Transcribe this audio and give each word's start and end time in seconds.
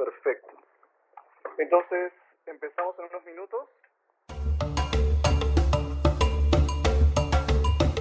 Perfecto. 0.00 0.48
Entonces, 1.58 2.12
empezamos 2.46 2.94
en 2.98 3.04
unos 3.04 3.24
minutos. 3.26 3.60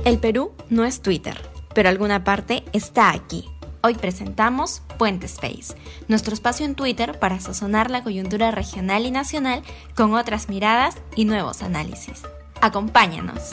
El 0.05 0.17
Perú 0.21 0.55
no 0.69 0.85
es 0.85 1.01
Twitter, 1.01 1.35
pero 1.75 1.89
alguna 1.89 2.23
parte 2.23 2.63
está 2.71 3.11
aquí. 3.11 3.49
Hoy 3.83 3.95
presentamos 3.95 4.81
Puente 4.97 5.25
Space, 5.25 5.75
nuestro 6.07 6.33
espacio 6.33 6.65
en 6.65 6.75
Twitter 6.75 7.19
para 7.19 7.39
sazonar 7.41 7.91
la 7.91 8.01
coyuntura 8.01 8.51
regional 8.51 9.05
y 9.05 9.11
nacional 9.11 9.61
con 9.93 10.13
otras 10.13 10.47
miradas 10.47 11.03
y 11.17 11.25
nuevos 11.25 11.61
análisis. 11.63 12.23
Acompáñanos. 12.61 13.51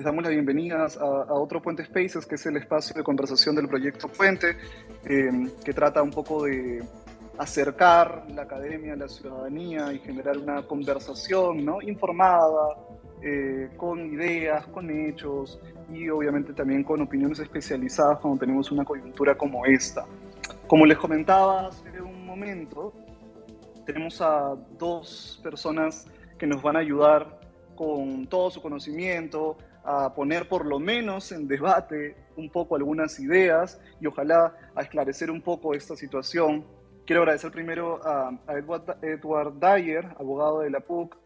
Les 0.00 0.06
damos 0.06 0.24
las 0.24 0.32
bienvenidas 0.32 0.96
a, 0.96 1.34
otro 1.34 1.60
Puente 1.60 1.84
Spaces, 1.84 2.24
que 2.24 2.36
es 2.36 2.46
el 2.46 2.56
espacio 2.56 2.94
de 2.94 3.02
conversación 3.02 3.54
del 3.54 3.68
proyecto 3.68 4.08
Puente, 4.08 4.56
eh, 5.04 5.30
que 5.62 5.74
trata 5.74 6.02
un 6.02 6.10
poco 6.10 6.44
de 6.44 6.82
acercar 7.36 8.24
la 8.34 8.44
academia 8.44 8.94
a 8.94 8.96
la 8.96 9.08
ciudadanía 9.08 9.92
y 9.92 9.98
generar 9.98 10.38
una 10.38 10.62
conversación 10.62 11.66
¿no? 11.66 11.82
informada, 11.82 12.78
eh, 13.22 13.68
con 13.76 14.06
ideas, 14.06 14.66
con 14.68 14.88
hechos 14.88 15.60
y 15.92 16.08
obviamente 16.08 16.54
también 16.54 16.82
con 16.82 17.02
opiniones 17.02 17.38
especializadas 17.40 18.20
cuando 18.20 18.40
tenemos 18.40 18.72
una 18.72 18.86
coyuntura 18.86 19.36
como 19.36 19.66
esta. 19.66 20.06
Como 20.66 20.86
les 20.86 20.96
comentaba 20.96 21.66
hace 21.66 22.00
un 22.00 22.24
momento, 22.24 22.94
tenemos 23.84 24.18
a 24.22 24.56
dos 24.78 25.38
personas 25.42 26.06
que 26.38 26.46
nos 26.46 26.62
van 26.62 26.76
a 26.76 26.78
ayudar 26.78 27.38
con 27.76 28.26
todo 28.28 28.50
su 28.50 28.62
conocimiento 28.62 29.58
a 29.84 30.14
poner 30.14 30.48
por 30.48 30.66
lo 30.66 30.78
menos 30.78 31.32
en 31.32 31.48
debate 31.48 32.16
un 32.36 32.50
poco 32.50 32.76
algunas 32.76 33.18
ideas 33.20 33.80
y 34.00 34.06
ojalá 34.06 34.54
a 34.74 34.82
esclarecer 34.82 35.30
un 35.30 35.40
poco 35.40 35.74
esta 35.74 35.96
situación 35.96 36.64
Quiero 37.10 37.22
agradecer 37.22 37.50
primero 37.50 38.00
a, 38.04 38.30
Edward, 39.02 39.54
Dyer, 39.58 40.06
abogado 40.16 40.60
de 40.60 40.70
la 40.70 40.78
PUC, 40.78 41.16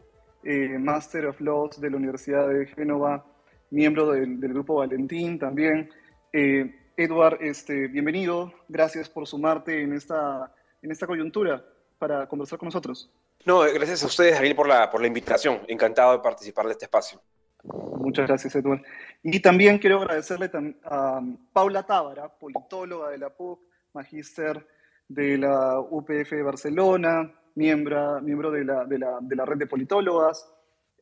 eh, 0.42 0.78
Master 0.78 1.26
of 1.26 1.38
Laws 1.42 1.78
de 1.78 1.90
la 1.90 1.98
Universidad 1.98 2.48
de 2.48 2.64
Génova, 2.68 3.22
miembro 3.68 4.10
del, 4.12 4.38
Grupo 4.38 4.76
Valentín 4.76 5.38
también. 5.38 5.90
Eh, 6.32 6.74
Edward, 6.96 7.36
este, 7.42 7.88
bienvenido. 7.88 8.50
Gracias 8.66 9.10
por 9.10 9.26
sumarte 9.26 9.82
en 9.82 9.92
esta, 9.92 10.54
en 10.80 10.90
esta 10.90 11.06
coyuntura 11.06 11.62
para 11.98 12.26
conversar 12.28 12.58
con 12.58 12.68
nosotros. 12.68 13.12
No, 13.44 13.60
gracias 13.60 14.02
a 14.04 14.06
ustedes, 14.06 14.38
Ariel, 14.38 14.56
por 14.56 14.66
la, 14.66 14.90
por 14.90 15.02
la 15.02 15.06
invitación. 15.06 15.60
Encantado 15.68 16.12
de 16.12 16.20
participar 16.20 16.64
de 16.64 16.72
este 16.72 16.86
espacio. 16.86 17.20
Muchas 17.64 18.28
gracias, 18.28 18.54
Edward. 18.56 18.82
Y 19.22 19.40
también 19.40 19.78
quiero 19.78 20.02
agradecerle 20.02 20.50
a 20.84 21.20
Paula 21.52 21.82
Tábara, 21.82 22.28
politóloga 22.28 23.10
de 23.10 23.18
la 23.18 23.30
PUC, 23.30 23.60
magíster 23.94 24.66
de 25.08 25.38
la 25.38 25.80
UPF 25.80 26.30
de 26.30 26.42
Barcelona, 26.42 27.32
miembro, 27.54 28.20
miembro 28.20 28.50
de, 28.50 28.64
la, 28.64 28.84
de, 28.84 28.98
la, 28.98 29.18
de 29.20 29.36
la 29.36 29.44
red 29.44 29.56
de 29.56 29.66
politólogas, 29.66 30.46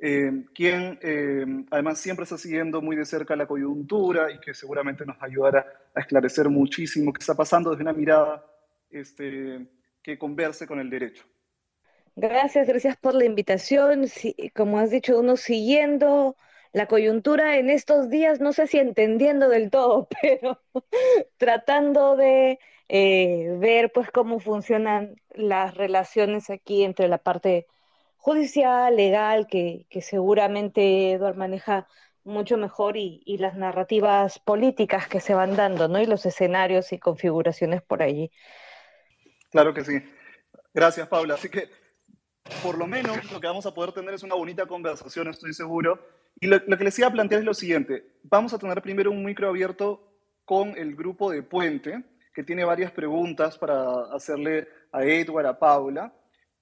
eh, 0.00 0.46
quien 0.54 0.98
eh, 1.00 1.44
además 1.70 1.98
siempre 1.98 2.24
está 2.24 2.36
siguiendo 2.36 2.80
muy 2.82 2.96
de 2.96 3.04
cerca 3.04 3.36
la 3.36 3.46
coyuntura 3.46 4.32
y 4.32 4.40
que 4.40 4.54
seguramente 4.54 5.06
nos 5.06 5.16
ayudará 5.20 5.66
a 5.94 6.00
esclarecer 6.00 6.48
muchísimo 6.48 7.12
qué 7.12 7.20
está 7.20 7.34
pasando 7.34 7.70
desde 7.70 7.82
una 7.82 7.92
mirada 7.92 8.44
este, 8.90 9.66
que 10.02 10.18
converse 10.18 10.66
con 10.66 10.80
el 10.80 10.90
derecho. 10.90 11.24
Gracias, 12.14 12.66
gracias 12.68 12.96
por 12.96 13.14
la 13.14 13.24
invitación. 13.24 14.04
como 14.54 14.78
has 14.78 14.90
dicho, 14.90 15.18
uno 15.18 15.36
siguiendo 15.36 16.36
la 16.72 16.86
coyuntura 16.86 17.58
en 17.58 17.70
estos 17.70 18.08
días, 18.08 18.40
no 18.40 18.52
sé 18.52 18.66
si 18.66 18.78
entendiendo 18.78 19.48
del 19.48 19.70
todo, 19.70 20.08
pero 20.22 20.60
tratando 21.36 22.16
de 22.16 22.58
eh, 22.88 23.56
ver 23.58 23.92
pues 23.92 24.10
cómo 24.10 24.40
funcionan 24.40 25.16
las 25.30 25.74
relaciones 25.76 26.50
aquí 26.50 26.84
entre 26.84 27.08
la 27.08 27.18
parte 27.18 27.66
judicial, 28.16 28.96
legal, 28.96 29.46
que, 29.48 29.86
seguramente 30.00 31.12
Eduard 31.12 31.36
maneja 31.36 31.88
mucho 32.24 32.56
mejor 32.56 32.96
y, 32.96 33.22
las 33.38 33.56
narrativas 33.56 34.38
políticas 34.38 35.08
que 35.08 35.20
se 35.20 35.34
van 35.34 35.56
dando, 35.56 35.88
¿no? 35.88 36.00
Y 36.00 36.06
los 36.06 36.24
escenarios 36.24 36.92
y 36.92 36.98
configuraciones 36.98 37.82
por 37.82 38.02
allí. 38.02 38.30
Claro 39.50 39.74
que 39.74 39.84
sí. 39.84 40.00
Gracias, 40.72 41.08
Paula. 41.08 41.34
Así 41.34 41.48
que, 41.48 41.68
por 42.62 42.78
lo 42.78 42.86
menos, 42.86 43.30
lo 43.32 43.40
que 43.40 43.48
vamos 43.48 43.66
a 43.66 43.74
poder 43.74 43.92
tener 43.92 44.14
es 44.14 44.22
una 44.22 44.36
bonita 44.36 44.66
conversación, 44.66 45.28
estoy 45.28 45.52
seguro. 45.52 45.98
Y 46.40 46.46
lo, 46.46 46.60
que 46.60 46.84
les 46.84 46.98
iba 46.98 47.08
a 47.08 47.12
plantear 47.12 47.40
es 47.40 47.46
lo 47.46 47.54
siguiente. 47.54 48.04
Vamos 48.24 48.52
a 48.52 48.58
tener 48.58 48.80
primero 48.82 49.10
un 49.10 49.24
micro 49.24 49.48
abierto 49.48 50.08
con 50.44 50.76
el 50.76 50.96
grupo 50.96 51.30
de 51.30 51.42
Puente, 51.42 52.02
que 52.34 52.42
tiene 52.42 52.64
varias 52.64 52.90
preguntas 52.92 53.58
para 53.58 54.12
hacerle 54.14 54.66
a 54.90 55.04
Edward, 55.04 55.46
a 55.46 55.58
Paula. 55.58 56.12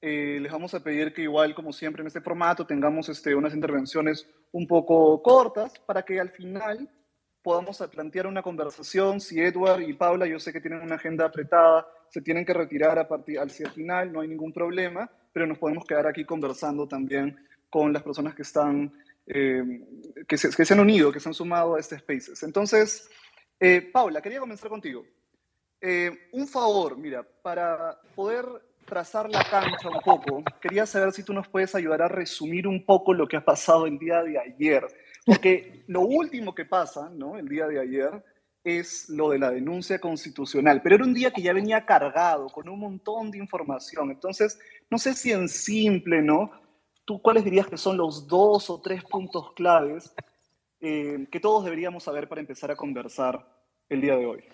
Eh, 0.01 0.39
les 0.41 0.51
vamos 0.51 0.75
a 0.75 0.83
pedir 0.83 1.13
que 1.13 1.23
igual, 1.23 1.55
como 1.55 1.73
siempre 1.73 2.03
en 2.03 2.09
este 2.09 2.21
formato, 2.21 2.67
tengamos 2.67 3.09
este, 3.09 3.35
unas 3.35 3.55
intervenciones 3.55 4.27
un 4.53 4.67
poco 4.67 5.23
cortas 5.23 5.79
para 5.87 6.03
que 6.03 6.19
al 6.19 6.31
final 6.31 6.89
podamos 7.43 7.79
plantear 7.91 8.27
una 8.27 8.43
conversación. 8.43 9.21
Si 9.21 9.41
Edward 9.41 9.83
y 9.83 9.93
Paula, 9.95 10.27
yo 10.27 10.39
sé 10.39 10.53
que 10.53 10.61
tienen 10.61 10.83
una 10.83 10.97
agenda 10.97 11.27
apretada, 11.27 11.87
se 12.09 12.21
tienen 12.21 12.45
que 12.45 12.53
retirar 12.55 12.99
a 12.99 13.09
partir 13.09 13.39
hacia 13.39 13.67
el 13.67 13.73
final, 13.73 14.13
no 14.13 14.21
hay 14.21 14.29
ningún 14.29 14.53
problema, 14.53 15.11
pero 15.33 15.47
nos 15.47 15.59
podemos 15.59 15.85
quedar 15.85 16.07
aquí 16.07 16.25
conversando 16.25 16.87
también 16.87 17.47
con 17.69 17.93
las 17.93 18.03
personas 18.03 18.35
que 18.35 18.43
están, 18.43 18.93
eh, 19.33 19.63
que, 20.27 20.37
se, 20.37 20.75
han 20.75 20.81
unido, 20.81 21.13
que 21.13 21.21
se 21.21 21.29
han 21.29 21.35
sumado 21.35 21.77
a 21.77 21.81
este 21.81 21.99
Spaces. 21.99 22.43
Entonces, 22.43 23.09
eh, 23.61 23.81
Paula, 23.81 24.21
quería 24.21 24.41
comenzar 24.41 24.69
contigo. 24.69 25.05
Eh, 25.81 26.11
un 26.33 26.49
favor, 26.49 26.99
mira, 26.99 27.23
para 27.23 28.01
poder 28.17 28.45
trazar 28.85 29.31
la 29.31 29.45
cancha 29.49 29.89
un 29.89 30.01
poco, 30.01 30.43
quería 30.61 30.85
saber 30.85 31.13
si 31.13 31.23
tú 31.23 31.33
nos 31.33 31.47
puedes 31.47 31.77
ayudar 31.77 32.03
a 32.03 32.09
resumir 32.09 32.67
un 32.67 32.85
poco 32.85 33.15
lo 33.15 33.29
que 33.29 33.37
ha 33.37 33.45
pasado 33.45 33.87
el 33.87 33.99
día 34.01 34.23
de 34.25 34.37
ayer. 34.37 34.85
Porque 35.25 35.85
lo 35.87 36.01
último 36.01 36.53
que 36.53 36.65
pasa, 36.65 37.09
¿no? 37.09 37.39
El 37.39 37.49
día 37.49 37.69
de 37.69 37.79
ayer 37.79 38.25
es 38.65 39.09
lo 39.09 39.31
de 39.31 39.39
la 39.39 39.51
denuncia 39.53 40.01
constitucional, 40.01 40.83
pero 40.83 40.97
era 40.97 41.05
un 41.05 41.15
día 41.15 41.31
que 41.31 41.41
ya 41.41 41.53
venía 41.53 41.87
cargado 41.87 42.49
con 42.49 42.69
un 42.69 42.81
montón 42.81 43.31
de 43.31 43.39
información. 43.39 44.11
Entonces, 44.11 44.59
no 44.91 44.99
sé 44.99 45.15
si 45.15 45.31
en 45.31 45.49
simple, 45.49 46.21
¿no? 46.21 46.51
¿Tú 47.11 47.21
cuáles 47.21 47.43
dirías 47.43 47.67
que 47.67 47.77
son 47.77 47.97
los 47.97 48.29
dos 48.29 48.71
o 48.71 48.81
tres 48.81 49.03
puntos 49.03 49.53
claves 49.55 50.15
eh, 50.81 51.27
que 51.29 51.41
todos 51.41 51.65
deberíamos 51.65 52.05
saber 52.05 52.29
para 52.29 52.41
empezar 52.41 52.71
a 52.71 52.77
conversar 52.77 53.45
el 53.89 54.01
día 54.01 54.15
de 54.15 54.27
hoy? 54.27 54.45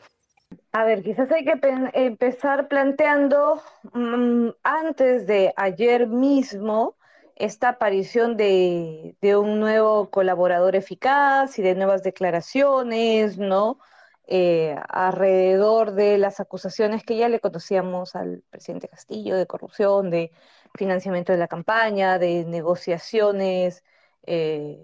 A 0.72 0.84
ver, 0.84 1.02
quizás 1.02 1.30
hay 1.32 1.44
que 1.44 1.60
empezar 1.92 2.68
planteando 2.68 3.60
mm, 3.92 4.48
antes 4.62 5.26
de 5.26 5.52
ayer 5.54 6.06
mismo 6.06 6.96
esta 7.34 7.68
aparición 7.68 8.38
de, 8.38 9.14
un 9.38 9.60
nuevo 9.60 10.08
colaborador 10.08 10.76
eficaz 10.76 11.58
y 11.58 11.62
de 11.62 11.74
nuevas 11.74 12.02
declaraciones, 12.02 13.36
¿no? 13.36 13.80
Eh, 14.28 14.74
alrededor 14.88 15.92
de 15.92 16.16
las 16.16 16.40
acusaciones 16.40 17.04
que 17.04 17.18
ya 17.18 17.28
le 17.28 17.38
conocíamos 17.38 18.16
al 18.16 18.42
presidente 18.48 18.88
Castillo 18.88 19.36
de 19.36 19.46
corrupción, 19.46 20.08
de 20.08 20.32
financiamiento 20.76 21.32
de 21.32 21.38
la 21.38 21.48
campaña, 21.48 22.18
de 22.18 22.44
negociaciones 22.44 23.84
eh, 24.26 24.78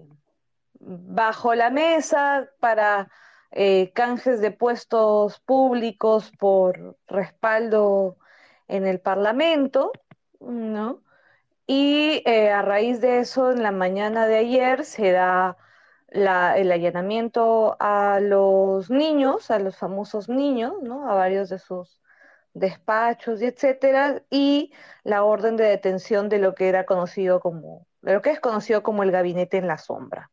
bajo 0.80 1.54
la 1.54 1.70
mesa 1.70 2.48
para 2.60 3.10
eh, 3.53 3.92
canjes 3.94 4.41
de 4.41 4.50
puestos 4.50 5.41
públicos 5.41 6.32
por 6.38 6.97
respaldo 7.06 8.16
en 8.69 8.86
el 8.86 9.00
Parlamento, 9.00 9.92
¿no? 10.41 11.03
Y 11.66 12.22
eh, 12.26 12.50
a 12.50 12.62
raíz 12.62 13.00
de 13.00 13.20
eso, 13.20 13.53
en 13.53 13.62
la 13.62 13.72
mañana 13.72 14.26
de 14.26 14.38
ayer 14.38 14.84
se 14.84 15.12
da 15.12 15.56
el 16.09 16.72
allanamiento 16.72 17.77
a 17.80 18.21
los 18.21 18.91
niños, 18.91 19.50
a 19.50 19.59
los 19.59 19.77
famosos 19.77 20.28
niños, 20.28 20.74
¿no? 20.83 21.09
A 21.09 21.15
varios 21.15 21.48
de 21.48 21.59
sus 21.59 22.02
despachos 22.54 23.41
y 23.43 23.47
etcétera, 23.47 24.22
y 24.31 24.72
la 25.04 25.25
orden 25.25 25.57
de 25.57 25.65
detención 25.65 26.28
de 26.28 26.39
lo 26.39 26.54
que 26.54 26.69
era 26.69 26.84
conocido 26.87 27.41
como, 27.41 27.87
de 28.03 28.15
lo 28.15 28.22
que 28.22 28.31
es 28.31 28.41
conocido 28.41 28.83
como 28.83 29.03
el 29.03 29.10
gabinete 29.10 29.57
en 29.57 29.66
la 29.66 29.78
sombra. 29.78 30.31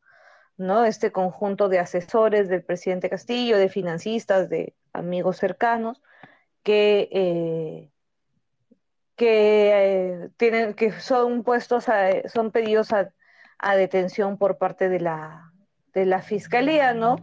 ¿no? 0.58 0.84
Este 0.86 1.12
conjunto 1.12 1.70
de 1.70 1.80
asesores 1.80 2.50
del 2.50 2.64
presidente 2.64 3.10
Castillo, 3.10 3.58
de 3.58 3.70
financistas, 3.70 4.50
de 4.50 4.76
amigos 4.94 5.38
cercanos, 5.38 6.02
que, 6.64 7.10
eh, 7.12 7.92
que, 9.16 9.72
eh, 9.74 10.30
tienen, 10.38 10.74
que 10.74 10.92
son 11.00 11.44
puestos 11.44 11.86
son 12.28 12.52
pedidos 12.52 12.92
a, 12.94 13.12
detención 13.76 14.38
por 14.38 14.58
parte 14.58 14.90
de 14.90 15.00
la, 15.00 15.49
de 15.94 16.06
la 16.06 16.22
fiscalía, 16.22 16.94
¿no? 16.94 17.18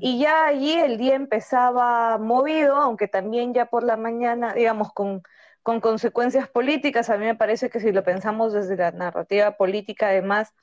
Y 0.00 0.18
ya 0.18 0.46
allí 0.46 0.72
el 0.72 0.96
día 0.96 1.14
empezaba 1.14 2.16
movido, 2.18 2.76
aunque 2.76 3.08
también 3.08 3.52
ya 3.52 3.66
por 3.66 3.82
la 3.82 3.96
mañana, 3.96 4.54
digamos, 4.54 4.92
con, 4.92 5.22
con 5.62 5.80
consecuencias 5.80 6.48
políticas, 6.48 7.10
a 7.10 7.18
mí 7.18 7.26
me 7.26 7.34
parece 7.34 7.68
que 7.68 7.80
si 7.80 7.92
lo 7.92 8.02
pensamos 8.02 8.52
desde 8.52 8.76
la 8.76 8.92
narrativa 8.92 9.56
política, 9.56 10.08
además, 10.08 10.54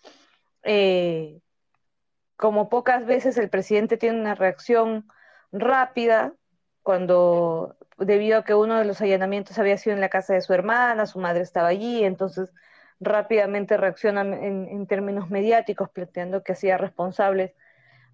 eh, 0.64 1.40
como 2.36 2.70
pocas 2.70 3.06
veces 3.06 3.38
el 3.38 3.50
presidente 3.50 3.98
tiene 3.98 4.20
una 4.20 4.36
reacción 4.36 5.08
rápida 5.52 6.34
cuando 6.82 7.76
debido 7.98 8.40
a 8.40 8.44
que 8.44 8.54
uno 8.54 8.78
de 8.78 8.86
los 8.86 9.02
allanamientos 9.02 9.58
había 9.60 9.78
sido 9.78 9.96
en 9.96 10.02
la 10.02 10.10
casa 10.10 10.34
de 10.34 10.42
su 10.42 10.54
hermana, 10.54 11.06
su 11.06 11.20
madre 11.20 11.42
estaba 11.42 11.68
allí, 11.68 12.04
entonces 12.04 12.54
rápidamente 13.00 13.78
reacciona 13.78 14.22
en, 14.22 14.88
términos 14.88 15.30
mediáticos, 15.30 15.90
planteando 15.90 16.44
que 16.44 16.54
hacía 16.54 16.78
responsables 16.78 17.54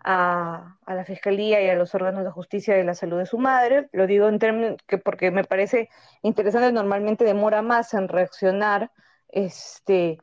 a, 0.03 0.77
la 0.85 1.05
Fiscalía 1.05 1.61
y 1.61 1.69
a 1.69 1.75
los 1.75 1.95
órganos 1.95 2.23
de 2.23 2.31
justicia 2.31 2.75
de 2.75 2.83
la 2.83 2.93
salud 2.93 3.19
de 3.19 3.25
su 3.25 3.37
madre. 3.37 3.89
Lo 3.91 4.07
digo 4.07 4.27
en 4.27 4.39
términos 4.39 4.77
que 4.87 4.97
porque 4.97 5.31
me 5.31 5.43
parece 5.43 5.89
interesante, 6.21 6.71
normalmente 6.71 7.23
demora 7.23 7.61
más 7.61 7.93
en 7.93 8.07
reaccionar. 8.07 8.91
Este, 9.29 10.19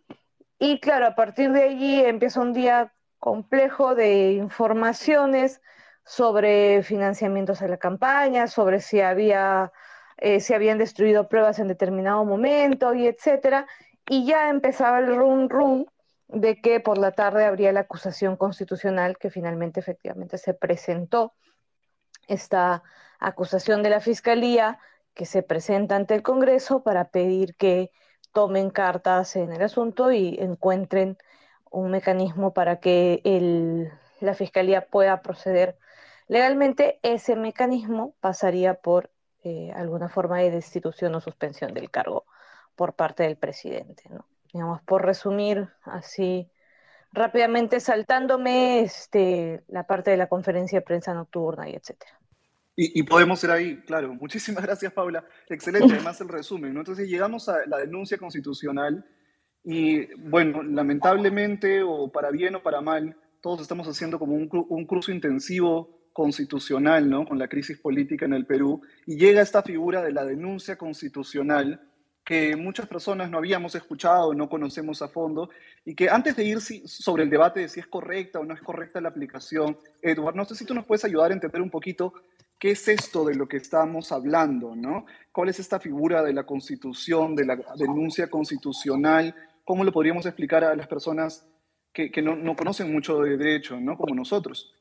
y 0.59 0.81
claro, 0.81 1.07
a 1.07 1.15
partir 1.15 1.53
de 1.53 1.63
allí 1.63 2.05
empieza 2.05 2.41
un 2.41 2.53
día 2.53 2.93
complejo 3.19 3.95
de 3.95 4.33
informaciones 4.33 5.61
sobre 6.05 6.83
financiamientos 6.83 7.63
a 7.63 7.69
la 7.69 7.77
campaña, 7.77 8.47
sobre 8.47 8.81
si 8.81 9.01
había 9.01 9.73
eh, 10.21 10.41
si 10.41 10.53
habían 10.53 10.77
destruido 10.77 11.29
pruebas 11.29 11.59
en 11.59 11.69
determinado 11.69 12.25
momento 12.27 12.95
y 12.95 13.07
etcétera, 13.07 13.67
y 14.09 14.27
ya 14.27 14.49
empezaba 14.49 14.99
el 14.99 15.17
run 15.17 15.49
run 15.49 15.87
de 16.29 16.61
que 16.61 16.81
por 16.81 16.99
la 16.99 17.13
tarde 17.13 17.45
habría 17.45 17.73
la 17.73 17.81
acusación 17.81 18.37
constitucional 18.37 19.19
que 19.19 19.31
finalmente 19.31 19.81
efectivamente 19.81 20.39
se 20.39 20.55
presentó 20.55 21.35
esta 22.29 22.83
acusación 23.19 23.83
de 23.83 23.91
la 23.91 24.01
fiscalía 24.01 24.79
que 25.15 25.27
se 25.27 25.43
presenta 25.43 25.97
ante 25.97 26.15
el 26.15 26.23
Congreso 26.23 26.83
para 26.83 27.11
pedir 27.11 27.57
que 27.57 27.91
tomen 28.33 28.71
cartas 28.71 29.35
en 29.37 29.53
el 29.53 29.63
asunto 29.63 30.13
y 30.13 30.39
encuentren 30.41 31.19
un 31.71 31.91
mecanismo 31.91 32.53
para 32.53 32.81
que 32.81 33.21
la 34.21 34.35
fiscalía 34.35 34.87
pueda 34.87 35.23
proceder 35.23 35.77
legalmente. 36.29 37.01
Ese 37.03 37.35
mecanismo 37.35 38.15
pasaría 38.21 38.75
por 38.75 39.11
eh, 39.43 39.73
alguna 39.75 40.09
forma 40.09 40.39
de 40.39 40.51
destitución 40.51 41.15
o 41.15 41.21
suspensión 41.21 41.75
del 41.75 41.91
cargo 41.91 42.25
por 42.81 42.95
parte 42.95 43.25
del 43.25 43.37
presidente, 43.37 44.05
¿no? 44.09 44.27
digamos, 44.55 44.81
por 44.85 45.05
resumir 45.05 45.69
así 45.83 46.51
rápidamente, 47.13 47.79
saltándome 47.79 48.81
este, 48.81 49.63
la 49.69 49.87
parte 49.87 50.13
de 50.13 50.17
la 50.17 50.31
conferencia 50.31 50.79
de 50.79 50.87
prensa 50.87 51.13
nocturna 51.13 51.69
y 51.69 51.75
etcétera. 51.75 52.19
Y, 52.75 53.03
podemos 53.03 53.45
ir 53.45 53.51
ahí, 53.51 53.77
claro. 53.83 54.15
Muchísimas 54.19 54.65
gracias, 54.65 54.95
Paula. 54.95 55.23
Excelente, 55.51 55.93
además 55.93 56.23
el 56.23 56.29
resumen. 56.31 56.73
¿no? 56.73 56.81
Entonces 56.81 57.07
llegamos 57.07 57.51
a 57.51 57.67
la 57.67 57.77
denuncia 57.77 58.17
constitucional 58.17 59.05
y, 59.63 60.07
bueno, 60.15 60.63
lamentablemente, 60.63 61.83
o 61.83 62.11
para 62.11 62.31
bien 62.31 62.55
o 62.55 62.63
para 62.63 62.81
mal, 62.81 63.15
todos 63.43 63.61
estamos 63.61 63.87
haciendo 63.89 64.19
como 64.19 64.33
un, 64.37 64.49
un 64.51 64.87
curso 64.87 65.13
intensivo 65.13 66.09
constitucional, 66.15 67.11
¿no? 67.11 67.27
Con 67.27 67.39
la 67.39 67.49
crisis 67.49 67.79
política 67.79 68.25
en 68.25 68.33
el 68.33 68.47
Perú. 68.47 68.81
Y 69.05 69.19
llega 69.19 69.43
esta 69.43 69.63
figura 69.63 70.01
de 70.03 70.13
la 70.13 70.25
denuncia 70.25 70.77
constitucional 70.77 71.90
que 72.31 72.55
muchas 72.55 72.87
personas 72.87 73.29
no 73.29 73.39
habíamos 73.39 73.75
escuchado, 73.75 74.33
no 74.35 74.49
conocemos 74.49 75.03
a 75.03 75.09
fondo, 75.09 75.51
y 75.85 75.97
que 75.97 76.09
antes 76.09 76.37
de 76.37 76.45
ir 76.45 76.61
sobre 76.61 77.25
el 77.25 77.29
debate 77.29 77.59
de 77.59 77.69
si 77.69 77.81
es 77.81 77.89
correcta 77.89 78.39
o 78.39 78.45
no 78.45 78.55
es 78.55 78.61
correcta 78.61 79.01
la 79.01 79.09
aplicación, 79.09 79.77
Eduardo, 80.01 80.37
no 80.37 80.45
sé 80.45 80.55
si 80.55 80.65
tú 80.65 80.73
nos 80.73 80.87
puedes 80.87 81.05
ayudar 81.05 81.33
a 81.33 81.35
entender 81.35 81.61
un 81.61 81.71
poquito 81.71 82.15
qué 82.57 82.71
es 82.71 82.87
esto 82.87 83.25
de 83.25 83.35
lo 83.35 83.49
que 83.49 83.57
estamos 83.57 84.13
hablando, 84.13 84.77
¿no? 84.77 85.07
¿Cuál 85.33 85.49
es 85.49 85.59
esta 85.59 85.81
figura 85.81 86.23
de 86.23 86.33
la 86.33 86.47
constitución, 86.47 87.35
de 87.35 87.47
la 87.47 87.59
denuncia 87.75 88.31
constitucional? 88.31 89.35
¿Cómo 89.65 89.83
lo 89.83 89.91
podríamos 89.91 90.25
explicar 90.25 90.63
a 90.63 90.77
las 90.77 90.87
personas 90.87 91.45
que, 91.93 92.13
no, 92.23 92.55
conocen 92.55 92.93
mucho 92.93 93.19
de 93.23 93.39
derecho, 93.39 93.81
¿no? 93.81 93.97
Como 93.97 94.15
nosotros. 94.15 94.73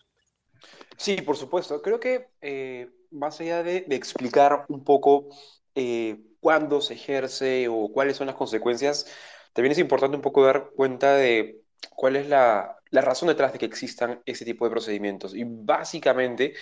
Sí, 0.98 1.16
por 1.24 1.36
supuesto. 1.36 1.82
Creo 1.82 2.00
que 2.00 2.28
eh, 2.42 2.92
más 3.10 3.42
allá 3.42 3.64
de, 3.64 3.88
explicar 3.90 4.66
un 4.68 4.84
poco 4.84 5.30
eh, 5.74 6.29
cuándo 6.40 6.82
se 6.82 6.96
ejerce 6.96 7.68
o 7.68 7.92
cuáles 7.92 8.18
son 8.18 8.28
las 8.28 8.36
consecuencias, 8.36 9.08
también 9.54 9.72
es 9.72 9.80
importante 9.80 10.16
un 10.16 10.22
poco 10.22 10.46
dar 10.46 10.72
cuenta 10.76 11.16
de 11.16 11.62
cuál 11.96 12.16
es 12.16 12.28
la, 12.28 12.78
razón 12.92 13.28
detrás 13.28 13.54
de 13.54 13.60
que 13.60 13.66
existan 13.66 14.22
ese 14.26 14.46
tipo 14.46 14.66
de 14.66 14.72
procedimientos. 14.72 15.36
Y 15.36 15.44
básicamente, 15.46 16.54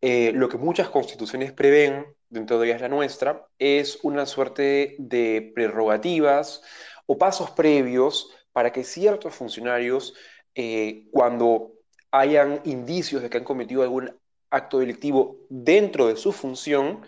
eh, 0.00 0.32
lo 0.34 0.48
que 0.48 0.58
muchas 0.58 0.88
constituciones 0.88 1.52
prevén, 1.52 2.06
dentro 2.28 2.58
de 2.58 2.68
ellas 2.68 2.80
la 2.80 2.88
nuestra, 2.88 3.46
es 3.58 3.98
una 4.02 4.26
suerte 4.26 4.96
de 4.98 5.52
prerrogativas 5.54 6.62
o 7.06 7.18
pasos 7.18 7.50
previos 7.50 8.30
para 8.52 8.72
que 8.72 8.84
ciertos 8.84 9.34
funcionarios, 9.34 10.14
eh, 10.54 11.06
cuando 11.12 11.72
hayan 12.10 12.60
indicios 12.64 13.22
de 13.22 13.30
que 13.30 13.38
han 13.38 13.44
cometido 13.44 13.82
algún 13.82 14.16
acto 14.50 14.78
delictivo 14.80 15.38
dentro 15.48 16.08
de 16.08 16.16
su 16.16 16.32
función, 16.32 17.02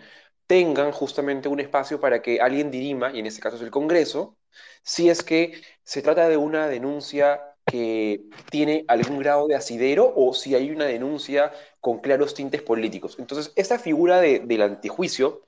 tengan 0.47 0.91
justamente 0.91 1.49
un 1.49 1.59
espacio 1.59 1.99
para 1.99 2.21
que 2.21 2.39
alguien 2.41 2.71
dirima, 2.71 3.11
y 3.13 3.19
en 3.19 3.25
este 3.25 3.41
caso 3.41 3.55
es 3.57 3.61
el 3.61 3.71
Congreso, 3.71 4.37
si 4.83 5.09
es 5.09 5.23
que 5.23 5.61
se 5.83 6.01
trata 6.01 6.29
de 6.29 6.37
una 6.37 6.67
denuncia 6.67 7.41
que 7.65 8.25
tiene 8.51 8.85
algún 8.87 9.19
grado 9.19 9.47
de 9.47 9.55
asidero 9.55 10.13
o 10.15 10.33
si 10.33 10.53
hay 10.55 10.69
una 10.71 10.85
denuncia 10.85 11.51
con 11.79 11.99
claros 11.99 12.33
tintes 12.33 12.61
políticos. 12.61 13.15
Entonces, 13.19 13.53
esta 13.55 13.79
figura 13.79 14.19
del 14.19 14.61
antijuicio, 14.61 15.47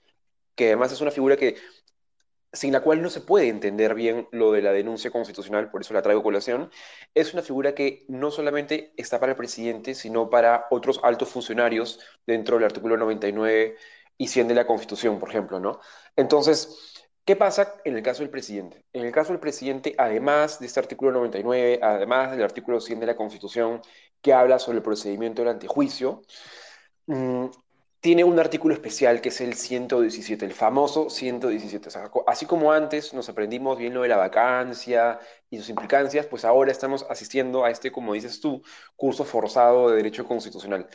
que 0.56 0.68
además 0.68 0.92
es 0.92 1.02
una 1.02 1.12
figura 1.12 1.38
que 1.38 1.56
sin 2.54 2.72
la 2.72 2.82
cual 2.82 3.02
no 3.02 3.10
se 3.10 3.22
puede 3.22 3.50
entender 3.50 3.94
bien 3.96 4.28
lo 4.32 4.52
de 4.54 4.62
la 4.62 4.72
denuncia 4.72 5.12
constitucional, 5.12 5.70
por 5.70 5.82
eso 5.82 5.94
la 5.94 6.02
traigo 6.02 6.24
colación, 6.24 6.72
es 7.14 7.34
una 7.34 7.44
figura 7.44 7.76
que 7.76 8.06
no 8.08 8.32
solamente 8.32 8.94
está 8.96 9.20
para 9.20 9.34
el 9.34 9.38
presidente, 9.38 9.94
sino 9.94 10.30
para 10.30 10.68
otros 10.72 11.00
altos 11.04 11.30
funcionarios 11.30 12.00
dentro 12.26 12.56
del 12.56 12.66
artículo 12.66 12.96
99 12.98 13.76
y 14.18 14.28
100 14.28 14.48
de 14.48 14.56
la 14.56 14.68
Constitución, 14.68 15.20
por 15.20 15.30
ejemplo, 15.30 15.60
¿no? 15.60 15.80
Entonces, 16.16 16.94
¿qué 17.26 17.36
pasa 17.36 17.76
en 17.84 17.96
el 17.98 18.04
caso 18.04 18.24
del 18.24 18.30
presidente? 18.30 18.86
En 18.94 19.06
el 19.06 19.12
caso 19.12 19.32
del 19.34 19.40
presidente, 19.40 19.96
además 19.98 20.60
de 20.60 20.68
este 20.68 20.80
artículo 20.80 21.12
99, 21.12 21.80
además 21.82 22.32
del 22.32 22.44
artículo 22.44 22.80
100 22.80 23.00
de 23.00 23.06
la 23.08 23.16
Constitución, 23.16 23.82
que 24.22 24.34
habla 24.34 24.60
sobre 24.60 24.78
el 24.78 24.84
procedimiento 24.84 25.42
del 25.42 25.50
antejuicio, 25.52 26.22
mm, 27.08 27.46
tiene 28.06 28.24
un 28.24 28.40
artículo 28.40 28.76
especial 28.76 29.20
que 29.20 29.30
es 29.30 29.42
el 29.42 29.56
117, 29.56 30.46
el 30.46 30.54
famoso 30.54 31.10
117. 31.10 31.90
así 32.28 32.46
como 32.46 32.72
antes 32.72 33.16
nos 33.16 33.30
aprendimos 33.30 33.80
bien 33.80 33.96
lo 33.96 34.04
de 34.04 34.10
la 34.10 34.18
vacancia 34.18 35.20
y 35.50 35.58
sus 35.58 35.70
implicancias, 35.70 36.28
pues 36.28 36.46
ahora 36.46 36.72
estamos 36.72 37.04
asistiendo 37.10 37.66
a 37.66 37.72
este, 37.72 37.92
como 37.92 38.14
dices 38.14 38.40
tú, 38.40 38.62
curso 38.96 39.26
forzado 39.26 39.90
de 39.90 39.96
Derecho 39.98 40.24
Constitucional. 40.28 40.88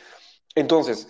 Entonces, 0.55 1.09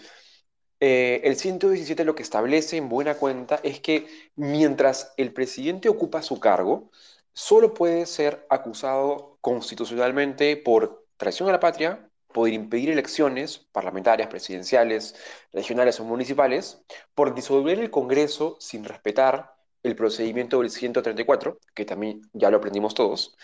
eh, 0.82 1.22
el 1.26 1.36
117 1.36 2.04
lo 2.06 2.16
que 2.16 2.24
establece 2.24 2.76
en 2.76 2.90
buena 2.90 3.14
cuenta 3.16 3.60
es 3.64 3.80
que 3.80 4.08
mientras 4.36 5.14
el 5.16 5.32
presidente 5.32 5.90
ocupa 5.90 6.24
su 6.24 6.40
cargo, 6.40 6.90
solo 7.34 7.76
puede 7.76 8.08
ser 8.08 8.48
acusado 8.50 9.38
constitucionalmente 9.42 10.58
por 10.58 11.06
traición 11.18 11.50
a 11.50 11.52
la 11.52 11.60
patria, 11.60 12.10
poder 12.34 12.54
impedir 12.54 12.90
elecciones 12.90 13.60
parlamentarias, 13.72 14.28
presidenciales, 14.30 15.16
regionales 15.54 16.00
o 16.00 16.04
municipales, 16.04 16.84
por 17.14 17.36
disolver 17.36 17.80
el 17.80 17.92
Congreso 17.92 18.58
sin 18.60 18.84
respetar 18.84 19.54
el 19.84 19.96
procedimiento 19.96 20.60
del 20.60 20.70
134, 20.70 21.60
que 21.74 21.86
también 21.86 22.22
ya 22.34 22.50
lo 22.50 22.58
aprendimos 22.58 22.94
todos, 22.94 23.36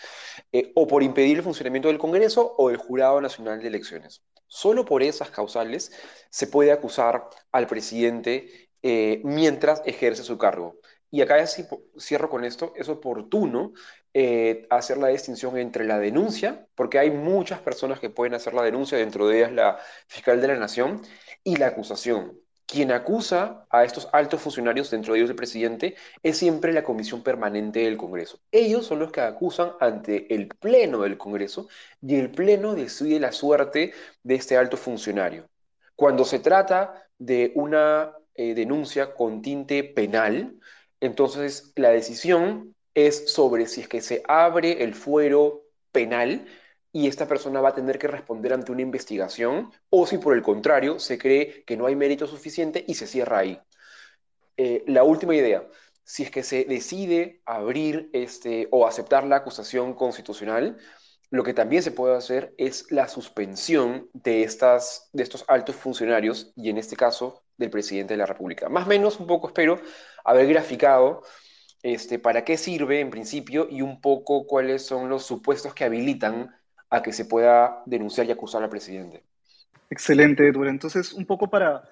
eh, 0.52 0.72
o 0.74 0.86
por 0.86 1.02
impedir 1.02 1.38
el 1.38 1.42
funcionamiento 1.42 1.88
del 1.88 1.98
Congreso 1.98 2.54
o 2.58 2.68
del 2.68 2.76
Jurado 2.76 3.20
Nacional 3.20 3.60
de 3.60 3.68
Elecciones. 3.68 4.22
Solo 4.46 4.84
por 4.84 5.02
esas 5.02 5.30
causales 5.30 5.92
se 6.30 6.46
puede 6.46 6.72
acusar 6.72 7.28
al 7.52 7.66
presidente 7.66 8.70
eh, 8.82 9.20
mientras 9.24 9.82
ejerce 9.84 10.22
su 10.22 10.38
cargo. 10.38 10.76
Y 11.10 11.22
acá 11.22 11.44
si 11.46 11.64
cierro 11.98 12.28
con 12.28 12.44
esto, 12.44 12.72
es 12.76 12.88
oportuno 12.88 13.72
eh, 14.14 14.66
hacer 14.70 14.98
la 14.98 15.08
distinción 15.08 15.56
entre 15.58 15.84
la 15.84 15.98
denuncia, 15.98 16.66
porque 16.74 16.98
hay 16.98 17.10
muchas 17.10 17.60
personas 17.60 17.98
que 18.00 18.10
pueden 18.10 18.34
hacer 18.34 18.54
la 18.54 18.62
denuncia, 18.62 18.98
dentro 18.98 19.26
de 19.26 19.38
ellas 19.38 19.52
la 19.52 19.78
fiscal 20.06 20.40
de 20.40 20.48
la 20.48 20.56
Nación, 20.56 21.02
y 21.44 21.56
la 21.56 21.68
acusación. 21.68 22.38
Quien 22.68 22.92
acusa 22.92 23.66
a 23.70 23.82
estos 23.84 24.10
altos 24.12 24.42
funcionarios, 24.42 24.90
dentro 24.90 25.14
de 25.14 25.20
ellos 25.20 25.30
el 25.30 25.36
presidente, 25.36 25.96
es 26.22 26.36
siempre 26.36 26.74
la 26.74 26.82
Comisión 26.84 27.22
Permanente 27.22 27.80
del 27.80 27.96
Congreso. 27.96 28.40
Ellos 28.52 28.84
son 28.84 28.98
los 28.98 29.10
que 29.10 29.22
acusan 29.22 29.72
ante 29.80 30.34
el 30.34 30.48
Pleno 30.48 31.00
del 31.00 31.16
Congreso 31.16 31.68
y 32.02 32.16
el 32.16 32.30
Pleno 32.30 32.74
decide 32.74 33.20
la 33.20 33.32
suerte 33.32 33.94
de 34.22 34.34
este 34.34 34.58
alto 34.58 34.76
funcionario. 34.76 35.48
Cuando 35.96 36.26
se 36.26 36.40
trata 36.40 37.08
de 37.16 37.52
una 37.54 38.12
eh, 38.34 38.52
denuncia 38.54 39.14
con 39.14 39.40
tinte 39.40 39.82
penal, 39.82 40.60
entonces 41.00 41.72
la 41.74 41.88
decisión 41.88 42.74
es 42.92 43.32
sobre 43.32 43.66
si 43.66 43.80
es 43.80 43.88
que 43.88 44.02
se 44.02 44.22
abre 44.28 44.84
el 44.84 44.94
fuero 44.94 45.64
penal 45.90 46.46
y 46.98 47.06
esta 47.06 47.28
persona 47.28 47.60
va 47.60 47.68
a 47.68 47.74
tener 47.74 47.96
que 47.96 48.08
responder 48.08 48.52
ante 48.52 48.72
una 48.72 48.82
investigación 48.82 49.70
o 49.88 50.04
si 50.04 50.18
por 50.18 50.34
el 50.34 50.42
contrario 50.42 50.98
se 50.98 51.16
cree 51.16 51.62
que 51.64 51.76
no 51.76 51.86
hay 51.86 51.94
mérito 51.94 52.26
suficiente 52.26 52.84
y 52.88 52.94
se 52.94 53.06
cierra 53.06 53.38
ahí. 53.38 53.60
Eh, 54.56 54.82
la 54.88 55.04
última 55.04 55.36
idea, 55.36 55.64
si 56.02 56.24
es 56.24 56.32
que 56.32 56.42
se 56.42 56.64
decide 56.64 57.40
abrir 57.46 58.10
este, 58.12 58.66
o 58.72 58.84
aceptar 58.84 59.22
la 59.22 59.36
acusación 59.36 59.94
constitucional, 59.94 60.76
lo 61.30 61.44
que 61.44 61.54
también 61.54 61.84
se 61.84 61.92
puede 61.92 62.16
hacer 62.16 62.52
es 62.58 62.90
la 62.90 63.06
suspensión 63.06 64.10
de, 64.12 64.42
estas, 64.42 65.08
de 65.12 65.22
estos 65.22 65.44
altos 65.46 65.76
funcionarios 65.76 66.52
y 66.56 66.68
en 66.68 66.78
este 66.78 66.96
caso 66.96 67.44
del 67.56 67.70
presidente 67.70 68.14
de 68.14 68.18
la 68.18 68.26
República. 68.26 68.68
Más 68.68 68.86
o 68.86 68.88
menos 68.88 69.20
un 69.20 69.28
poco 69.28 69.46
espero 69.46 69.80
haber 70.24 70.48
graficado 70.48 71.22
este, 71.84 72.18
para 72.18 72.44
qué 72.44 72.56
sirve 72.56 72.98
en 72.98 73.10
principio 73.10 73.68
y 73.70 73.82
un 73.82 74.00
poco 74.00 74.48
cuáles 74.48 74.84
son 74.84 75.08
los 75.08 75.24
supuestos 75.24 75.74
que 75.74 75.84
habilitan 75.84 76.58
a 76.90 77.02
que 77.02 77.12
se 77.12 77.24
pueda 77.24 77.82
denunciar 77.86 78.26
y 78.26 78.32
acusar 78.32 78.62
al 78.62 78.70
presidente. 78.70 79.22
Excelente, 79.90 80.46
Edward. 80.46 80.68
Entonces, 80.68 81.12
un 81.12 81.26
poco 81.26 81.48
para, 81.48 81.82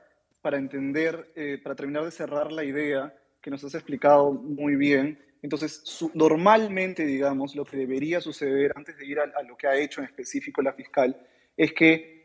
para 0.42 0.58
entender, 0.58 1.32
eh, 1.34 1.60
para 1.62 1.74
terminar 1.74 2.04
de 2.04 2.10
cerrar 2.10 2.52
la 2.52 2.64
idea 2.64 3.14
que 3.40 3.50
nos 3.50 3.64
has 3.64 3.74
explicado 3.74 4.32
muy 4.32 4.76
bien, 4.76 5.18
entonces, 5.42 5.84
normalmente, 6.14 7.06
digamos, 7.06 7.54
lo 7.54 7.64
que 7.64 7.76
debería 7.76 8.20
suceder 8.20 8.72
antes 8.74 8.96
de 8.96 9.06
ir 9.06 9.20
a, 9.20 9.42
lo 9.42 9.56
que 9.56 9.68
ha 9.68 9.76
hecho 9.76 10.00
en 10.00 10.06
específico 10.06 10.60
la 10.60 10.72
fiscal 10.72 11.16
es 11.56 11.72
que 11.72 12.16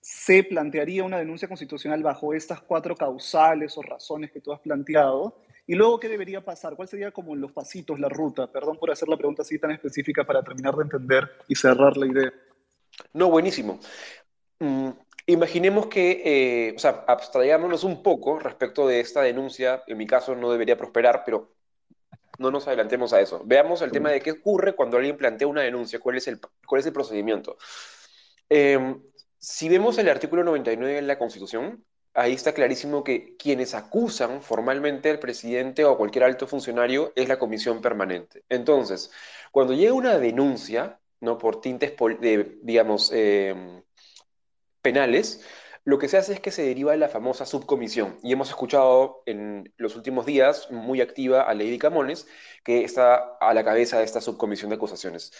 se 0.00 0.44
plantearía 0.44 1.02
una 1.02 1.18
denuncia 1.18 1.48
constitucional 1.48 2.02
bajo 2.02 2.32
estas 2.32 2.60
cuatro 2.60 2.94
causales 2.94 3.76
o 3.76 3.82
razones 3.82 4.30
que 4.30 4.40
tú 4.40 4.52
has 4.52 4.60
planteado. 4.60 5.42
Y 5.68 5.74
luego, 5.74 6.00
¿qué 6.00 6.08
debería 6.08 6.42
pasar? 6.42 6.74
¿Cuál 6.76 6.88
sería 6.88 7.10
como 7.10 7.36
los 7.36 7.52
pasitos, 7.52 8.00
la 8.00 8.08
ruta? 8.08 8.50
Perdón 8.50 8.78
por 8.78 8.90
hacer 8.90 9.06
la 9.06 9.18
pregunta 9.18 9.42
así 9.42 9.58
tan 9.58 9.70
específica 9.70 10.24
para 10.24 10.42
terminar 10.42 10.74
de 10.74 10.84
entender 10.84 11.30
y 11.46 11.54
cerrar 11.54 11.94
la 11.98 12.06
idea. 12.06 12.32
No, 13.12 13.28
buenísimo. 13.28 13.78
Mm, 14.60 14.88
imaginemos 15.26 15.88
que, 15.88 16.22
eh, 16.24 16.74
o 16.74 16.78
sea, 16.78 17.04
abstrayámonos 17.06 17.84
un 17.84 18.02
poco 18.02 18.38
respecto 18.38 18.88
de 18.88 19.00
esta 19.00 19.20
denuncia. 19.20 19.84
En 19.86 19.98
mi 19.98 20.06
caso 20.06 20.34
no 20.34 20.50
debería 20.50 20.78
prosperar, 20.78 21.22
pero 21.22 21.52
no 22.38 22.50
nos 22.50 22.66
adelantemos 22.66 23.12
a 23.12 23.20
eso. 23.20 23.42
Veamos 23.44 23.82
el 23.82 23.92
tema 23.92 24.10
de 24.10 24.22
qué 24.22 24.30
ocurre 24.30 24.74
cuando 24.74 24.96
alguien 24.96 25.18
plantea 25.18 25.48
una 25.48 25.60
denuncia, 25.60 26.00
cuál 26.00 26.16
es 26.16 26.26
el, 26.28 26.40
cuál 26.66 26.80
es 26.80 26.86
el 26.86 26.94
procedimiento. 26.94 27.58
Em, 28.48 29.02
si 29.36 29.68
vemos 29.68 29.98
el 29.98 30.08
artículo 30.08 30.44
99 30.44 30.94
de 30.94 31.02
la 31.02 31.18
Constitución, 31.18 31.84
ahí 32.18 32.34
está 32.34 32.52
clarísimo 32.52 33.04
que 33.04 33.36
quienes 33.36 33.74
acusan 33.74 34.42
formalmente 34.42 35.10
al 35.10 35.18
presidente 35.20 35.84
o 35.84 35.92
a 35.92 35.96
cualquier 35.96 36.24
alto 36.24 36.46
funcionario 36.46 37.12
es 37.16 37.28
la 37.28 37.38
comisión 37.38 37.80
permanente. 37.80 38.44
Entonces, 38.48 39.10
cuando 39.52 39.74
llega 39.74 39.92
una 39.92 40.18
denuncia, 40.18 41.00
¿no? 41.20 41.38
por 41.38 41.60
tintes, 41.60 41.94
de, 42.20 42.58
digamos, 42.62 43.12
em, 43.12 43.82
penales, 44.82 45.44
lo 45.84 45.98
que 45.98 46.08
se 46.08 46.18
hace 46.18 46.34
es 46.34 46.40
que 46.40 46.50
se 46.50 46.62
deriva 46.62 46.92
de 46.92 46.98
la 46.98 47.08
famosa 47.08 47.46
subcomisión. 47.46 48.18
Y 48.22 48.32
hemos 48.32 48.50
escuchado 48.50 49.22
en 49.26 49.72
los 49.76 49.96
últimos 49.96 50.26
días 50.26 50.70
muy 50.70 51.00
activa 51.00 51.42
a 51.42 51.54
Lady 51.54 51.78
Camones, 51.78 52.26
que 52.64 52.84
está 52.84 53.36
a 53.40 53.54
la 53.54 53.64
cabeza 53.64 53.98
de 53.98 54.04
esta 54.04 54.20
subcomisión 54.20 54.70
de 54.70 54.76
acusaciones. 54.76 55.32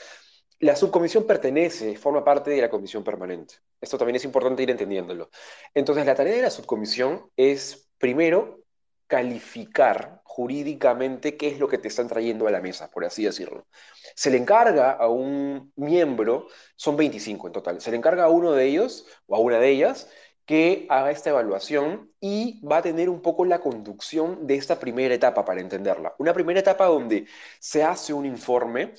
La 0.60 0.74
subcomisión 0.74 1.24
pertenece, 1.24 1.96
forma 1.96 2.24
parte 2.24 2.50
de 2.50 2.60
la 2.60 2.68
comisión 2.68 3.04
permanente. 3.04 3.54
Esto 3.80 3.96
también 3.96 4.16
es 4.16 4.24
importante 4.24 4.62
ir 4.62 4.70
entendiéndolo. 4.70 5.30
Entonces, 5.72 6.04
la 6.04 6.16
tarea 6.16 6.34
de 6.34 6.42
la 6.42 6.50
subcomisión 6.50 7.30
es, 7.36 7.88
primero, 7.98 8.60
calificar 9.06 10.20
jurídicamente 10.24 11.36
qué 11.36 11.48
es 11.48 11.58
lo 11.58 11.68
que 11.68 11.78
te 11.78 11.88
están 11.88 12.08
trayendo 12.08 12.46
a 12.46 12.50
la 12.50 12.60
mesa, 12.60 12.90
por 12.90 13.04
así 13.04 13.24
decirlo. 13.24 13.66
Se 14.14 14.30
le 14.30 14.36
encarga 14.36 14.92
a 14.92 15.08
un 15.08 15.72
miembro, 15.76 16.48
son 16.76 16.96
25 16.96 17.46
en 17.48 17.52
total, 17.52 17.80
se 17.80 17.90
le 17.90 17.96
encarga 17.96 18.24
a 18.24 18.28
uno 18.28 18.52
de 18.52 18.66
ellos 18.66 19.06
o 19.26 19.36
a 19.36 19.38
una 19.38 19.58
de 19.58 19.70
ellas 19.70 20.08
que 20.44 20.86
haga 20.88 21.10
esta 21.10 21.30
evaluación 21.30 22.10
y 22.20 22.64
va 22.66 22.78
a 22.78 22.82
tener 22.82 23.08
un 23.08 23.20
poco 23.20 23.44
la 23.44 23.60
conducción 23.60 24.46
de 24.46 24.54
esta 24.54 24.78
primera 24.78 25.14
etapa 25.14 25.44
para 25.44 25.60
entenderla. 25.60 26.14
Una 26.18 26.32
primera 26.32 26.60
etapa 26.60 26.86
donde 26.86 27.26
se 27.58 27.82
hace 27.82 28.12
un 28.12 28.24
informe 28.24 28.94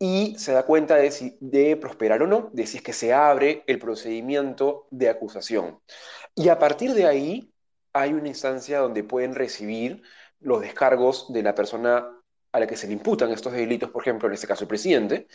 y 0.00 0.34
se 0.38 0.52
da 0.52 0.64
cuenta 0.64 0.96
de 0.96 1.10
si 1.12 1.36
debe 1.40 1.76
prosperar 1.76 2.22
o 2.22 2.26
no, 2.26 2.50
de 2.54 2.66
si 2.66 2.78
es 2.78 2.82
que 2.82 2.94
se 2.94 3.12
abre 3.12 3.64
el 3.66 3.78
procedimiento 3.78 4.88
de 4.90 5.10
acusación. 5.10 5.80
Y 6.34 6.48
a 6.48 6.58
partir 6.58 6.94
de 6.94 7.06
ahí 7.06 7.52
hay 7.92 8.14
una 8.14 8.28
instancia 8.28 8.80
donde 8.80 9.04
pueden 9.04 9.34
recibir 9.34 10.02
los 10.40 10.62
descargos 10.62 11.32
de 11.32 11.42
la 11.42 11.54
persona 11.54 12.08
a 12.52 12.60
la 12.60 12.66
que 12.66 12.76
se 12.76 12.86
le 12.86 12.94
imputan 12.94 13.30
estos 13.30 13.52
delitos, 13.52 13.90
por 13.90 14.02
ejemplo, 14.02 14.26
en 14.28 14.34
este 14.34 14.46
caso 14.46 14.64
el 14.64 14.68
presidente, 14.68 15.28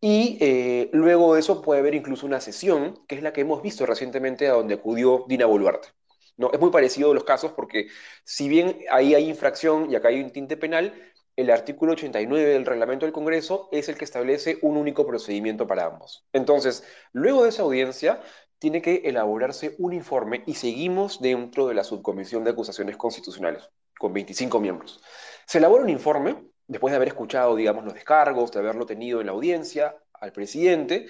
y 0.00 0.38
eh, 0.40 0.90
luego 0.92 1.34
de 1.34 1.40
eso 1.40 1.62
puede 1.62 1.80
haber 1.80 1.94
incluso 1.94 2.26
una 2.26 2.40
sesión, 2.40 3.04
que 3.06 3.16
es 3.16 3.22
la 3.22 3.32
que 3.32 3.42
hemos 3.42 3.62
visto 3.62 3.86
recientemente 3.86 4.48
a 4.48 4.52
donde 4.54 4.74
acudió 4.74 5.24
Dina 5.28 5.46
Boluarte. 5.46 5.88
¿no? 6.36 6.50
Es 6.52 6.60
muy 6.60 6.70
parecido 6.70 7.14
los 7.14 7.24
casos 7.24 7.52
porque 7.52 7.88
si 8.24 8.48
bien 8.48 8.80
ahí 8.90 9.14
hay 9.14 9.28
infracción 9.28 9.90
y 9.90 9.96
acá 9.96 10.08
hay 10.08 10.20
un 10.22 10.30
tinte 10.32 10.56
penal, 10.56 10.94
el 11.36 11.50
artículo 11.50 11.92
89 11.92 12.50
del 12.50 12.66
reglamento 12.66 13.06
del 13.06 13.12
Congreso 13.12 13.68
es 13.72 13.88
el 13.88 13.96
que 13.96 14.04
establece 14.04 14.58
un 14.62 14.76
único 14.76 15.06
procedimiento 15.06 15.66
para 15.66 15.86
ambos. 15.86 16.26
Entonces, 16.32 16.84
luego 17.12 17.42
de 17.42 17.48
esa 17.48 17.62
audiencia, 17.62 18.20
tiene 18.58 18.80
que 18.80 19.02
elaborarse 19.06 19.74
un 19.78 19.92
informe 19.92 20.44
y 20.46 20.54
seguimos 20.54 21.20
dentro 21.20 21.66
de 21.66 21.74
la 21.74 21.82
subcomisión 21.82 22.44
de 22.44 22.50
acusaciones 22.50 22.96
constitucionales, 22.96 23.68
con 23.98 24.12
25 24.12 24.60
miembros. 24.60 25.02
Se 25.46 25.58
elabora 25.58 25.82
un 25.82 25.90
informe 25.90 26.36
después 26.68 26.92
de 26.92 26.96
haber 26.96 27.08
escuchado, 27.08 27.56
digamos, 27.56 27.84
los 27.84 27.94
descargos, 27.94 28.52
de 28.52 28.60
haberlo 28.60 28.86
tenido 28.86 29.20
en 29.20 29.26
la 29.26 29.32
audiencia 29.32 29.96
al 30.12 30.32
presidente, 30.32 31.06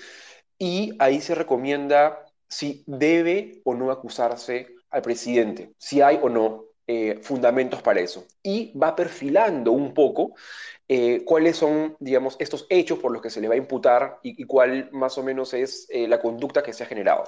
y 0.59 0.95
ahí 0.99 1.21
se 1.21 1.35
recomienda 1.35 2.25
si 2.49 2.85
debe 2.87 3.61
o 3.65 3.75
no 3.75 3.91
acusarse 3.91 4.69
al 4.89 5.03
presidente, 5.03 5.73
si 5.77 6.01
hay 6.01 6.19
o 6.23 6.29
no 6.29 6.65
eh, 6.95 7.21
fundamentos 7.23 7.81
para 7.81 8.01
eso. 8.01 8.27
Y 8.43 8.71
va 8.77 8.95
perfilando 8.95 9.73
un 9.73 9.95
poco 9.95 10.35
eh, 10.87 11.23
cuáles 11.25 11.57
son, 11.57 11.97
digamos, 12.01 12.37
estos 12.39 12.67
hechos 12.69 12.99
por 12.99 13.13
los 13.13 13.23
que 13.23 13.31
se 13.31 13.41
le 13.41 13.49
va 13.49 13.55
a 13.55 13.57
imputar 13.57 14.19
y, 14.23 14.45
cuál 14.45 14.91
más 14.93 15.17
o 15.17 15.23
menos 15.23 15.55
es 15.55 15.87
eh, 15.89 16.07
la 16.07 16.21
conducta 16.21 16.63
que 16.63 16.75
se 16.75 16.83
ha 16.83 16.87
generado. 16.87 17.25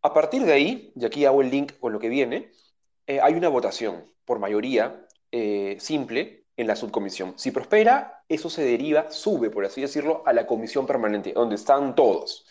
A 0.00 0.14
partir 0.14 0.44
de 0.46 0.52
ahí, 0.54 0.92
y 0.96 1.04
aquí 1.04 1.26
hago 1.26 1.42
el 1.42 1.50
link 1.50 1.78
con 1.78 1.92
lo 1.92 1.98
que 1.98 2.08
viene, 2.08 2.52
hay 3.06 3.34
una 3.34 3.50
votación 3.50 4.10
por 4.24 4.38
mayoría 4.38 5.06
simple 5.78 6.46
en 6.56 6.66
la 6.66 6.76
subcomisión. 6.76 7.34
Si 7.36 7.50
prospera, 7.50 8.24
eso 8.30 8.48
se 8.48 8.64
deriva, 8.64 9.10
sube, 9.10 9.50
por 9.50 9.66
así 9.66 9.82
decirlo, 9.82 10.22
a 10.24 10.32
la 10.32 10.46
comisión 10.46 10.86
permanente, 10.86 11.34
donde 11.34 11.56
están 11.56 11.94
todos. 11.94 12.46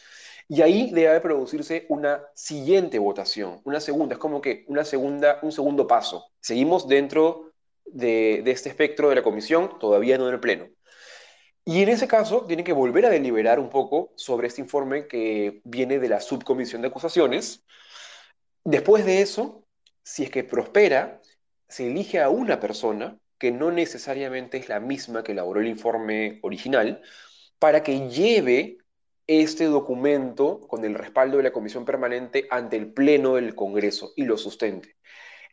Y 0.48 0.62
ahí 0.62 0.92
debe 0.92 1.20
producirse 1.22 1.86
una 1.90 2.24
siguiente 2.36 3.00
votación, 3.00 3.62
una 3.64 3.80
segunda, 3.80 4.16
es 4.16 4.20
como 4.20 4.42
que 4.42 4.66
una 4.68 4.84
segunda, 4.86 5.40
un 5.42 5.52
segundo 5.52 5.88
paso. 5.88 6.26
Seguimos 6.40 6.88
dentro 6.88 7.54
de, 7.86 8.42
de 8.44 8.52
este 8.52 8.70
espectro 8.70 9.10
de 9.10 9.16
la 9.16 9.24
comisión, 9.24 9.80
todavía 9.80 10.18
no 10.18 10.28
en 10.28 10.34
el 10.34 10.40
pleno. 10.40 10.68
Y 11.66 11.82
en 11.82 11.90
ese 11.90 12.08
caso, 12.08 12.46
tiene 12.46 12.64
que 12.64 12.74
volver 12.74 13.06
a 13.06 13.10
deliberar 13.10 13.60
un 13.60 13.70
poco 13.70 14.12
sobre 14.16 14.48
este 14.48 14.62
informe 14.62 15.08
que 15.08 15.62
viene 15.64 15.98
de 16.00 16.10
la 16.10 16.20
subcomisión 16.20 16.82
de 16.82 16.90
acusaciones. 16.90 17.64
Después 18.66 19.06
de 19.06 19.22
eso, 19.22 19.66
si 20.04 20.24
es 20.24 20.30
que 20.30 20.44
prospera, 20.44 21.22
se 21.70 21.88
elige 21.88 22.20
a 22.20 22.30
una 22.30 22.60
persona 22.60 23.18
que 23.38 23.52
no 23.52 23.72
necesariamente 23.72 24.58
es 24.58 24.70
la 24.70 24.80
misma 24.80 25.24
que 25.24 25.32
elaboró 25.32 25.62
el 25.62 25.68
informe 25.68 26.40
original, 26.44 27.02
para 27.60 27.82
que 27.84 28.10
lleve 28.10 28.78
este 29.28 29.66
documento 29.66 30.60
con 30.68 30.84
el 30.86 30.96
respaldo 30.96 31.38
de 31.38 31.44
la 31.44 31.52
Comisión 31.52 31.86
Permanente 31.86 32.48
ante 32.50 32.78
el 32.78 32.94
Pleno 32.94 33.36
del 33.36 33.56
Congreso 33.56 34.14
y 34.16 34.26
lo 34.26 34.38
sustente. 34.38 34.98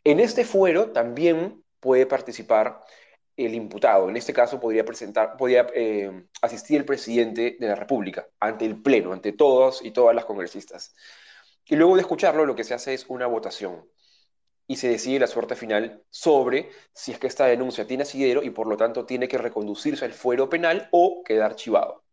En 0.03 0.19
este 0.19 0.45
fuero 0.45 0.91
también 0.91 1.63
puede 1.79 2.05
participar 2.05 2.81
el 3.37 3.53
imputado. 3.55 4.09
En 4.09 4.17
este 4.17 4.33
caso 4.33 4.59
podría, 4.59 4.85
presentar, 4.85 5.37
podría 5.37 5.67
eh, 5.73 6.25
asistir 6.41 6.77
el 6.77 6.85
presidente 6.85 7.57
de 7.59 7.67
la 7.67 7.75
República 7.75 8.27
ante 8.39 8.65
el 8.65 8.81
Pleno, 8.81 9.13
ante 9.13 9.31
todos 9.33 9.83
y 9.83 9.91
todas 9.91 10.15
las 10.15 10.25
congresistas. 10.25 10.93
Y 11.65 11.75
luego 11.75 11.95
de 11.95 12.01
escucharlo, 12.01 12.45
lo 12.45 12.55
que 12.55 12.63
se 12.63 12.73
hace 12.73 12.93
es 12.93 13.05
una 13.07 13.27
votación 13.27 13.87
y 14.67 14.77
se 14.77 14.89
decide 14.89 15.19
la 15.19 15.27
suerte 15.27 15.55
final 15.55 16.03
sobre 16.09 16.69
si 16.93 17.11
es 17.11 17.19
que 17.19 17.27
esta 17.27 17.45
denuncia 17.45 17.87
tiene 17.87 18.03
asidero 18.03 18.43
y 18.43 18.51
por 18.51 18.67
lo 18.67 18.77
tanto 18.77 19.05
tiene 19.05 19.27
que 19.27 19.37
reconducirse 19.37 20.05
al 20.05 20.13
fuero 20.13 20.49
penal 20.49 20.89
o 20.91 21.23
quedar 21.25 21.51
archivado. 21.51 22.03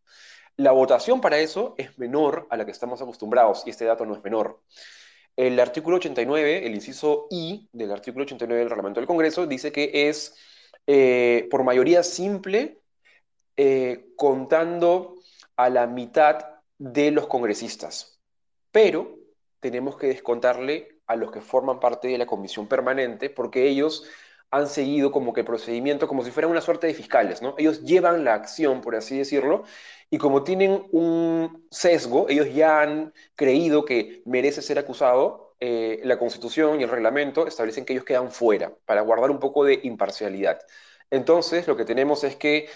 La 0.58 0.72
votación 0.72 1.20
para 1.20 1.38
eso 1.38 1.76
es 1.78 1.96
menor 2.00 2.48
a 2.50 2.56
la 2.56 2.64
que 2.64 2.72
estamos 2.72 3.00
acostumbrados 3.00 3.62
y 3.64 3.70
este 3.70 3.84
dato 3.84 4.04
no 4.04 4.16
es 4.16 4.24
menor. 4.24 4.60
El 5.36 5.60
artículo 5.60 5.98
89, 5.98 6.66
el 6.66 6.74
inciso 6.74 7.28
I 7.30 7.68
del 7.72 7.92
artículo 7.92 8.24
89 8.24 8.58
del 8.58 8.68
reglamento 8.68 8.98
del 8.98 9.06
Congreso 9.06 9.46
dice 9.46 9.70
que 9.70 10.08
es 10.08 10.34
eh, 10.88 11.46
por 11.48 11.62
mayoría 11.62 12.02
simple 12.02 12.80
eh, 13.56 14.06
contando 14.16 15.14
a 15.54 15.70
la 15.70 15.86
mitad 15.86 16.44
de 16.76 17.12
los 17.12 17.28
congresistas, 17.28 18.20
pero 18.72 19.16
tenemos 19.60 19.96
que 19.96 20.08
descontarle 20.08 20.98
a 21.06 21.14
los 21.14 21.30
que 21.30 21.40
forman 21.40 21.78
parte 21.78 22.08
de 22.08 22.18
la 22.18 22.26
comisión 22.26 22.66
permanente, 22.66 23.30
porque 23.30 23.68
ellos 23.68 24.08
han 24.50 24.68
seguido 24.68 25.12
como 25.12 25.32
que 25.32 25.40
el 25.40 25.46
procedimiento 25.46 26.08
como 26.08 26.24
si 26.24 26.30
fueran 26.30 26.50
una 26.50 26.60
suerte 26.62 26.86
de 26.86 26.94
fiscales, 26.94 27.42
¿no? 27.42 27.54
Ellos 27.58 27.82
llevan 27.82 28.24
la 28.24 28.34
acción, 28.34 28.80
por 28.80 28.96
así 28.96 29.18
decirlo, 29.18 29.64
y 30.10 30.18
como 30.18 30.42
tienen 30.44 30.86
un 30.92 31.66
sesgo, 31.70 32.28
ellos 32.28 32.52
ya 32.54 32.80
han 32.80 33.12
creído 33.36 33.84
que 33.84 34.22
merece 34.24 34.62
ser 34.62 34.78
acusado, 34.78 35.54
eh, 35.60 36.00
la 36.04 36.18
Constitución 36.18 36.80
y 36.80 36.84
el 36.84 36.90
reglamento 36.90 37.46
establecen 37.46 37.84
que 37.84 37.92
ellos 37.92 38.04
quedan 38.04 38.30
fuera, 38.30 38.74
para 38.86 39.02
guardar 39.02 39.30
un 39.30 39.38
poco 39.40 39.64
de 39.64 39.80
imparcialidad. 39.82 40.60
Entonces, 41.10 41.66
lo 41.66 41.76
que 41.76 41.84
tenemos 41.84 42.24
es 42.24 42.36
que 42.36 42.68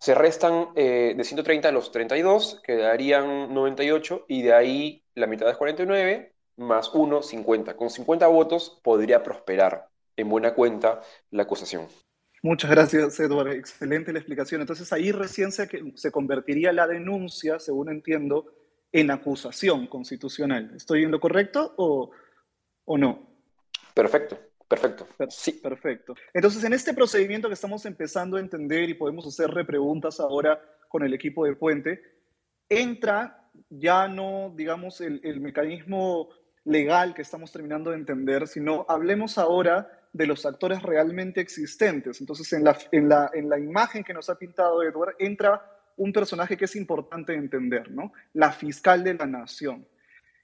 Se 0.00 0.14
restan 0.14 0.70
eh, 0.76 1.14
de 1.16 1.24
130 1.24 1.68
a 1.68 1.72
los 1.72 1.92
32, 1.92 2.60
quedarían 2.64 3.52
98, 3.54 4.24
y 4.28 4.42
de 4.42 4.54
ahí 4.54 5.04
la 5.14 5.26
mitad 5.28 5.50
es 5.50 5.56
49, 5.58 6.34
más 6.56 6.90
1, 6.94 7.22
50. 7.22 7.76
Con 7.76 7.90
50 7.90 8.26
votos 8.28 8.80
podría 8.82 9.22
prosperar 9.22 9.89
en 10.20 10.28
buena 10.28 10.54
cuenta 10.54 11.00
la 11.30 11.42
acusación. 11.42 11.86
Muchas 12.42 12.70
gracias, 12.70 13.20
Eduardo. 13.20 13.52
Excelente 13.52 14.12
la 14.12 14.18
explicación. 14.18 14.62
Entonces 14.62 14.92
ahí 14.92 15.12
recién 15.12 15.52
se, 15.52 15.68
se 15.94 16.10
convertiría 16.10 16.72
la 16.72 16.86
denuncia, 16.86 17.58
según 17.58 17.90
entiendo, 17.90 18.46
en 18.92 19.10
acusación 19.10 19.86
constitucional. 19.86 20.72
¿Estoy 20.74 21.04
en 21.04 21.10
lo 21.10 21.20
correcto 21.20 21.74
o, 21.76 22.10
o 22.84 22.98
no? 22.98 23.28
Perfecto, 23.94 24.38
perfecto. 24.66 25.06
Sí. 25.28 25.52
Perfecto. 25.52 26.14
Entonces, 26.32 26.64
en 26.64 26.72
este 26.72 26.94
procedimiento 26.94 27.48
que 27.48 27.54
estamos 27.54 27.84
empezando 27.84 28.36
a 28.36 28.40
entender 28.40 28.88
y 28.88 28.94
podemos 28.94 29.26
hacer 29.26 29.50
repreguntas 29.50 30.18
ahora 30.20 30.60
con 30.88 31.02
el 31.02 31.12
equipo 31.12 31.44
de 31.44 31.54
Puente, 31.56 32.02
entra 32.68 33.48
ya 33.68 34.08
no, 34.08 34.52
digamos, 34.56 35.00
el, 35.00 35.20
el 35.24 35.40
mecanismo 35.40 36.30
legal 36.64 37.14
que 37.14 37.22
estamos 37.22 37.52
terminando 37.52 37.90
de 37.90 37.96
entender, 37.96 38.46
sino 38.46 38.86
hablemos 38.88 39.38
ahora 39.38 39.99
de 40.12 40.26
los 40.26 40.44
actores 40.44 40.82
realmente 40.82 41.40
existentes. 41.40 42.20
Entonces, 42.20 42.52
en 42.52 42.64
la, 42.64 42.76
en 42.90 43.08
la, 43.08 43.30
en 43.32 43.48
la 43.48 43.58
imagen 43.58 44.02
que 44.02 44.14
nos 44.14 44.28
ha 44.28 44.38
pintado 44.38 44.82
Edward, 44.82 45.14
entra 45.18 45.62
un 45.96 46.12
personaje 46.12 46.56
que 46.56 46.64
es 46.64 46.76
importante 46.76 47.34
entender, 47.34 47.90
¿no? 47.90 48.12
La 48.32 48.52
fiscal 48.52 49.04
de 49.04 49.14
la 49.14 49.26
nación. 49.26 49.86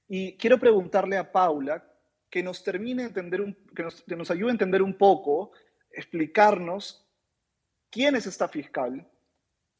Y 0.08 0.36
quiero 0.36 0.58
preguntarle 0.58 1.16
a 1.16 1.32
Paula 1.32 1.84
que 2.30 2.42
nos 2.42 2.62
termine 2.62 3.02
de 3.02 3.08
entender, 3.08 3.40
un, 3.40 3.54
que, 3.74 3.82
nos, 3.82 4.02
que 4.02 4.16
nos 4.16 4.30
ayude 4.30 4.50
a 4.50 4.52
entender 4.52 4.82
un 4.82 4.96
poco, 4.96 5.52
explicarnos 5.90 7.08
quién 7.90 8.14
es 8.16 8.26
esta 8.26 8.48
fiscal, 8.48 9.08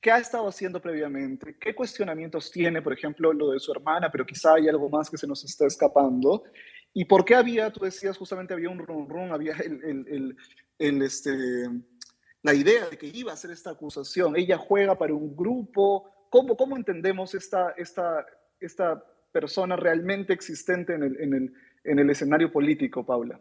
qué 0.01 0.11
ha 0.11 0.19
estado 0.19 0.49
haciendo 0.49 0.81
previamente, 0.81 1.57
qué 1.59 1.75
cuestionamientos 1.75 2.51
tiene, 2.51 2.81
por 2.81 2.93
ejemplo, 2.93 3.33
lo 3.33 3.51
de 3.51 3.59
su 3.59 3.73
hermana, 3.73 4.11
pero 4.11 4.25
quizá 4.25 4.55
hay 4.55 4.69
algo 4.69 4.89
más 4.89 5.11
que 5.11 5.19
se 5.19 5.27
nos 5.27 5.45
está 5.45 5.67
escapando, 5.67 6.45
¿Y 6.99 7.05
por 7.05 7.27
qué 7.27 7.35
había, 7.35 7.71
tú 7.71 7.85
decías 7.85 8.17
justamente 8.17 8.55
había 8.55 8.71
un 8.71 8.79
rum 8.79 9.07
rum, 9.07 9.31
había 9.31 9.53
el, 9.59 10.35
este, 11.03 11.69
la 12.41 12.55
idea 12.55 12.89
de 12.89 12.97
que 12.97 13.07
iba 13.09 13.33
a 13.33 13.35
hacer 13.35 13.51
esta 13.51 13.73
acusación? 13.73 14.35
Ella 14.35 14.57
juega 14.57 14.97
para 14.97 15.13
un 15.13 15.37
grupo. 15.37 16.11
¿Cómo, 16.31 16.57
cómo 16.57 16.75
entendemos 16.75 17.35
esta, 17.35 17.75
esta, 17.77 18.25
esta 18.59 19.05
persona 19.31 19.77
realmente 19.77 20.33
existente 20.33 20.95
en 20.95 21.03
el, 21.03 21.21
en, 21.21 21.35
el, 21.35 21.55
en 21.85 21.99
el 21.99 22.09
escenario 22.09 22.51
político, 22.51 23.05
Paula? 23.05 23.39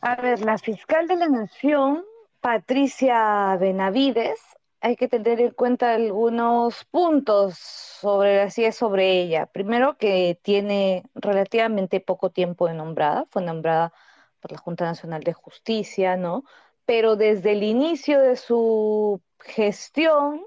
A 0.00 0.22
ver, 0.22 0.40
la 0.40 0.56
fiscal 0.56 1.06
de 1.06 1.16
la 1.16 1.28
Nación, 1.28 2.02
Patricia 2.40 3.58
Benavides, 3.60 4.40
hay 4.84 4.96
que 4.96 5.08
tener 5.08 5.40
en 5.40 5.52
cuenta 5.52 5.94
algunos 5.94 6.84
puntos 6.84 7.56
sobre 7.58 8.42
así 8.42 8.66
es 8.66 8.76
sobre 8.76 9.18
ella. 9.22 9.46
Primero 9.46 9.96
que 9.96 10.38
tiene 10.42 11.04
relativamente 11.14 12.00
poco 12.00 12.30
tiempo 12.30 12.68
de 12.68 12.74
nombrada, 12.74 13.24
fue 13.30 13.40
nombrada 13.40 13.94
por 14.40 14.52
la 14.52 14.58
Junta 14.58 14.84
Nacional 14.84 15.22
de 15.22 15.32
Justicia, 15.32 16.18
¿no? 16.18 16.44
Pero 16.84 17.16
desde 17.16 17.52
el 17.52 17.62
inicio 17.62 18.20
de 18.20 18.36
su 18.36 19.22
gestión 19.40 20.42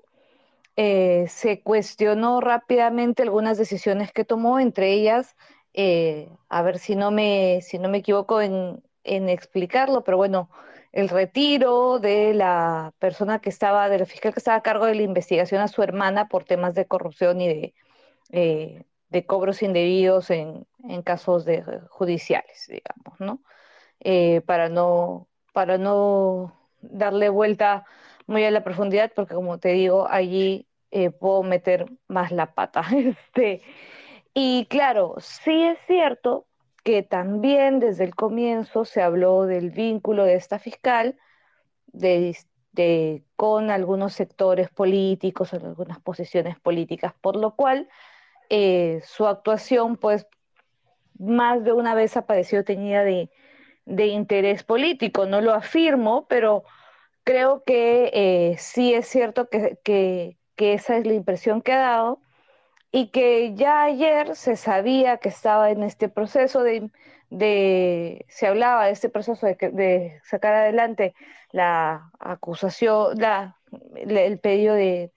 eh, 0.76 1.26
se 1.30 1.64
cuestionó 1.64 2.40
rápidamente 2.40 3.24
algunas 3.24 3.58
decisiones 3.58 4.12
que 4.12 4.24
tomó, 4.24 4.60
entre 4.60 4.94
ellas, 4.94 5.36
eh, 5.74 6.30
a 6.48 6.62
ver 6.62 6.78
si 6.78 6.96
no 6.96 7.10
me, 7.10 7.62
si 7.64 7.80
no 7.80 7.90
me 7.90 8.00
equivoco 8.00 8.40
en, 8.42 8.84
en 9.04 9.30
explicarlo, 9.30 10.04
pero 10.04 10.18
bueno, 10.18 10.52
el 10.98 11.10
retiro 11.10 12.00
de 12.00 12.34
la 12.34 12.92
persona 12.98 13.38
que 13.40 13.50
estaba, 13.50 13.88
de 13.88 14.00
la 14.00 14.06
fiscal 14.08 14.34
que 14.34 14.40
estaba 14.40 14.58
a 14.58 14.64
cargo 14.64 14.88
de 14.88 14.96
la 14.96 15.04
investigación 15.04 15.62
a 15.62 15.68
su 15.68 15.84
hermana 15.84 16.28
por 16.28 16.44
temas 16.44 16.74
de 16.74 16.88
corrupción 16.88 17.40
y 17.40 17.48
de, 17.48 17.74
eh, 18.32 18.84
de 19.10 19.26
cobros 19.28 19.62
indebidos 19.62 20.32
en, 20.32 20.66
en 20.90 21.04
casos 21.04 21.46
de, 21.46 21.62
judiciales, 21.90 22.66
digamos, 22.68 23.20
¿no? 23.20 23.44
Eh, 24.00 24.42
para 24.48 24.70
no 24.70 25.28
para 25.54 25.78
no 25.78 26.56
darle 26.82 27.30
vuelta 27.30 27.86
muy 28.26 28.44
a 28.46 28.50
la 28.52 28.64
profundidad, 28.64 29.12
porque 29.16 29.36
como 29.36 29.60
te 29.60 29.74
digo, 29.74 30.08
allí 30.10 30.68
eh, 30.90 31.12
puedo 31.12 31.44
meter 31.44 31.86
más 32.08 32.32
la 32.32 32.56
pata. 32.56 32.82
Este, 32.92 33.62
y 34.34 34.66
claro, 34.66 35.16
sí 35.20 35.64
es 35.64 35.78
cierto 35.86 36.48
que 36.88 37.04
también 37.04 37.80
desde 37.80 38.06
el 38.06 38.16
comienzo 38.16 38.86
se 38.86 39.02
habló 39.02 39.46
del 39.46 39.72
vínculo 39.72 40.24
de 40.24 40.36
esta 40.36 40.58
fiscal 40.58 41.18
de, 41.88 42.34
con 43.36 43.72
algunos 43.72 44.14
sectores 44.14 44.70
políticos, 44.70 45.54
algunas 45.54 46.00
posiciones 46.00 46.58
políticas, 46.58 47.14
por 47.20 47.36
lo 47.36 47.58
cual 47.58 47.90
eh, 48.50 49.02
su 49.04 49.28
actuación, 49.28 49.98
pues, 49.98 50.28
más 51.20 51.62
de 51.66 51.74
una 51.74 51.94
vez 51.94 52.16
ha 52.16 52.26
parecido 52.26 52.64
teñida 52.64 53.04
de, 53.04 53.30
interés 53.86 54.64
político. 54.64 55.26
No 55.26 55.42
lo 55.42 55.54
afirmo, 55.54 56.26
pero 56.30 56.64
creo 57.26 57.64
que 57.66 58.12
eh, 58.14 58.56
sí 58.60 58.94
es 58.94 59.10
cierto 59.10 59.50
que, 59.50 59.78
que, 59.84 60.38
esa 60.58 60.96
es 60.96 61.06
la 61.06 61.16
impresión 61.16 61.62
que 61.62 61.74
ha 61.74 61.80
dado 61.80 62.22
y 62.92 63.10
que 63.10 63.54
ya 63.56 63.84
ayer 63.84 64.36
se 64.36 64.56
sabía 64.56 65.18
que 65.18 65.30
estaba 65.30 65.72
en 65.72 65.84
este 65.84 66.10
proceso 66.10 66.64
de, 66.64 66.90
se 68.30 68.48
hablaba 68.48 68.86
de 68.86 68.92
este 68.92 69.10
proceso 69.10 69.46
de, 69.46 70.20
sacar 70.24 70.54
adelante 70.54 71.14
la 71.52 72.12
acusación, 72.20 73.18
la, 73.18 73.58
el 73.96 74.40
pedido 74.40 74.76
de, 74.76 75.12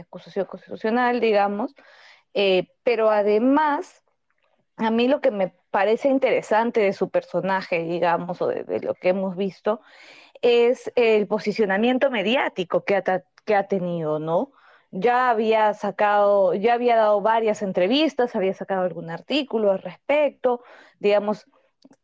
acusación 0.00 0.46
constitucional, 0.46 1.20
digamos, 1.20 1.74
eh, 2.34 2.68
pero 2.82 3.10
además, 3.10 4.02
a 4.76 4.90
mí 4.90 5.06
lo 5.06 5.20
que 5.20 5.30
me 5.30 5.54
parece 5.70 6.08
interesante 6.08 6.80
de 6.80 6.92
su 6.92 7.10
personaje, 7.10 7.84
digamos, 7.84 8.42
o 8.42 8.48
de, 8.48 8.80
lo 8.80 8.94
que 8.94 9.10
hemos 9.10 9.36
visto, 9.36 9.80
es 10.40 10.90
el 10.96 11.28
posicionamiento 11.28 12.10
mediático 12.10 12.84
que 12.84 12.96
ha, 12.96 13.22
que 13.44 13.54
ha 13.54 13.68
tenido, 13.68 14.18
¿no? 14.18 14.50
Ya 14.92 15.30
había 15.30 15.72
sacado, 15.74 16.54
ya 16.54 16.74
había 16.74 16.96
dado 16.96 17.20
varias 17.22 17.62
entrevistas, 17.62 18.36
había 18.36 18.54
sacado 18.54 18.82
algún 18.82 19.10
artículo 19.10 19.72
al 19.72 19.80
respecto, 19.80 20.62
digamos, 21.00 21.46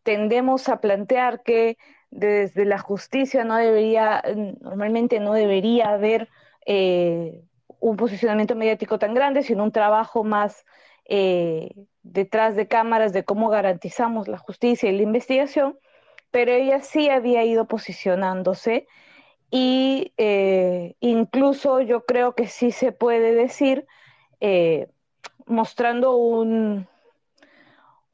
tendemos 0.02 0.68
a 0.70 0.80
plantear 0.80 1.42
que 1.42 1.76
desde 2.10 2.64
la 2.64 2.78
justicia 2.78 3.44
no 3.44 3.56
debería, 3.56 4.22
normalmente 4.60 5.20
no 5.20 5.34
debería 5.34 5.90
haber 5.90 6.30
eh, 6.64 7.42
un 7.78 7.96
posicionamiento 7.98 8.56
mediático 8.56 8.98
tan 8.98 9.12
grande, 9.12 9.42
sino 9.42 9.64
un 9.64 9.72
trabajo 9.72 10.24
más 10.24 10.64
eh, 11.04 11.70
detrás 12.02 12.56
de 12.56 12.68
cámaras 12.68 13.12
de 13.12 13.24
cómo 13.24 13.50
garantizamos 13.50 14.28
la 14.28 14.38
justicia 14.38 14.90
y 14.90 14.96
la 14.96 15.02
investigación, 15.02 15.78
pero 16.30 16.52
ella 16.52 16.80
sí 16.80 17.10
había 17.10 17.44
ido 17.44 17.66
posicionándose 17.66 18.86
y 19.50 20.12
eh, 20.18 20.96
incluso 21.00 21.80
yo 21.80 22.04
creo 22.04 22.34
que 22.34 22.46
sí 22.46 22.70
se 22.70 22.92
puede 22.92 23.34
decir, 23.34 23.86
eh, 24.40 24.88
mostrando 25.46 26.16
un, 26.16 26.86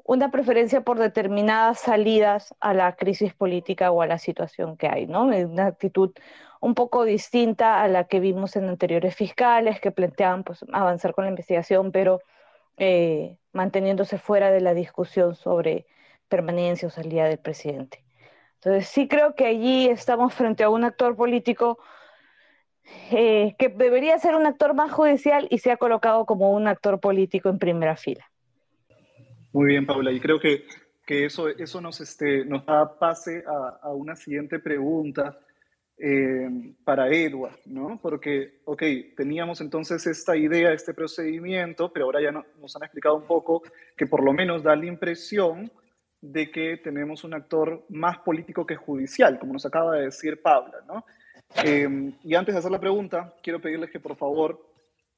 una 0.04 0.30
preferencia 0.30 0.82
por 0.82 0.98
determinadas 0.98 1.80
salidas 1.80 2.54
a 2.60 2.74
la 2.74 2.94
crisis 2.94 3.34
política 3.34 3.90
o 3.90 4.02
a 4.02 4.06
la 4.06 4.18
situación 4.18 4.76
que 4.76 4.86
hay, 4.86 5.06
¿no? 5.06 5.24
Una 5.24 5.66
actitud 5.66 6.12
un 6.60 6.74
poco 6.74 7.04
distinta 7.04 7.82
a 7.82 7.88
la 7.88 8.04
que 8.04 8.20
vimos 8.20 8.56
en 8.56 8.68
anteriores 8.68 9.14
fiscales 9.16 9.80
que 9.80 9.90
planteaban 9.90 10.44
pues, 10.44 10.64
avanzar 10.72 11.14
con 11.14 11.24
la 11.24 11.30
investigación, 11.30 11.90
pero 11.92 12.20
eh, 12.76 13.38
manteniéndose 13.52 14.18
fuera 14.18 14.50
de 14.50 14.60
la 14.60 14.74
discusión 14.74 15.34
sobre 15.34 15.86
permanencia 16.28 16.88
o 16.88 16.90
salida 16.90 17.24
del 17.26 17.38
presidente. 17.38 18.03
Entonces 18.64 18.88
sí 18.88 19.08
creo 19.08 19.34
que 19.34 19.44
allí 19.44 19.88
estamos 19.88 20.32
frente 20.32 20.64
a 20.64 20.70
un 20.70 20.84
actor 20.84 21.14
político 21.16 21.78
eh, 23.10 23.54
que 23.58 23.68
debería 23.68 24.18
ser 24.18 24.34
un 24.36 24.46
actor 24.46 24.72
más 24.72 24.90
judicial 24.90 25.46
y 25.50 25.58
se 25.58 25.70
ha 25.70 25.76
colocado 25.76 26.24
como 26.24 26.50
un 26.52 26.66
actor 26.66 26.98
político 26.98 27.50
en 27.50 27.58
primera 27.58 27.94
fila. 27.94 28.24
Muy 29.52 29.66
bien, 29.66 29.84
Paula, 29.84 30.12
y 30.12 30.18
creo 30.18 30.40
que, 30.40 30.64
que 31.04 31.26
eso, 31.26 31.48
eso 31.48 31.80
nos, 31.82 32.00
este, 32.00 32.46
nos 32.46 32.64
da 32.64 32.98
pase 32.98 33.44
a, 33.46 33.80
a 33.82 33.92
una 33.92 34.16
siguiente 34.16 34.58
pregunta 34.58 35.38
eh, 35.98 36.74
para 36.84 37.08
Edward, 37.08 37.58
¿no? 37.66 38.00
Porque, 38.00 38.60
ok, 38.64 38.82
teníamos 39.14 39.60
entonces 39.60 40.06
esta 40.06 40.36
idea, 40.36 40.72
este 40.72 40.94
procedimiento, 40.94 41.92
pero 41.92 42.06
ahora 42.06 42.22
ya 42.22 42.32
nos 42.32 42.76
han 42.76 42.82
explicado 42.82 43.16
un 43.16 43.26
poco 43.26 43.62
que 43.94 44.06
por 44.06 44.24
lo 44.24 44.32
menos 44.32 44.62
da 44.62 44.74
la 44.74 44.86
impresión 44.86 45.70
de 46.24 46.50
que 46.50 46.78
tenemos 46.78 47.22
un 47.22 47.34
actor 47.34 47.84
más 47.90 48.16
político 48.18 48.64
que 48.64 48.76
judicial, 48.76 49.38
como 49.38 49.52
nos 49.52 49.66
acaba 49.66 49.96
de 49.96 50.06
decir 50.06 50.40
Paula. 50.40 50.78
¿no? 50.86 51.04
Eh, 51.62 52.14
y 52.24 52.34
antes 52.34 52.54
de 52.54 52.58
hacer 52.58 52.70
la 52.70 52.80
pregunta, 52.80 53.34
quiero 53.42 53.60
pedirles 53.60 53.90
que 53.90 54.00
por 54.00 54.16
favor 54.16 54.58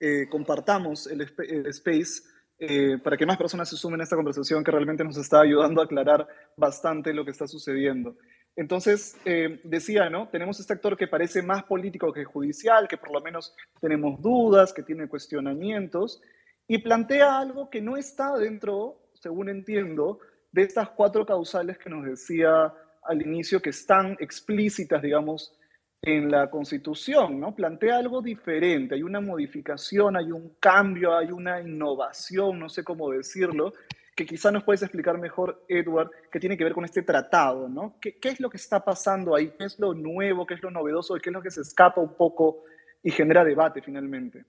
eh, 0.01 0.27
compartamos 0.29 1.07
el, 1.07 1.21
space 1.21 2.25
eh, 2.59 2.99
para 2.99 3.16
que 3.16 3.25
más 3.25 3.37
personas 3.37 3.69
se 3.69 3.77
sumen 3.77 4.01
a 4.01 4.05
esta 4.05 4.16
conversación 4.16 4.64
que 4.64 4.73
realmente 4.73 5.05
nos 5.05 5.16
está 5.16 5.42
ayudando 5.42 5.81
a 5.81 5.85
aclarar 5.85 6.27
bastante 6.57 7.14
lo 7.14 7.25
que 7.25 7.31
está 7.31 7.47
sucediendo. 7.47 8.16
Entonces, 8.57 9.19
decía, 9.64 10.09
¿no? 10.09 10.29
Tenemos 10.31 10.59
este 10.59 10.73
actor 10.73 10.97
que 10.97 11.07
parece 11.07 11.42
más 11.42 11.64
político 11.64 12.11
que 12.11 12.25
judicial, 12.25 12.88
que 12.88 12.97
por 12.97 13.12
lo 13.12 13.21
menos 13.21 13.55
tenemos 13.83 14.21
dudas, 14.23 14.73
que 14.73 14.83
tiene 14.83 15.09
cuestionamientos, 15.09 16.23
y 16.66 16.79
plantea 16.79 17.38
algo 17.38 17.69
que 17.69 17.83
no 17.83 17.99
está 17.99 18.35
dentro, 18.38 19.11
según 19.12 19.51
entiendo, 19.51 20.21
de 20.52 20.62
estas 20.62 20.90
cuatro 20.90 21.24
causales 21.24 21.78
que 21.78 21.90
nos 21.90 22.04
decía 22.04 22.72
al 23.02 23.22
inicio, 23.22 23.61
que 23.61 23.70
están 23.70 24.16
explícitas, 24.20 25.02
digamos, 25.02 25.56
en 26.02 26.30
la 26.30 26.50
Constitución, 26.50 27.40
¿no? 27.40 27.54
Plantea 27.54 27.98
algo 27.98 28.20
diferente, 28.20 28.94
hay 28.94 29.02
una 29.02 29.20
modificación, 29.20 30.16
hay 30.16 30.30
un 30.30 30.56
cambio, 30.61 31.16
hay 31.16 31.32
una 31.32 31.61
innovación, 31.61 32.59
no 32.59 32.68
sé 32.68 32.85
cómo 32.85 33.11
decirlo, 33.11 33.72
que 34.14 34.26
quizá 34.26 34.50
nos 34.50 34.64
puedes 34.64 34.82
explicar 34.82 35.18
mejor, 35.18 35.64
Edward, 35.68 36.11
que 36.30 36.40
tiene 36.40 36.56
que 36.56 36.64
ver 36.64 36.72
con 36.72 36.85
este 36.85 37.02
tratado, 37.02 37.68
¿no? 37.68 37.96
¿Qué, 38.00 38.18
es 38.22 38.40
lo 38.40 38.48
que 38.48 38.56
está 38.56 38.85
pasando 38.85 39.35
ahí? 39.35 39.52
¿Qué 39.59 39.64
es 39.64 39.78
lo 39.78 39.94
nuevo? 39.94 40.46
¿Qué 40.46 40.54
es 40.54 40.62
lo 40.62 40.70
novedoso? 40.70 41.14
¿Qué 41.16 41.28
es 41.30 41.35
lo 41.35 41.42
que 41.42 41.50
se 41.50 41.61
escapa 41.61 42.00
un 42.00 42.14
poco 42.14 42.64
y 43.02 43.11
genera 43.11 43.44
debate 43.44 43.82
finalmente? 43.82 44.44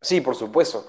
Sí, 0.00 0.20
por 0.20 0.36
supuesto. 0.36 0.86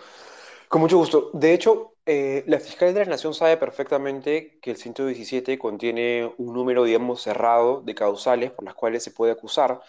Con 0.70 0.82
mucho 0.82 0.98
gusto. 0.98 1.32
De 1.34 1.54
hecho, 1.54 1.96
eh, 2.06 2.44
la 2.48 2.60
Fiscalía 2.60 2.94
de 2.94 3.06
la 3.06 3.12
Nación 3.12 3.34
sabe 3.34 3.58
perfectamente 3.58 4.60
que 4.62 4.72
el 4.72 4.78
117 4.78 5.58
contiene 5.58 6.34
un 6.38 6.54
número, 6.54 6.84
digamos, 6.84 7.22
cerrado 7.22 7.82
de 7.82 7.96
causales 7.96 8.52
por 8.52 8.66
las 8.66 8.76
cuales 8.76 9.04
se 9.04 9.12
puede 9.12 9.32
acusar 9.32 9.82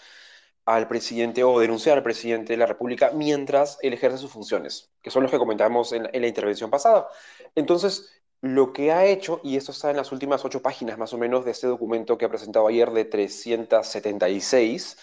al 0.67 0.87
presidente 0.89 1.45
o 1.45 1.59
denunciar 1.61 1.97
al 1.97 2.03
presidente 2.05 2.53
de 2.53 2.59
la 2.59 2.67
República 2.67 3.11
mientras 3.15 3.79
él 3.83 3.95
ejerce 3.95 4.19
sus 4.19 4.31
funciones, 4.31 4.91
que 5.03 5.11
son 5.11 5.23
los 5.23 5.33
que 5.33 5.39
comentamos 5.39 5.93
en, 5.93 6.05
la 6.05 6.27
intervención 6.27 6.71
pasada. 6.71 7.09
Entonces, 7.55 8.13
lo 8.41 8.73
que 8.73 8.93
ha 8.93 9.07
hecho, 9.07 9.41
y 9.43 9.57
esto 9.57 9.73
está 9.73 9.91
en 9.91 9.97
las 9.97 10.13
últimas 10.13 10.45
ocho 10.45 10.63
páginas 10.63 10.99
más 10.99 11.13
o 11.13 11.19
menos 11.19 11.45
de 11.45 11.53
este 11.53 11.67
documento 11.67 12.19
que 12.19 12.27
ha 12.27 12.29
presentado 12.29 12.69
ayer 12.69 12.91
de 12.93 13.05
376, 13.05 14.97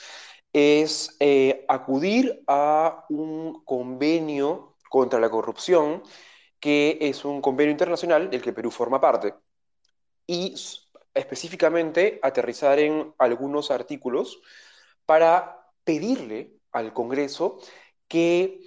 es 0.53 1.17
eh, 1.19 1.65
acudir 1.67 2.43
a 2.47 3.05
un 3.09 3.63
convenio 3.65 4.74
contra 4.95 5.19
la 5.19 5.29
corrupción, 5.29 6.03
que 6.57 6.97
es 7.01 7.25
un 7.25 7.41
convenio 7.41 7.73
internacional 7.73 8.29
del 8.29 8.41
que 8.41 8.53
Perú 8.53 8.71
forma 8.71 9.01
parte, 9.01 9.33
y 10.25 10.55
específicamente 11.13 12.17
aterrizar 12.23 12.79
en 12.79 13.13
algunos 13.17 13.71
artículos 13.71 14.39
para 15.05 15.69
pedirle 15.83 16.53
al 16.71 16.93
Congreso 16.93 17.59
que 18.07 18.61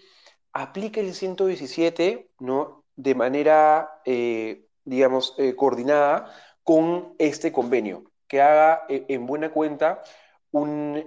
aplique 0.53 1.01
el 1.01 1.14
117 1.14 2.29
¿no? 2.41 2.85
de 2.95 3.14
manera, 3.14 4.03
eh, 4.05 4.67
digamos, 4.85 5.35
eh, 5.38 5.57
coordinada 5.57 6.31
con 6.62 7.14
este 7.19 7.53
convenio, 7.53 8.05
que 8.27 8.43
haga 8.43 8.85
eh, 8.91 9.07
en 9.09 9.25
buena 9.25 9.51
cuenta 9.51 10.03
un, 10.51 11.07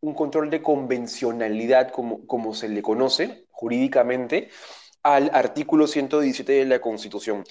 un, 0.00 0.14
control 0.14 0.50
de 0.50 0.60
convencionalidad, 0.60 1.92
como, 1.92 2.26
como 2.26 2.52
se 2.52 2.68
le 2.68 2.82
conoce 2.82 3.46
jurídicamente, 3.58 4.50
al 5.02 5.30
artículo 5.34 5.88
117 5.88 6.52
de 6.52 6.64
la 6.64 6.80
Constitución. 6.80 7.44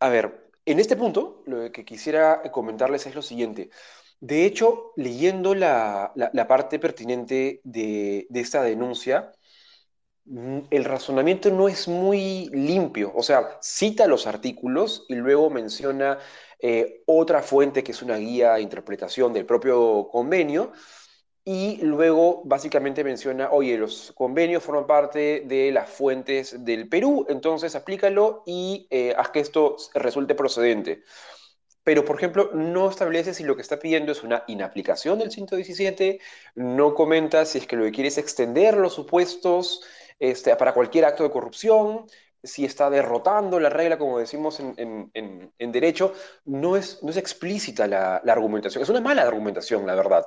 A 0.00 0.10
ver, 0.10 0.50
en 0.66 0.78
este 0.80 0.96
punto, 0.96 1.42
lo 1.46 1.72
que 1.72 1.84
quisiera 1.84 2.42
comentarles 2.52 3.06
es 3.06 3.14
lo 3.14 3.22
siguiente. 3.22 3.70
De 4.20 4.44
hecho, 4.44 4.92
leyendo 4.96 5.54
la, 5.54 6.12
parte 6.46 6.78
pertinente 6.78 7.60
de, 7.64 8.26
esta 8.34 8.62
denuncia, 8.62 9.32
mm, 10.26 10.58
el 10.70 10.84
razonamiento 10.84 11.50
no 11.50 11.68
es 11.68 11.88
muy 11.88 12.50
limpio. 12.52 13.12
O 13.14 13.22
sea, 13.22 13.58
cita 13.62 14.06
los 14.06 14.26
artículos 14.26 15.06
y 15.08 15.14
luego 15.14 15.48
menciona 15.50 16.18
eh, 16.60 17.02
otra 17.06 17.42
fuente 17.42 17.82
que 17.82 17.92
es 17.92 18.02
una 18.02 18.16
guía 18.16 18.54
de 18.54 18.62
interpretación 18.62 19.32
del 19.32 19.46
propio 19.46 20.08
convenio. 20.12 20.72
Y 21.44 21.78
luego 21.82 22.42
básicamente 22.44 23.02
menciona, 23.02 23.50
oye, 23.50 23.76
los 23.76 24.12
convenios 24.12 24.62
forman 24.62 24.86
parte 24.86 25.42
de 25.44 25.72
las 25.72 25.90
fuentes 25.90 26.64
del 26.64 26.88
Perú, 26.88 27.26
entonces 27.28 27.74
aplícalo 27.74 28.44
y 28.46 28.86
eh, 28.90 29.12
haz 29.16 29.30
que 29.30 29.40
esto 29.40 29.76
resulte 29.94 30.34
procedente 30.36 31.02
pero 31.84 32.04
por 32.04 32.16
ejemplo 32.16 32.50
no 32.54 32.88
establece 32.88 33.34
si 33.34 33.44
lo 33.44 33.56
que 33.56 33.62
está 33.62 33.78
pidiendo 33.78 34.12
es 34.12 34.22
una 34.22 34.44
inaplicación 34.46 35.18
del 35.18 35.30
117, 35.30 36.20
no 36.54 36.94
comenta 36.94 37.44
si 37.44 37.58
es 37.58 37.66
que 37.66 37.76
lo 37.76 37.84
que 37.84 37.92
quiere 37.92 38.08
es 38.08 38.18
extender 38.18 38.76
los 38.76 38.94
supuestos 38.94 39.82
este, 40.18 40.54
para 40.56 40.74
cualquier 40.74 41.04
acto 41.04 41.24
de 41.24 41.30
corrupción, 41.30 42.06
si 42.42 42.64
está 42.64 42.90
derrotando 42.90 43.60
la 43.60 43.68
regla, 43.70 43.98
como 43.98 44.18
decimos 44.18 44.60
en, 44.60 45.52
derecho, 45.58 46.12
no 46.44 46.76
es, 46.76 47.02
no 47.02 47.10
es 47.10 47.16
explícita 47.16 47.86
la, 47.86 48.16
argumentación, 48.16 48.82
es 48.82 48.88
una 48.88 49.00
mala 49.00 49.22
argumentación, 49.22 49.86
la 49.86 49.94
verdad. 49.94 50.26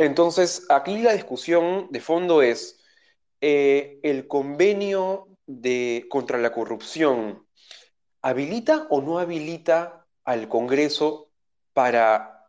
Entonces, 0.00 0.64
aquí 0.70 1.02
la 1.02 1.12
discusión 1.12 1.88
de 1.90 2.00
fondo 2.00 2.40
es, 2.40 2.82
eh, 3.42 4.00
¿el 4.02 4.26
convenio 4.26 5.28
de, 5.46 6.06
contra 6.08 6.38
la 6.38 6.52
corrupción 6.52 7.44
habilita 8.22 8.86
o 8.88 9.02
no 9.02 9.18
habilita 9.18 10.06
al 10.24 10.48
Congreso 10.48 11.30
para 11.74 12.46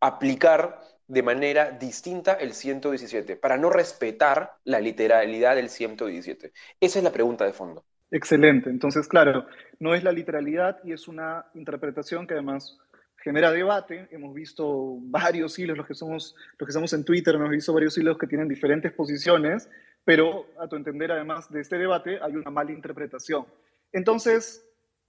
aplicar 0.00 0.80
de 1.06 1.22
manera 1.22 1.70
distinta 1.70 2.32
el 2.32 2.52
117, 2.52 3.36
para 3.36 3.56
no 3.56 3.70
respetar 3.70 4.54
la 4.64 4.80
literalidad 4.80 5.54
del 5.54 5.68
117? 5.68 6.52
Esa 6.80 6.98
es 6.98 7.04
la 7.04 7.12
pregunta 7.12 7.44
de 7.44 7.52
fondo. 7.52 7.84
Excelente. 8.10 8.70
Entonces, 8.70 9.06
claro, 9.06 9.46
no 9.78 9.94
es 9.94 10.02
la 10.02 10.10
literalidad 10.10 10.80
y 10.82 10.92
es 10.92 11.06
una 11.06 11.46
interpretación 11.54 12.26
que 12.26 12.34
además 12.34 12.76
genera 13.18 13.50
debate. 13.50 14.08
Hemos 14.10 14.34
visto 14.34 14.98
varios 15.02 15.58
hilos, 15.58 15.76
los 15.76 15.86
que 15.86 15.94
somos, 15.94 16.34
los 16.58 16.66
que 16.66 16.70
estamos 16.70 16.92
en 16.92 17.04
Twitter, 17.04 17.34
hemos 17.34 17.50
visto 17.50 17.72
varios 17.72 17.96
hilos 17.98 18.18
que 18.18 18.26
tienen 18.26 18.48
diferentes 18.48 18.92
posiciones, 18.92 19.68
pero 20.04 20.46
a 20.58 20.68
tu 20.68 20.76
entender, 20.76 21.12
además 21.12 21.50
de 21.50 21.60
este 21.60 21.76
debate, 21.76 22.18
hay 22.22 22.34
una 22.36 22.50
mala 22.50 22.72
interpretación. 22.72 23.46
Entonces, 23.92 24.64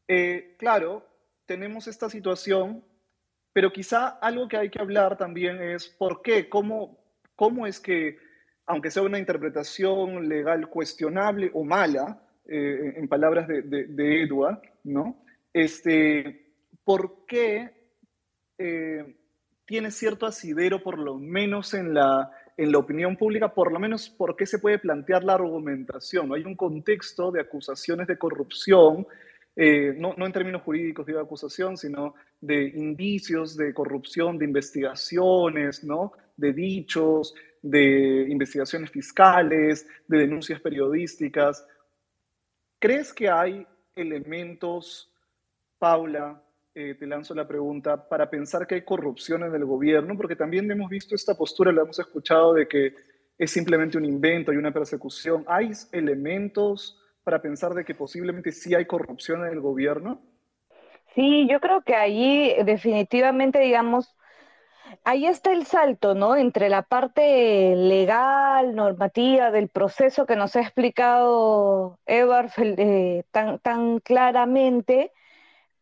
eh, 0.07 0.55
claro, 0.57 1.05
tenemos 1.45 1.87
esta 1.87 2.09
situación, 2.09 2.83
pero 3.53 3.71
quizá 3.71 4.07
algo 4.07 4.47
que 4.47 4.57
hay 4.57 4.69
que 4.69 4.81
hablar 4.81 5.17
también 5.17 5.61
es 5.61 5.87
por 5.87 6.21
qué, 6.21 6.49
cómo, 6.49 6.97
cómo 7.35 7.65
es 7.65 7.79
que, 7.79 8.17
aunque 8.65 8.91
sea 8.91 9.03
una 9.03 9.19
interpretación 9.19 10.27
legal 10.27 10.69
cuestionable 10.69 11.51
o 11.53 11.63
mala, 11.63 12.21
eh, 12.51 12.93
en 12.97 13.07
palabras 13.07 13.47
de, 13.47 13.61
de, 13.61 14.23
Edward, 14.23 14.59
¿no? 14.83 15.23
Este, 15.53 16.47
¿Por 16.83 17.25
qué 17.27 17.78
eh, 18.59 19.15
tiene 19.65 19.89
cierto 19.89 20.25
asidero, 20.25 20.83
por 20.83 20.99
lo 20.99 21.15
menos 21.15 21.73
en 21.73 21.93
la, 21.93 22.29
en 22.57 22.71
la 22.71 22.77
opinión 22.77 23.15
pública, 23.15 23.53
por 23.53 23.71
lo 23.71 23.79
menos 23.79 24.09
por 24.09 24.35
qué 24.35 24.45
se 24.45 24.59
puede 24.59 24.79
plantear 24.79 25.23
la 25.23 25.35
argumentación? 25.35 26.27
¿no? 26.27 26.35
Hay 26.35 26.43
un 26.43 26.55
contexto 26.55 27.31
de 27.31 27.41
acusaciones 27.41 28.05
de 28.07 28.17
corrupción 28.17 29.07
eh, 29.55 29.93
no, 29.97 30.13
en 30.17 30.31
términos 30.31 30.61
jurídicos 30.61 31.05
de 31.05 31.19
acusación, 31.19 31.77
sino 31.77 32.15
de 32.39 32.63
indicios 32.63 33.57
de 33.57 33.73
corrupción, 33.73 34.37
de 34.37 34.45
investigaciones, 34.45 35.83
¿no? 35.83 36.13
de 36.37 36.53
dichos, 36.53 37.33
de 37.61 38.25
investigaciones 38.29 38.89
fiscales, 38.89 39.85
de 40.07 40.17
denuncias 40.17 40.61
periodísticas. 40.61 41.65
¿Crees 42.79 43.13
que 43.13 43.29
hay 43.29 43.67
elementos, 43.95 45.13
Paula, 45.77 46.41
eh, 46.75 46.95
te 46.95 47.08
lanzo 47.08 47.34
la 47.34 47.47
pregunta, 47.47 48.08
para 48.08 48.29
pensar 48.29 48.67
que 48.67 48.75
hay 48.75 48.82
corrupción 48.84 49.43
en 49.43 49.53
el 49.55 49.65
gobierno? 49.65 50.15
Porque 50.15 50.36
también 50.36 50.69
hemos 50.69 50.89
visto 50.89 51.15
esta 51.15 51.36
postura, 51.36 51.71
la 51.71 51.82
hemos 51.82 51.99
escuchado, 51.99 52.53
de 52.53 52.67
que 52.67 52.93
es 53.38 53.51
simplemente 53.51 53.97
un 53.97 54.05
invento 54.05 54.53
y 54.53 54.58
una 54.58 54.71
persecución. 54.71 55.43
¿Hay 55.47 55.71
elementos 55.91 57.01
para 57.23 57.41
pensar 57.41 57.73
de 57.73 57.86
que 57.86 57.95
posiblemente 57.95 58.51
sí 58.51 58.75
hay 58.75 58.86
corrupción 58.86 59.45
en 59.45 59.53
el 59.53 59.62
gobierno? 59.62 60.21
Sí, 61.15 61.47
yo 61.49 61.60
creo 61.60 61.82
que 61.82 61.95
allí 61.95 62.53
definitivamente, 62.63 63.60
digamos, 63.60 64.15
ahí 65.03 65.25
está 65.25 65.51
el 65.51 65.65
salto, 65.65 66.15
¿no? 66.15 66.36
Entre 66.36 66.69
la 66.69 66.84
parte 66.84 67.75
legal, 67.75 68.75
normativa 68.75 69.51
del 69.51 69.69
proceso 69.69 70.25
que 70.25 70.36
nos 70.36 70.55
ha 70.55 70.62
explicado 70.62 71.97
Edward 72.05 72.51
eh, 72.58 73.23
tan, 73.32 73.60
tan 73.60 73.99
claramente, 73.99 75.12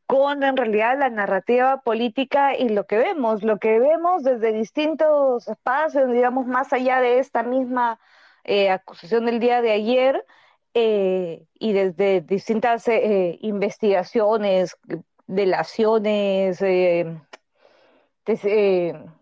con 0.08 0.43
en 0.43 0.58
realidad 0.58 0.98
la 1.00 1.10
narrativa 1.10 1.82
política 1.82 2.56
y 2.58 2.70
lo 2.70 2.88
que 2.88 2.98
vemos, 2.98 3.43
lo 3.43 3.60
que 3.60 3.80
vemos 3.80 4.24
desde 4.24 4.54
distintos 4.54 5.48
espacios, 5.48 6.12
digamos, 6.12 6.48
más 6.48 6.74
allá 6.74 7.02
de 7.02 7.20
esta 7.20 7.43
misma 7.43 8.00
eh, 8.46 8.70
acusación 8.70 9.26
del 9.26 9.39
día 9.39 9.62
de 9.62 9.72
ayer, 9.72 10.26
eh, 10.80 11.48
y 11.56 11.74
desde 11.74 12.22
distintas 12.22 12.88
eh, 12.88 13.39
investigaciones, 13.41 14.78
delaciones, 15.26 16.62
eh, 16.62 17.08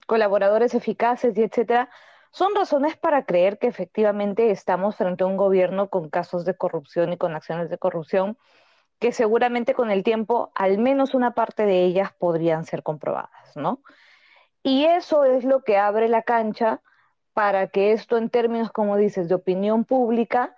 colaboradores 0.06 0.74
eficaces 0.74 1.38
y 1.38 1.43
etcétera, 1.43 1.89
son 2.32 2.54
razones 2.56 2.98
para 2.98 3.24
creer 3.24 3.58
que 3.58 3.67
efectivamente 3.67 4.52
estamos 4.52 4.98
frente 4.98 5.24
a 5.24 5.28
un 5.28 5.38
gobierno 5.38 5.89
con 5.89 6.10
casos 6.10 6.43
de 6.43 6.58
corrupción 6.58 7.13
y 7.13 7.17
con 7.17 7.34
acciones 7.36 7.69
de 7.69 7.78
corrupción 7.78 8.38
que 8.99 9.12
seguramente 9.12 9.73
con 9.73 9.91
el 9.91 10.03
tiempo 10.03 10.51
al 10.55 10.77
menos 10.77 11.13
una 11.13 11.34
parte 11.34 11.65
de 11.65 11.84
ellas 11.84 12.13
podrían 12.17 12.65
ser 12.65 12.84
comprobadas, 12.84 13.55
¿no? 13.55 13.81
Y 14.63 14.86
eso 14.86 15.25
es 15.25 15.43
lo 15.43 15.63
que 15.63 15.77
abre 15.77 16.08
la 16.08 16.23
cancha 16.23 16.81
para 17.34 17.67
que 17.67 17.91
esto 17.91 18.17
en 18.17 18.29
términos, 18.29 18.71
como 18.71 18.97
dices, 18.97 19.29
de 19.29 19.36
opinión 19.36 19.86
pública 19.86 20.55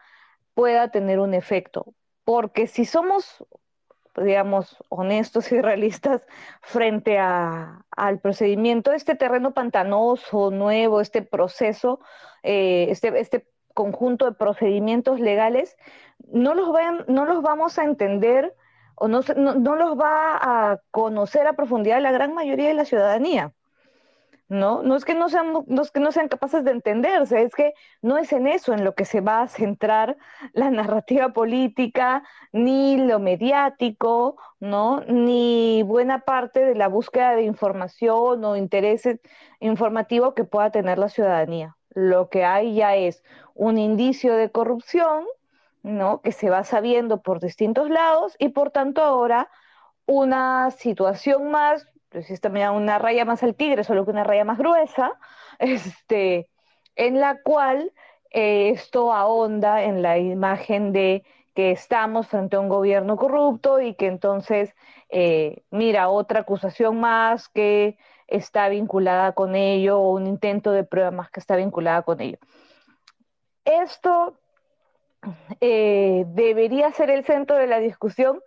pueda 0.54 0.92
tener 0.92 1.20
un 1.20 1.34
efecto. 1.34 1.94
Porque 2.24 2.68
si 2.68 2.86
somos, 2.86 3.44
digamos, 4.16 4.78
honestos 4.90 5.52
y 5.52 5.60
realistas 5.62 6.26
frente 6.62 7.18
al 7.20 8.20
procedimiento, 8.22 8.94
este 8.94 9.16
terreno 9.16 9.54
pantanoso, 9.54 10.52
nuevo, 10.52 11.02
este 11.02 11.22
proceso, 11.22 12.00
eh, 12.44 12.88
este, 12.90 13.20
este 13.20 13.50
conjunto 13.74 14.26
de 14.26 14.34
procedimientos 14.34 15.20
legales, 15.20 15.78
no 16.32 16.54
los, 16.54 16.70
no 17.08 17.26
los 17.26 17.42
vamos 17.42 17.78
a 17.80 17.84
entender 17.84 18.54
o 18.96 19.08
no, 19.08 19.22
no, 19.36 19.76
los 19.76 19.98
va 19.98 20.72
a 20.72 20.82
conocer 20.92 21.46
a 21.48 21.54
profundidad 21.54 22.02
la 22.02 22.12
gran 22.12 22.34
mayoría 22.34 22.68
de 22.68 22.74
la 22.74 22.86
ciudadanía. 22.86 23.54
¿no? 24.50 24.82
No 24.82 24.96
es 24.96 25.06
que 25.06 25.14
no 25.14 25.30
sean, 25.30 25.54
no 25.68 25.84
que 25.94 26.00
no 26.00 26.12
sean 26.12 26.30
capaces 26.30 26.64
de 26.64 26.72
entenderse, 26.72 27.42
es 27.44 27.54
que 27.54 27.74
no 28.02 28.18
es 28.18 28.32
en 28.32 28.48
eso 28.48 28.74
en 28.74 28.84
lo 28.84 28.96
que 28.96 29.06
se 29.06 29.22
va 29.22 29.42
a 29.42 29.48
centrar 29.48 30.18
la 30.54 30.72
narrativa 30.72 31.30
política, 31.30 32.24
ni 32.52 32.98
lo 32.98 33.20
mediático, 33.20 34.38
¿no? 34.60 35.02
Ni 35.02 35.84
buena 35.84 36.20
parte 36.20 36.62
de 36.66 36.76
la 36.76 36.88
búsqueda 36.88 37.36
de 37.36 37.44
información 37.44 38.44
o 38.44 38.56
interés 38.56 39.04
informativo 39.60 40.34
que 40.34 40.44
pueda 40.44 40.72
tener 40.72 40.98
la 40.98 41.10
ciudadanía. 41.10 41.76
Lo 41.94 42.30
que 42.30 42.46
hay 42.46 42.76
ya 42.76 42.96
es 42.96 43.24
un 43.54 43.78
indicio 43.78 44.36
de 44.36 44.52
corrupción, 44.52 45.26
¿no? 45.88 46.22
Que 46.22 46.32
se 46.32 46.50
va 46.50 46.64
sabiendo 46.64 47.22
por 47.22 47.40
distintos 47.40 47.90
lados 47.90 48.36
y 48.40 48.50
por 48.50 48.72
tanto 48.72 49.02
ahora 49.02 49.50
una 50.06 50.72
situación 50.72 51.52
más, 51.52 51.88
pues 52.10 52.30
esta 52.30 52.50
me 52.50 52.62
da 52.62 52.72
una 52.72 53.00
raya 53.00 53.26
más 53.26 53.44
al 53.44 53.56
tigre, 53.56 53.84
solo 53.84 54.06
que 54.06 54.12
una 54.12 54.24
raya 54.24 54.46
más 54.46 54.58
gruesa, 54.58 55.14
este, 55.60 56.50
en 56.96 57.20
la 57.20 57.42
cual 57.42 57.92
eh, 58.32 58.70
esto 58.70 59.14
ahonda 59.14 59.84
en 59.84 60.02
la 60.02 60.18
imagen 60.18 60.92
de 60.94 61.24
que 61.56 61.72
estamos 61.72 62.28
frente 62.28 62.56
a 62.56 62.60
un 62.60 62.70
gobierno 62.70 63.18
corrupto 63.18 63.82
y 63.82 63.96
que 63.96 64.08
entonces, 64.08 64.76
eh, 65.10 65.64
mira, 65.72 66.10
otra 66.10 66.42
acusación 66.42 67.00
más 67.00 67.50
que 67.50 67.98
está 68.28 68.70
vinculada 68.70 69.32
con 69.32 69.56
ello 69.56 70.00
o 70.00 70.12
un 70.12 70.28
intento 70.28 70.72
de 70.72 70.84
prueba 70.84 71.12
más 71.12 71.32
que 71.32 71.40
está 71.40 71.56
vinculada 71.56 72.04
con 72.04 72.22
ello. 72.22 72.38
Esto 73.66 74.38
eh, 75.62 76.26
debería 76.28 76.92
ser 76.92 77.10
el 77.10 77.26
centro 77.26 77.56
de 77.58 77.68
la 77.68 77.80
discusión. 77.80 78.42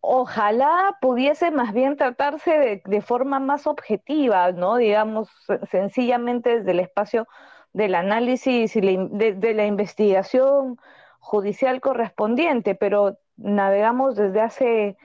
Ojalá 0.00 0.96
pudiese 1.00 1.50
más 1.50 1.72
bien 1.72 1.96
tratarse 1.96 2.82
de, 2.84 3.00
forma 3.02 3.40
más 3.40 3.66
objetiva, 3.66 4.52
¿no? 4.52 4.76
Digamos, 4.76 5.28
sencillamente 5.70 6.58
desde 6.58 6.70
el 6.70 6.80
espacio 6.80 7.26
del 7.72 7.94
análisis 7.94 8.74
y 8.76 8.80
de 8.80 9.54
la 9.54 9.66
investigación 9.66 10.78
judicial 11.20 11.80
correspondiente, 11.80 12.74
pero 12.74 13.18
navegamos 13.36 14.16
desde 14.16 14.40
hace 14.40 14.96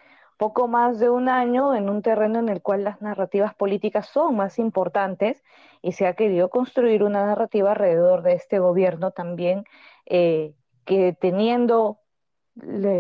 poco 0.44 0.68
más 0.68 1.00
de 1.00 1.10
un 1.10 1.30
año 1.30 1.74
en 1.74 1.90
un 1.90 2.02
terreno 2.02 2.38
en 2.38 2.50
el 2.50 2.62
cual 2.62 2.84
las 2.84 3.02
narrativas 3.02 3.56
políticas 3.56 4.08
son 4.08 4.36
más 4.36 4.60
importantes 4.60 5.42
y 5.82 5.94
se 5.94 6.06
ha 6.06 6.16
querido 6.16 6.50
construir 6.50 7.02
una 7.02 7.26
narrativa 7.26 7.72
alrededor 7.72 8.24
de 8.24 8.34
este 8.34 8.60
gobierno 8.60 9.12
también 9.12 9.64
eh, 10.06 10.54
que 10.84 11.14
teniendo 11.14 12.02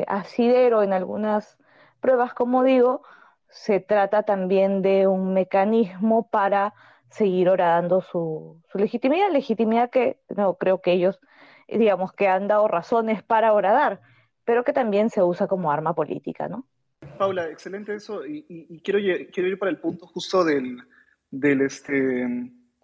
asidero 0.07 0.83
en 0.83 0.93
algunas 0.93 1.57
pruebas, 1.99 2.33
como 2.33 2.63
digo, 2.63 3.01
se 3.49 3.81
trata 3.81 4.23
también 4.23 4.81
de 4.81 5.07
un 5.07 5.33
mecanismo 5.33 6.29
para 6.29 6.73
seguir 7.09 7.49
orando 7.49 7.99
su, 7.99 8.61
su 8.71 8.77
legitimidad, 8.77 9.31
legitimidad 9.31 9.89
que 9.89 10.17
no 10.29 10.55
creo 10.55 10.79
que 10.79 10.93
ellos, 10.93 11.19
digamos, 11.67 12.13
que 12.13 12.29
han 12.29 12.47
dado 12.47 12.69
razones 12.69 13.21
para 13.21 13.51
oradar, 13.51 13.99
pero 14.45 14.63
que 14.63 14.71
también 14.71 15.09
se 15.09 15.23
usa 15.23 15.47
como 15.47 15.73
arma 15.73 15.93
política, 15.93 16.47
¿no? 16.47 16.65
Paula, 17.23 17.49
excelente 17.49 17.95
eso. 17.95 18.25
Y, 18.25 18.81
quiero, 18.83 18.99
quiero, 19.31 19.49
ir 19.49 19.57
para 19.57 19.71
el 19.71 19.79
punto 19.79 20.07
justo 20.07 20.43
del, 20.43 20.77
del 21.31 21.61
este, 21.61 21.93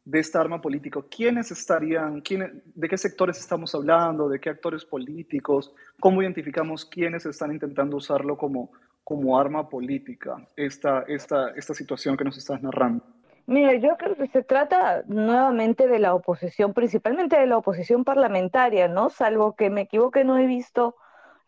de 0.06 0.20
esta 0.20 0.40
arma 0.40 0.62
política. 0.62 1.02
¿Quiénes 1.12 1.52
estarían, 1.52 2.24
de 2.24 2.88
qué 2.88 2.98
sectores 2.98 3.38
estamos 3.38 3.76
hablando, 3.76 4.30
de 4.30 4.40
qué 4.40 4.50
actores 4.50 4.86
políticos? 4.86 5.74
¿Cómo 6.00 6.22
identificamos 6.22 6.86
quiénes 6.86 7.26
están 7.26 7.52
intentando 7.52 7.98
usarlo 7.98 8.38
como, 8.38 8.72
como 9.04 9.38
arma 9.38 9.68
política, 9.68 10.48
esta, 10.56 11.02
esta, 11.02 11.50
esta 11.50 11.74
situación 11.74 12.16
que 12.16 12.24
nos 12.24 12.38
estás 12.38 12.62
narrando? 12.64 13.04
Mira, 13.46 13.74
yo 13.76 13.98
creo 13.98 14.16
que 14.16 14.28
se 14.28 14.44
trata 14.44 15.04
nuevamente 15.08 15.88
de 15.88 16.00
la 16.00 16.14
oposición, 16.14 16.74
principalmente 16.74 17.38
de 17.38 17.48
la 17.48 17.58
oposición 17.58 18.06
parlamentaria, 18.06 18.88
¿no? 18.88 19.10
Salvo 19.10 19.58
que 19.58 19.70
me 19.70 19.82
equivoque, 19.82 20.24
no 20.24 20.38
he 20.38 20.46
visto 20.48 20.96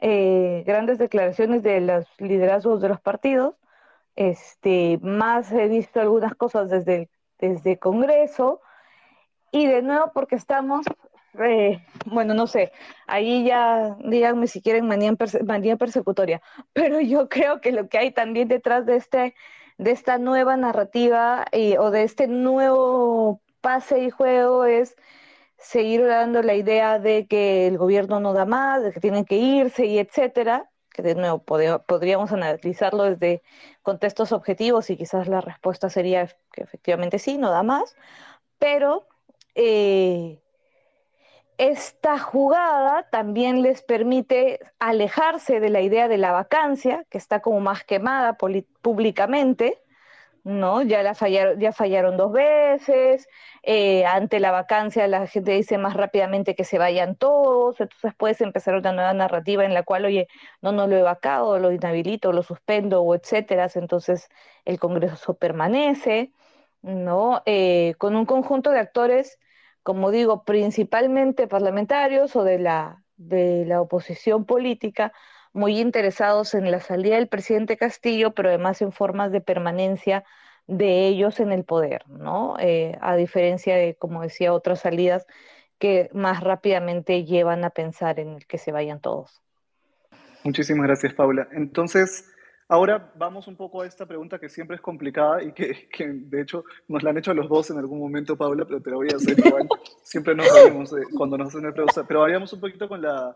eh, 0.02 0.64
grandes 0.66 0.98
declaraciones 0.98 1.62
de 1.62 1.80
los 1.80 2.06
liderazgos 2.18 2.82
de 2.82 2.90
los 2.90 3.00
partidos. 3.00 3.56
Este, 4.16 5.00
más 5.02 5.52
he 5.52 5.68
visto 5.68 6.02
algunas 6.02 6.36
cosas 6.36 6.70
desde, 6.70 7.10
desde 7.40 7.78
Congreso. 7.78 8.62
Y 9.52 9.68
de 9.68 9.82
nuevo, 9.84 10.12
porque 10.14 10.36
estamos, 10.36 10.86
eh, 11.40 11.86
bueno, 12.06 12.34
no 12.34 12.48
sé, 12.48 12.72
ahí 13.06 13.46
ya 13.46 13.96
díganme 14.00 14.48
si 14.48 14.62
quieren 14.62 14.88
manía, 14.88 15.14
manía 15.46 15.78
persecutoria, 15.78 16.42
pero 16.74 17.00
yo 17.00 17.30
creo 17.30 17.62
que 17.62 17.72
lo 17.72 17.88
que 17.88 17.98
hay 17.98 18.12
también 18.12 18.48
detrás 18.48 18.86
de, 18.86 18.96
este, 18.96 19.36
de 19.78 19.92
esta 19.92 20.18
nueva 20.18 20.58
narrativa 20.58 21.46
o 21.80 21.92
de 21.92 22.04
este 22.04 22.28
nuevo 22.28 23.42
pase 23.62 24.00
y 24.00 24.10
juego 24.10 24.66
es 24.66 24.96
seguir 25.62 26.06
dando 26.06 26.41
la 26.41 26.56
idea 26.56 27.00
de 27.00 27.28
que 27.28 27.67
el 27.67 27.78
gobierno 27.78 28.19
no 28.19 28.34
da 28.34 28.45
más, 28.45 28.84
de 28.84 28.91
que 28.91 29.00
tienen 29.00 29.26
que 29.26 29.38
irse 29.38 29.86
y 29.86 30.00
etcétera, 30.00 30.69
que 30.91 31.02
de 31.02 31.15
nuevo 31.15 31.39
podríamos 31.43 32.32
analizarlo 32.32 33.04
desde 33.04 33.41
contextos 33.82 34.32
objetivos 34.32 34.89
y 34.89 34.97
quizás 34.97 35.28
la 35.28 35.41
respuesta 35.41 35.89
sería 35.89 36.28
que 36.52 36.63
efectivamente 36.63 37.19
sí, 37.19 37.38
no 37.38 37.52
da 37.52 37.63
más, 37.63 37.95
pero 38.58 39.08
eh, 39.56 40.41
esta 41.58 42.17
jugada 42.17 43.08
también 43.10 43.62
les 43.62 43.84
permite 43.84 44.60
alejarse 44.80 45.60
de 45.60 45.69
la 45.69 45.82
idea 45.82 46.08
de 46.08 46.17
la 46.17 46.32
vacancia, 46.32 47.06
que 47.10 47.17
está 47.17 47.41
como 47.41 47.60
más 47.60 47.84
quemada 47.84 48.38
públicamente, 48.82 49.81
¿no? 50.43 50.82
Ya, 50.82 51.04
la 51.04 51.13
fallaron, 51.15 51.60
ya 51.60 51.71
fallaron 51.73 52.17
dos 52.17 52.32
veces, 52.32 53.27
eh, 53.63 54.06
ante 54.06 54.39
la 54.39 54.51
vacancia 54.51 55.08
la 55.08 55.27
gente 55.27 55.51
dice 55.51 55.77
más 55.77 55.95
rápidamente 55.95 56.56
que 56.56 56.63
se 56.63 56.77
vayan 56.80 57.15
todos, 57.15 57.80
entonces 57.80 58.13
puedes 58.17 58.41
empezar 58.41 58.75
una 58.75 58.91
nueva 58.91 59.13
narrativa 59.13 59.65
en 59.65 59.73
la 59.73 59.84
cual, 59.84 60.06
oye, 60.06 60.27
no, 60.62 60.71
no 60.71 60.88
lo 60.88 60.95
he 60.97 61.01
vacado, 61.04 61.60
lo 61.60 61.71
inhabilito, 61.71 62.34
lo 62.34 62.43
suspendo, 62.43 63.01
o 63.04 63.15
etcétera, 63.15 63.69
entonces 63.75 64.30
el 64.65 64.80
Congreso 64.80 65.36
permanece, 65.38 66.34
¿no? 66.82 67.41
Eh, 67.45 67.95
con 67.97 68.15
un 68.15 68.25
conjunto 68.25 68.71
de 68.71 68.80
actores, 68.80 69.39
como 69.84 70.12
digo, 70.12 70.43
principalmente 70.43 71.47
parlamentarios 71.47 72.36
o 72.36 72.43
de 72.43 72.60
la, 72.60 73.04
de 73.17 73.65
la 73.65 73.82
oposición 73.82 74.45
política, 74.45 75.13
muy 75.54 75.80
interesados 75.80 76.54
en 76.54 76.72
la 76.72 76.80
salida 76.80 77.16
del 77.16 77.28
presidente 77.28 77.78
Castillo, 77.78 78.32
pero 78.32 78.50
además 78.50 78.82
en 78.82 78.92
formas 78.92 79.32
de 79.32 79.42
permanencia 79.42 80.24
de 80.68 81.08
ellos 81.08 81.40
en 81.40 81.52
el 81.52 81.64
poder, 81.64 82.08
¿no? 82.08 82.56
Eh, 82.60 82.98
a 83.02 83.16
diferencia 83.16 83.76
de, 83.76 83.96
como 83.96 84.22
decía, 84.22 84.54
otras 84.54 84.80
salidas 84.80 85.26
que 85.80 86.10
más 86.14 86.42
rápidamente 86.42 87.26
llevan 87.26 87.64
a 87.66 87.72
pensar 87.72 88.20
en 88.20 88.36
el 88.36 88.46
que 88.46 88.58
se 88.58 88.72
vayan 88.72 89.02
todos. 89.02 89.42
Muchísimas 90.44 90.88
gracias, 90.88 91.14
Paula. 91.14 91.48
Entonces, 91.52 92.32
ahora 92.70 93.12
vamos 93.16 93.48
un 93.48 93.58
poco 93.58 93.82
a 93.82 93.88
esta 93.88 94.06
pregunta 94.06 94.40
que 94.40 94.48
siempre 94.48 94.76
es 94.76 94.82
complicada 94.82 95.44
y 95.44 95.52
que, 95.52 95.90
que 95.90 96.08
de 96.08 96.42
hecho 96.42 96.64
nos 96.88 97.04
la 97.04 97.10
han 97.10 97.18
hecho 97.18 97.34
los 97.34 97.50
dos 97.50 97.70
en 97.72 97.78
algún 97.78 98.00
momento, 98.00 98.38
Paula, 98.38 98.64
pero 98.66 98.82
te 98.82 98.92
la 98.92 98.96
voy 98.96 99.10
a 99.12 99.18
hacer 99.18 99.38
igual. 99.38 99.68
siempre 100.04 100.36
nos 100.36 100.48
vemos 100.54 100.96
cuando 101.18 101.38
nos 101.38 101.50
hacen 101.50 101.64
la 101.64 101.74
pregunta, 101.74 102.06
pero 102.08 102.22
vayamos 102.22 102.54
un 102.54 102.60
poquito 102.62 102.88
con 102.88 103.02
la, 103.02 103.36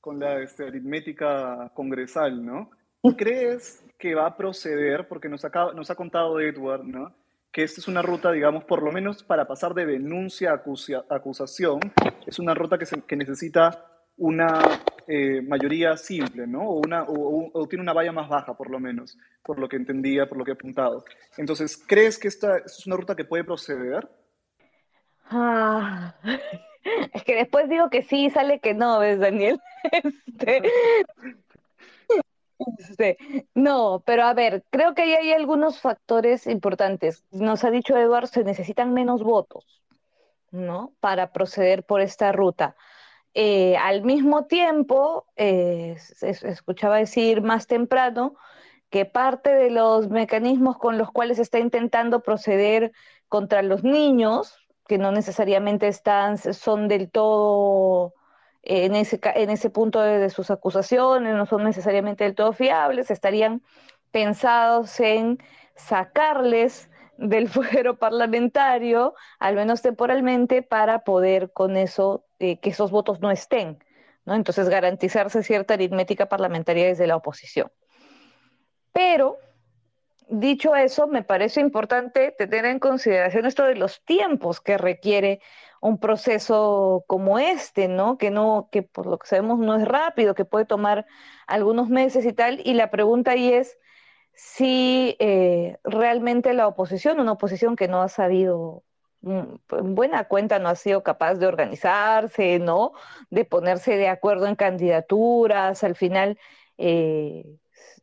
con 0.00 0.18
la 0.18 0.40
este, 0.40 0.66
aritmética 0.66 1.70
congresal, 1.74 2.44
¿no? 2.44 2.70
¿Crees 3.16 3.84
que 3.98 4.14
va 4.14 4.26
a 4.26 4.36
proceder, 4.36 5.08
porque 5.08 5.28
nos, 5.28 5.42
nos 5.74 5.90
ha 5.90 5.94
contado 5.94 6.40
Edward, 6.40 6.84
¿no? 6.84 7.14
que 7.52 7.62
esta 7.62 7.80
es 7.80 7.88
una 7.88 8.02
ruta, 8.02 8.30
digamos, 8.30 8.64
por 8.64 8.82
lo 8.82 8.92
menos 8.92 9.22
para 9.22 9.46
pasar 9.46 9.74
de 9.74 9.86
denuncia 9.86 10.50
a 10.50 11.14
acusación, 11.14 11.80
es 12.26 12.38
una 12.38 12.54
ruta 12.54 12.78
que, 12.78 12.86
que 13.02 13.16
necesita 13.16 13.84
una 14.16 14.60
eh, 15.06 15.40
mayoría 15.42 15.96
simple, 15.96 16.46
¿no? 16.46 16.68
O, 16.68 16.80
una, 16.84 17.04
o, 17.08 17.66
tiene 17.68 17.82
una 17.82 17.92
valla 17.92 18.12
más 18.12 18.28
baja, 18.28 18.56
por 18.56 18.70
lo 18.70 18.78
menos, 18.78 19.16
por 19.42 19.58
lo 19.58 19.68
que 19.68 19.76
entendía, 19.76 20.28
por 20.28 20.36
lo 20.36 20.44
que 20.44 20.50
he 20.50 20.54
apuntado. 20.54 21.04
Entonces, 21.36 21.82
¿crees 21.86 22.18
que 22.18 22.28
esta, 22.28 22.58
esta 22.58 22.66
es 22.66 22.86
una 22.86 22.96
ruta 22.96 23.16
que 23.16 23.24
puede 23.24 23.44
proceder? 23.44 24.08
Ah, 25.30 26.14
es 27.12 27.24
que 27.24 27.34
después 27.34 27.68
digo 27.68 27.90
que 27.90 28.02
sí, 28.02 28.30
sale 28.30 28.60
que 28.60 28.74
no, 28.74 28.98
¿ves, 29.00 29.18
Daniel? 29.18 29.60
Este, 32.76 33.16
No, 33.54 34.02
pero 34.04 34.24
a 34.24 34.34
ver, 34.34 34.64
creo 34.70 34.94
que 34.94 35.02
ahí 35.02 35.12
hay 35.12 35.32
algunos 35.32 35.80
factores 35.80 36.46
importantes. 36.46 37.24
Nos 37.30 37.64
ha 37.64 37.70
dicho 37.70 37.96
Eduardo, 37.96 38.26
se 38.26 38.42
necesitan 38.44 38.92
menos 38.92 39.22
votos, 39.22 39.64
¿no? 40.50 40.92
Para 41.00 41.32
proceder 41.32 41.84
por 41.84 42.00
esta 42.00 42.32
ruta. 42.32 42.76
Eh, 43.34 43.76
al 43.76 44.02
mismo 44.02 44.46
tiempo, 44.46 45.26
eh, 45.36 45.96
escuchaba 46.22 46.96
decir 46.96 47.42
más 47.42 47.66
temprano 47.68 48.34
que 48.90 49.04
parte 49.04 49.50
de 49.50 49.70
los 49.70 50.08
mecanismos 50.08 50.78
con 50.78 50.98
los 50.98 51.12
cuales 51.12 51.36
se 51.36 51.42
está 51.42 51.58
intentando 51.58 52.22
proceder 52.22 52.92
contra 53.28 53.62
los 53.62 53.84
niños, 53.84 54.56
que 54.88 54.98
no 54.98 55.12
necesariamente 55.12 55.86
están, 55.86 56.38
son 56.38 56.88
del 56.88 57.10
todo 57.10 58.14
en 58.62 58.94
ese, 58.94 59.20
en 59.22 59.50
ese 59.50 59.70
punto 59.70 60.00
de, 60.00 60.30
sus 60.30 60.50
acusaciones, 60.50 61.34
no 61.34 61.46
son 61.46 61.62
necesariamente 61.62 62.24
del 62.24 62.34
todo 62.34 62.52
fiables, 62.52 63.10
estarían 63.10 63.62
pensados 64.10 64.98
en 64.98 65.38
sacarles 65.76 66.90
del 67.18 67.48
fuero 67.50 67.98
parlamentario, 67.98 69.14
al 69.38 69.54
menos 69.56 69.82
temporalmente, 69.82 70.62
para 70.62 71.04
poder 71.04 71.52
con 71.52 71.76
eso, 71.76 72.24
eh, 72.38 72.58
que 72.58 72.70
esos 72.70 72.90
votos 72.90 73.20
no 73.20 73.30
estén, 73.30 73.78
¿no? 74.24 74.34
Entonces 74.34 74.70
garantizarse 74.70 75.42
cierta 75.42 75.74
aritmética 75.74 76.30
parlamentaria 76.30 76.86
desde 76.86 77.06
la 77.06 77.16
oposición. 77.16 77.70
Pero, 78.92 79.38
dicho 80.30 80.76
eso, 80.76 81.06
me 81.06 81.22
parece 81.22 81.60
importante 81.60 82.32
tener 82.32 82.64
en 82.64 82.78
consideración 82.78 83.46
esto 83.46 83.64
de 83.64 83.74
los 83.74 84.04
tiempos 84.04 84.60
que 84.60 84.78
requiere 84.78 85.40
un 85.80 85.98
proceso 85.98 87.04
como 87.06 87.38
este, 87.38 87.88
¿no? 87.88 88.18
Que 88.18 88.30
no, 88.30 88.68
que 88.72 88.82
por 88.82 89.06
lo 89.06 89.18
que 89.18 89.28
sabemos 89.28 89.58
no 89.58 89.76
es 89.76 89.86
rápido, 89.86 90.34
que 90.34 90.44
puede 90.44 90.64
tomar 90.66 91.06
algunos 91.46 91.88
meses 91.88 92.24
y 92.26 92.32
tal. 92.32 92.60
Y 92.64 92.74
la 92.74 92.90
pregunta 92.90 93.32
ahí 93.32 93.52
es 93.52 93.78
si 94.34 95.16
eh, 95.20 95.78
realmente 95.84 96.52
la 96.54 96.68
oposición, 96.68 97.20
una 97.20 97.32
oposición 97.32 97.76
que 97.76 97.88
no 97.88 98.02
ha 98.02 98.08
sabido, 98.08 98.84
mm, 99.22 99.40
en 99.72 99.94
buena 99.94 100.24
cuenta 100.28 100.58
no 100.58 100.68
ha 100.68 100.74
sido 100.76 101.02
capaz 101.02 101.34
de 101.36 101.46
organizarse, 101.46 102.58
¿no? 102.58 102.92
De 103.30 103.44
ponerse 103.44 103.96
de 103.96 104.08
acuerdo 104.08 104.46
en 104.46 104.56
candidaturas, 104.56 105.84
al 105.84 105.96
final 105.96 106.38
eh, 106.78 107.44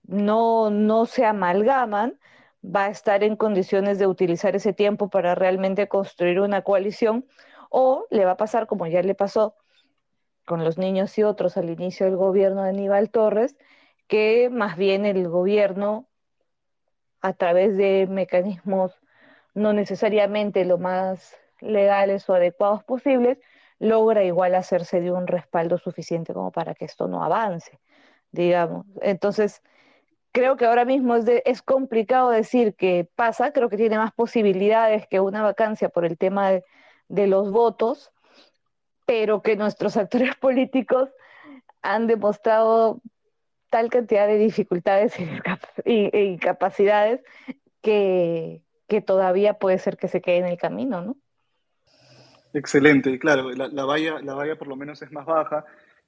no, 0.07 0.69
no 0.69 1.05
se 1.05 1.25
amalgaman, 1.25 2.19
va 2.63 2.85
a 2.85 2.89
estar 2.89 3.23
en 3.23 3.35
condiciones 3.35 3.99
de 3.99 4.07
utilizar 4.07 4.55
ese 4.55 4.73
tiempo 4.73 5.09
para 5.09 5.35
realmente 5.35 5.87
construir 5.87 6.39
una 6.39 6.63
coalición 6.63 7.25
o 7.69 8.05
le 8.09 8.25
va 8.25 8.31
a 8.31 8.37
pasar 8.37 8.67
como 8.67 8.87
ya 8.87 9.01
le 9.01 9.15
pasó 9.15 9.55
con 10.45 10.63
los 10.63 10.77
niños 10.77 11.17
y 11.17 11.23
otros 11.23 11.57
al 11.57 11.69
inicio 11.69 12.05
del 12.05 12.15
gobierno 12.15 12.63
de 12.63 12.69
Aníbal 12.69 13.09
Torres, 13.09 13.57
que 14.07 14.49
más 14.49 14.77
bien 14.77 15.05
el 15.05 15.27
gobierno, 15.27 16.07
a 17.21 17.33
través 17.33 17.75
de 17.75 18.07
mecanismos 18.07 18.93
no 19.55 19.73
necesariamente 19.73 20.65
lo 20.65 20.77
más 20.77 21.35
legales 21.61 22.29
o 22.29 22.35
adecuados 22.35 22.83
posibles, 22.83 23.39
logra 23.79 24.23
igual 24.23 24.53
hacerse 24.55 25.01
de 25.01 25.11
un 25.11 25.27
respaldo 25.27 25.77
suficiente 25.77 26.33
como 26.33 26.51
para 26.51 26.75
que 26.75 26.85
esto 26.85 27.07
no 27.07 27.23
avance, 27.23 27.79
digamos. 28.31 28.85
Entonces, 29.01 29.63
creo 30.35 30.57
que 30.57 30.65
ahora 30.65 30.83
mismo 30.83 31.15
es, 31.15 31.61
complicado 31.61 32.29
decir 32.29 32.75
que 32.75 33.07
pasa, 33.15 33.53
creo 33.53 33.69
que 33.69 33.77
tiene 33.77 33.97
más 33.97 34.11
posibilidades 34.11 35.07
que 35.07 35.21
una 35.21 35.41
vacancia 35.41 35.87
por 35.87 36.03
el 36.03 36.17
tema 36.17 36.51
de, 36.51 37.27
los 37.27 37.51
votos, 37.51 38.11
pero 39.05 39.41
que 39.41 39.55
nuestros 39.55 39.95
actores 40.03 40.35
políticos 40.35 41.09
han 41.81 42.07
demostrado 42.07 43.01
tal 43.69 43.89
cantidad 43.89 44.27
de 44.27 44.37
dificultades 44.37 45.13
y, 45.85 46.17
incapacidades 46.17 47.21
que, 47.81 48.61
todavía 49.05 49.53
puede 49.53 49.79
ser 49.79 49.95
que 49.95 50.09
se 50.09 50.21
quede 50.21 50.39
en 50.39 50.47
el 50.47 50.57
camino, 50.57 51.01
¿no? 51.01 51.15
Excelente, 52.53 53.17
claro, 53.19 53.51
la, 53.51 53.69
la, 53.69 53.85
valla, 53.85 54.19
la 54.21 54.33
valla 54.33 54.57
por 54.57 54.67
lo 54.67 54.75
menos 54.75 55.01
es 55.01 55.11
más 55.13 55.25
baja 55.25 55.65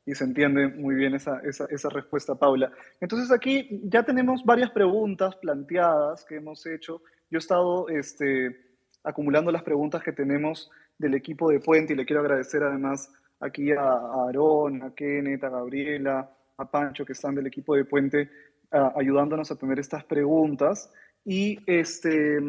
y 0.08 0.16
se 0.16 0.24
entiende 0.24 0.70
muy 0.70 0.96
bien 0.96 1.14
esa, 1.16 1.42
esa, 1.42 1.66
esa, 1.70 1.90
respuesta, 1.90 2.34
Paula. 2.34 2.72
Entonces 3.02 3.30
aquí 3.30 3.82
ya 3.84 4.04
tenemos 4.04 4.46
varias 4.46 4.72
preguntas 4.72 5.36
planteadas 5.36 6.24
que 6.24 6.38
hemos 6.38 6.66
hecho. 6.66 7.02
Yo 7.30 7.38
he 7.38 7.40
estado 7.40 7.90
este, 7.90 8.78
acumulando 9.04 9.52
las 9.52 9.64
preguntas 9.64 10.02
que 10.02 10.14
tenemos 10.14 10.72
del 10.98 11.14
equipo 11.14 11.52
de 11.52 11.60
Puente 11.60 11.92
y 11.92 11.98
le 11.98 12.06
quiero 12.06 12.22
agradecer 12.22 12.64
además 12.64 13.12
aquí 13.42 13.74
a, 13.74 13.82
Aarón, 13.82 14.82
a 14.82 14.96
Kenneth, 14.96 15.44
a 15.44 15.50
Gabriela, 15.50 16.32
a 16.58 16.72
Pancho 16.72 17.06
que 17.06 17.12
están 17.12 17.36
del 17.36 17.48
equipo 17.48 17.76
de 17.76 17.84
Puente 17.84 18.30
ayudándonos 18.72 19.52
a 19.52 19.58
tener 19.58 19.78
estas 19.78 20.06
preguntas. 20.06 20.90
Y, 21.26 21.60
este, 21.70 22.40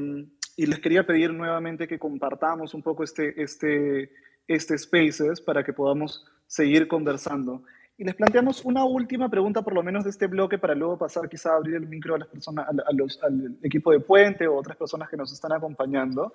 y 0.57 0.67
les 0.67 0.79
quería 0.79 1.05
pedir 1.05 1.33
nuevamente 1.33 1.89
que 1.89 1.99
compartamos 1.99 2.73
un 2.73 2.83
poco 2.85 3.03
este, 3.03 3.43
este, 3.43 4.13
este 4.47 4.79
Spaces 4.79 5.41
para 5.41 5.65
que 5.65 5.73
podamos 5.73 6.25
seguir 6.49 6.89
conversando. 6.89 7.63
Y 7.97 8.05
les 8.05 8.17
planteamos 8.17 8.65
una 8.65 8.85
última 8.85 9.29
pregunta, 9.29 9.63
por 9.63 9.75
lo 9.75 9.83
menos 9.83 10.03
de 10.05 10.11
este 10.11 10.27
bloque, 10.27 10.59
para 10.59 10.75
luego 10.75 10.99
pasar 10.99 11.29
quizá 11.29 11.53
a 11.53 11.57
abrir 11.57 11.77
el 11.77 11.87
micro 11.87 12.17
a 12.17 12.19
las 12.19 12.29
personas, 12.29 12.67
al 12.69 13.59
equipo 13.63 13.93
de 13.93 14.01
Puente 14.01 14.49
o 14.49 14.57
otras 14.57 14.77
personas 14.77 15.09
que 15.09 15.17
nos 15.17 15.33
están 15.33 15.53
acompañando 15.53 16.33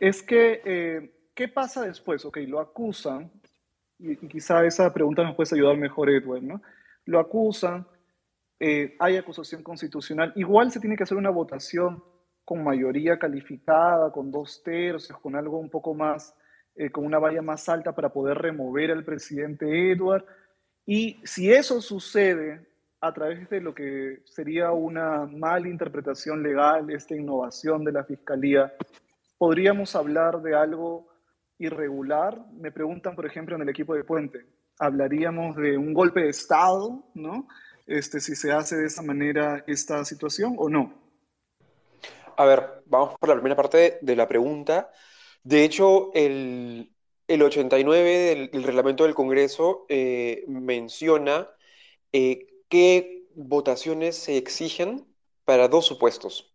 es 0.00 0.22
que, 0.22 0.62
eh, 0.64 1.12
¿qué 1.34 1.48
pasa 1.48 1.82
después? 1.82 2.24
Ok, 2.24 2.38
lo 2.48 2.58
acusan, 2.58 3.30
y, 3.98 4.16
quizá 4.16 4.64
esa 4.64 4.92
pregunta 4.92 5.22
nos 5.22 5.36
puede 5.36 5.54
ayudar 5.54 5.76
mejor, 5.76 6.08
Edward, 6.08 6.42
¿no? 6.42 6.62
Lo 7.04 7.20
acusan, 7.20 7.86
eh, 8.58 8.96
hay 8.98 9.16
acusación 9.16 9.62
constitucional, 9.62 10.32
igual 10.36 10.72
se 10.72 10.80
tiene 10.80 10.96
que 10.96 11.02
hacer 11.02 11.18
una 11.18 11.30
votación 11.30 12.02
con 12.44 12.64
mayoría 12.64 13.18
calificada, 13.18 14.10
con 14.10 14.30
dos 14.30 14.62
tercios, 14.62 15.18
con 15.18 15.36
algo 15.36 15.58
un 15.58 15.68
poco 15.68 15.94
más, 15.94 16.34
eh, 16.80 16.90
con 16.90 17.04
una 17.04 17.18
valla 17.18 17.42
más 17.42 17.68
alta 17.68 17.94
para 17.94 18.08
poder 18.08 18.38
remover 18.38 18.90
al 18.90 19.04
presidente 19.04 19.92
Edward. 19.92 20.24
Y 20.86 21.20
si 21.24 21.52
eso 21.52 21.82
sucede 21.82 22.66
a 23.02 23.12
través 23.12 23.50
de 23.50 23.60
lo 23.60 23.74
que 23.74 24.22
sería 24.24 24.70
una 24.70 25.26
mala 25.26 25.68
interpretación 25.68 26.42
legal, 26.42 26.88
esta 26.88 27.14
innovación 27.14 27.84
de 27.84 27.92
la 27.92 28.04
Fiscalía, 28.04 28.72
podríamos 29.36 29.94
hablar 29.94 30.40
de 30.40 30.54
algo 30.54 31.06
irregular. 31.58 32.46
Me 32.54 32.72
preguntan, 32.72 33.14
por 33.14 33.26
ejemplo, 33.26 33.56
en 33.56 33.60
el 33.60 33.68
equipo 33.68 33.94
de 33.94 34.04
Puente, 34.04 34.46
¿hablaríamos 34.78 35.56
de 35.56 35.76
un 35.76 35.92
golpe 35.92 36.22
de 36.22 36.30
Estado, 36.30 37.04
¿no? 37.12 37.46
Este, 37.86 38.20
si 38.20 38.34
se 38.34 38.52
hace 38.52 38.76
de 38.76 38.86
esa 38.86 39.02
manera 39.02 39.64
esta 39.66 40.02
situación 40.06 40.54
o 40.56 40.70
no? 40.70 40.94
A 42.38 42.46
ver, 42.46 42.82
vamos 42.86 43.18
por 43.18 43.28
la 43.28 43.34
primera 43.34 43.54
parte 43.54 43.98
de 44.00 44.16
la 44.16 44.26
pregunta. 44.26 44.90
De 45.42 45.64
hecho, 45.64 46.10
el, 46.14 46.92
el 47.28 47.42
89 47.42 48.50
del, 48.52 48.62
reglamento 48.64 49.04
del 49.04 49.14
Congreso 49.14 49.86
eh, 49.88 50.44
menciona 50.48 51.48
eh, 52.12 52.48
qué 52.68 53.26
votaciones 53.34 54.16
se 54.16 54.36
exigen 54.36 55.06
para 55.44 55.68
dos 55.68 55.86
supuestos. 55.86 56.54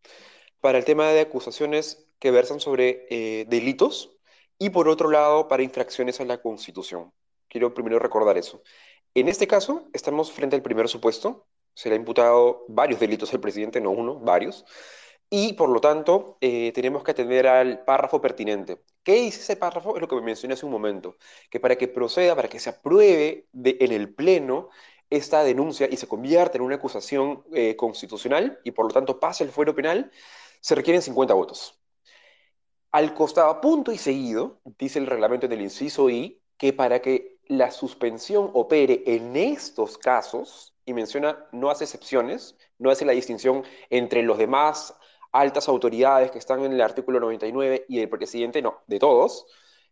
Para 0.59 0.77
el 0.77 0.85
tema 0.85 1.09
de 1.09 1.21
acusaciones 1.21 2.07
que 2.19 2.31
versan 2.31 2.59
sobre 2.59 3.07
eh, 3.09 3.45
delitos 3.47 4.17
y 4.57 4.69
por 4.69 4.89
otro 4.89 5.09
lado 5.09 5.47
para 5.47 5.63
infracciones 5.63 6.19
a 6.19 6.25
la 6.25 6.41
Constitución. 6.41 7.13
Quiero 7.47 7.73
primero 7.73 7.99
recordar 7.99 8.37
eso. 8.37 8.61
En 9.13 9.29
este 9.29 9.47
caso, 9.47 9.87
estamos 9.93 10.31
frente 10.31 10.55
al 10.55 10.61
primer 10.61 10.89
supuesto. 10.89 11.47
Se 11.73 11.89
le 11.89 11.95
ha 11.95 11.97
imputado 11.97 12.65
varios 12.67 12.99
delitos 12.99 13.33
al 13.33 13.39
presidente, 13.39 13.81
no 13.81 13.91
uno, 13.91 14.19
varios. 14.19 14.65
Y 15.29 15.53
por 15.53 15.69
lo 15.69 15.81
tanto, 15.81 16.37
eh, 16.41 16.71
tenemos 16.73 17.03
que 17.03 17.11
atender 17.11 17.47
al 17.47 17.83
párrafo 17.83 18.21
pertinente. 18.21 18.81
¿Qué 19.03 19.13
dice 19.13 19.41
ese 19.41 19.55
párrafo? 19.55 19.95
Es 19.95 20.01
lo 20.01 20.07
que 20.07 20.15
me 20.15 20.21
mencioné 20.21 20.53
hace 20.53 20.65
un 20.65 20.71
momento. 20.71 21.17
Que 21.49 21.59
para 21.59 21.75
que 21.77 21.87
proceda, 21.87 22.35
para 22.35 22.47
que 22.47 22.59
se 22.59 22.69
apruebe 22.69 23.47
en 23.53 23.91
el 23.91 24.13
Pleno 24.13 24.69
esta 25.09 25.43
denuncia 25.43 25.87
y 25.89 25.97
se 25.97 26.07
convierta 26.07 26.57
en 26.57 26.63
una 26.63 26.75
acusación 26.75 27.43
eh, 27.53 27.75
constitucional 27.75 28.59
y 28.63 28.71
por 28.71 28.85
lo 28.85 28.91
tanto 28.91 29.19
pase 29.19 29.43
el 29.43 29.51
fuero 29.51 29.75
penal, 29.75 30.11
se 30.61 30.75
requieren 30.75 31.01
50 31.01 31.33
votos. 31.33 31.79
Al 32.91 33.13
costado, 33.13 33.59
punto 33.61 33.91
y 33.91 33.97
seguido, 33.97 34.61
dice 34.79 34.99
el 34.99 35.07
reglamento 35.07 35.47
del 35.47 35.61
inciso 35.61 36.09
I, 36.09 36.41
que 36.57 36.71
para 36.73 37.01
que 37.01 37.39
la 37.47 37.71
suspensión 37.71 38.49
opere 38.53 39.03
en 39.05 39.35
estos 39.35 39.97
casos, 39.97 40.73
y 40.85 40.93
menciona, 40.93 41.45
no 41.51 41.69
hace 41.69 41.83
excepciones, 41.83 42.55
no 42.77 42.91
hace 42.91 43.05
la 43.05 43.13
distinción 43.13 43.63
entre 43.89 44.21
los 44.21 44.37
demás 44.37 44.95
altas 45.39 45.67
autoridades 45.67 46.31
que 46.31 46.39
están 46.39 46.63
en 46.63 46.73
el 46.73 46.81
artículo 46.81 47.19
99 47.19 47.85
y 47.89 47.99
el 47.99 48.09
presidente, 48.09 48.61
no, 48.61 48.81
de 48.87 48.99
todos, 48.99 49.45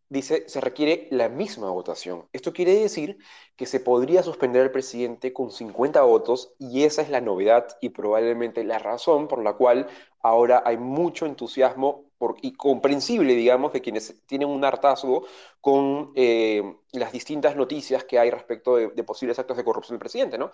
dice, 0.09 0.47
se 0.47 0.61
requiere 0.61 1.07
la 1.11 1.29
misma 1.29 1.69
votación. 1.71 2.27
Esto 2.33 2.53
quiere 2.53 2.75
decir 2.75 3.17
que 3.55 3.65
se 3.65 3.79
podría 3.79 4.23
suspender 4.23 4.61
al 4.61 4.71
presidente 4.71 5.33
con 5.33 5.51
50 5.51 6.01
votos 6.03 6.53
y 6.59 6.83
esa 6.83 7.01
es 7.01 7.09
la 7.09 7.21
novedad 7.21 7.67
y 7.81 7.89
probablemente 7.89 8.63
la 8.63 8.79
razón 8.79 9.27
por 9.27 9.43
la 9.43 9.53
cual 9.53 9.87
ahora 10.21 10.63
hay 10.65 10.77
mucho 10.77 11.25
entusiasmo 11.25 12.05
y 12.41 12.53
comprensible, 12.53 13.33
digamos, 13.33 13.73
de 13.73 13.81
quienes 13.81 14.25
tienen 14.25 14.47
un 14.47 14.63
hartazgo 14.63 15.25
con 15.59 16.13
eh, 16.15 16.63
las 16.93 17.11
distintas 17.11 17.55
noticias 17.57 18.05
que 18.05 18.17
hay 18.17 18.31
respecto 18.31 18.77
de, 18.77 19.03
posibles 19.03 19.39
actos 19.39 19.57
de 19.57 19.65
corrupción 19.65 19.95
del 19.95 19.99
presidente, 19.99 20.37
¿no? 20.37 20.51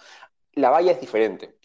la 0.54 0.70
valla 0.72 0.92
es 0.92 1.00
diferente. 1.00 1.58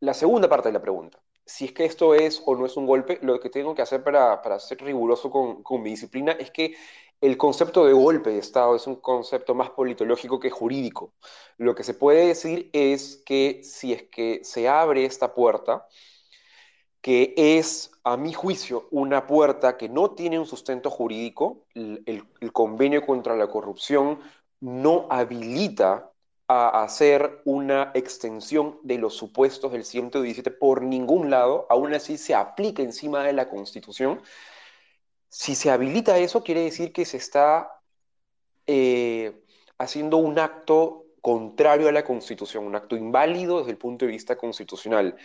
La 0.00 0.14
segunda 0.14 0.48
parte 0.48 0.68
de 0.68 0.72
la 0.74 0.82
pregunta, 0.82 1.20
si 1.44 1.66
es 1.66 1.72
que 1.72 1.84
esto 1.84 2.14
es 2.14 2.42
o 2.44 2.54
no 2.56 2.66
es 2.66 2.76
un 2.76 2.86
golpe, 2.86 3.18
lo 3.22 3.40
que 3.40 3.50
tengo 3.50 3.74
que 3.74 3.82
hacer 3.82 4.02
para, 4.04 4.40
para 4.42 4.58
ser 4.58 4.82
riguroso 4.82 5.30
con, 5.30 5.62
con 5.62 5.82
mi 5.82 5.90
disciplina 5.90 6.32
es 6.32 6.50
que 6.50 6.74
el 7.20 7.36
concepto 7.36 7.84
de 7.84 7.92
golpe 7.92 8.30
de 8.30 8.38
Estado 8.38 8.74
es 8.76 8.86
un 8.86 8.96
concepto 8.96 9.54
más 9.54 9.70
politológico 9.70 10.40
que 10.40 10.50
jurídico. 10.50 11.12
Lo 11.58 11.74
que 11.74 11.84
se 11.84 11.94
puede 11.94 12.28
decir 12.28 12.70
es 12.72 13.22
que 13.26 13.60
si 13.62 13.92
es 13.92 14.04
que 14.04 14.40
se 14.42 14.68
abre 14.68 15.04
esta 15.04 15.34
puerta, 15.34 15.86
que 17.00 17.34
es, 17.36 17.92
a 18.04 18.16
mi 18.16 18.32
juicio, 18.32 18.88
una 18.90 19.26
puerta 19.26 19.76
que 19.76 19.88
no 19.88 20.12
tiene 20.12 20.38
un 20.38 20.46
sustento 20.46 20.90
jurídico, 20.90 21.66
el, 21.74 22.24
convenio 22.52 23.06
contra 23.06 23.36
la 23.36 23.48
corrupción 23.48 24.20
no 24.60 25.06
habilita 25.10 26.09
a 26.52 26.82
hacer 26.82 27.42
una 27.44 27.92
extensión 27.94 28.80
de 28.82 28.98
los 28.98 29.14
supuestos 29.14 29.70
del 29.70 29.84
117 29.84 30.50
por 30.50 30.82
ningún 30.82 31.30
lado, 31.30 31.68
aún 31.70 31.94
así 31.94 32.18
se 32.18 32.34
aplica 32.34 32.82
encima 32.82 33.22
de 33.22 33.32
la 33.32 33.48
Constitución. 33.48 34.20
Si 35.28 35.54
se 35.54 35.70
habilita 35.70 36.18
eso, 36.18 36.42
quiere 36.42 36.62
decir 36.62 36.92
que 36.92 37.04
se 37.04 37.18
está 37.18 37.80
eh, 38.66 39.44
haciendo 39.78 40.16
un 40.16 40.40
acto 40.40 41.06
contrario 41.20 41.88
a 41.88 41.92
la 41.92 42.04
Constitución, 42.04 42.64
un 42.64 42.74
acto 42.74 42.96
inválido 42.96 43.58
desde 43.58 43.70
el 43.70 43.78
punto 43.78 44.04
de 44.06 44.10
vista 44.10 44.36
constitucional. 44.36 45.16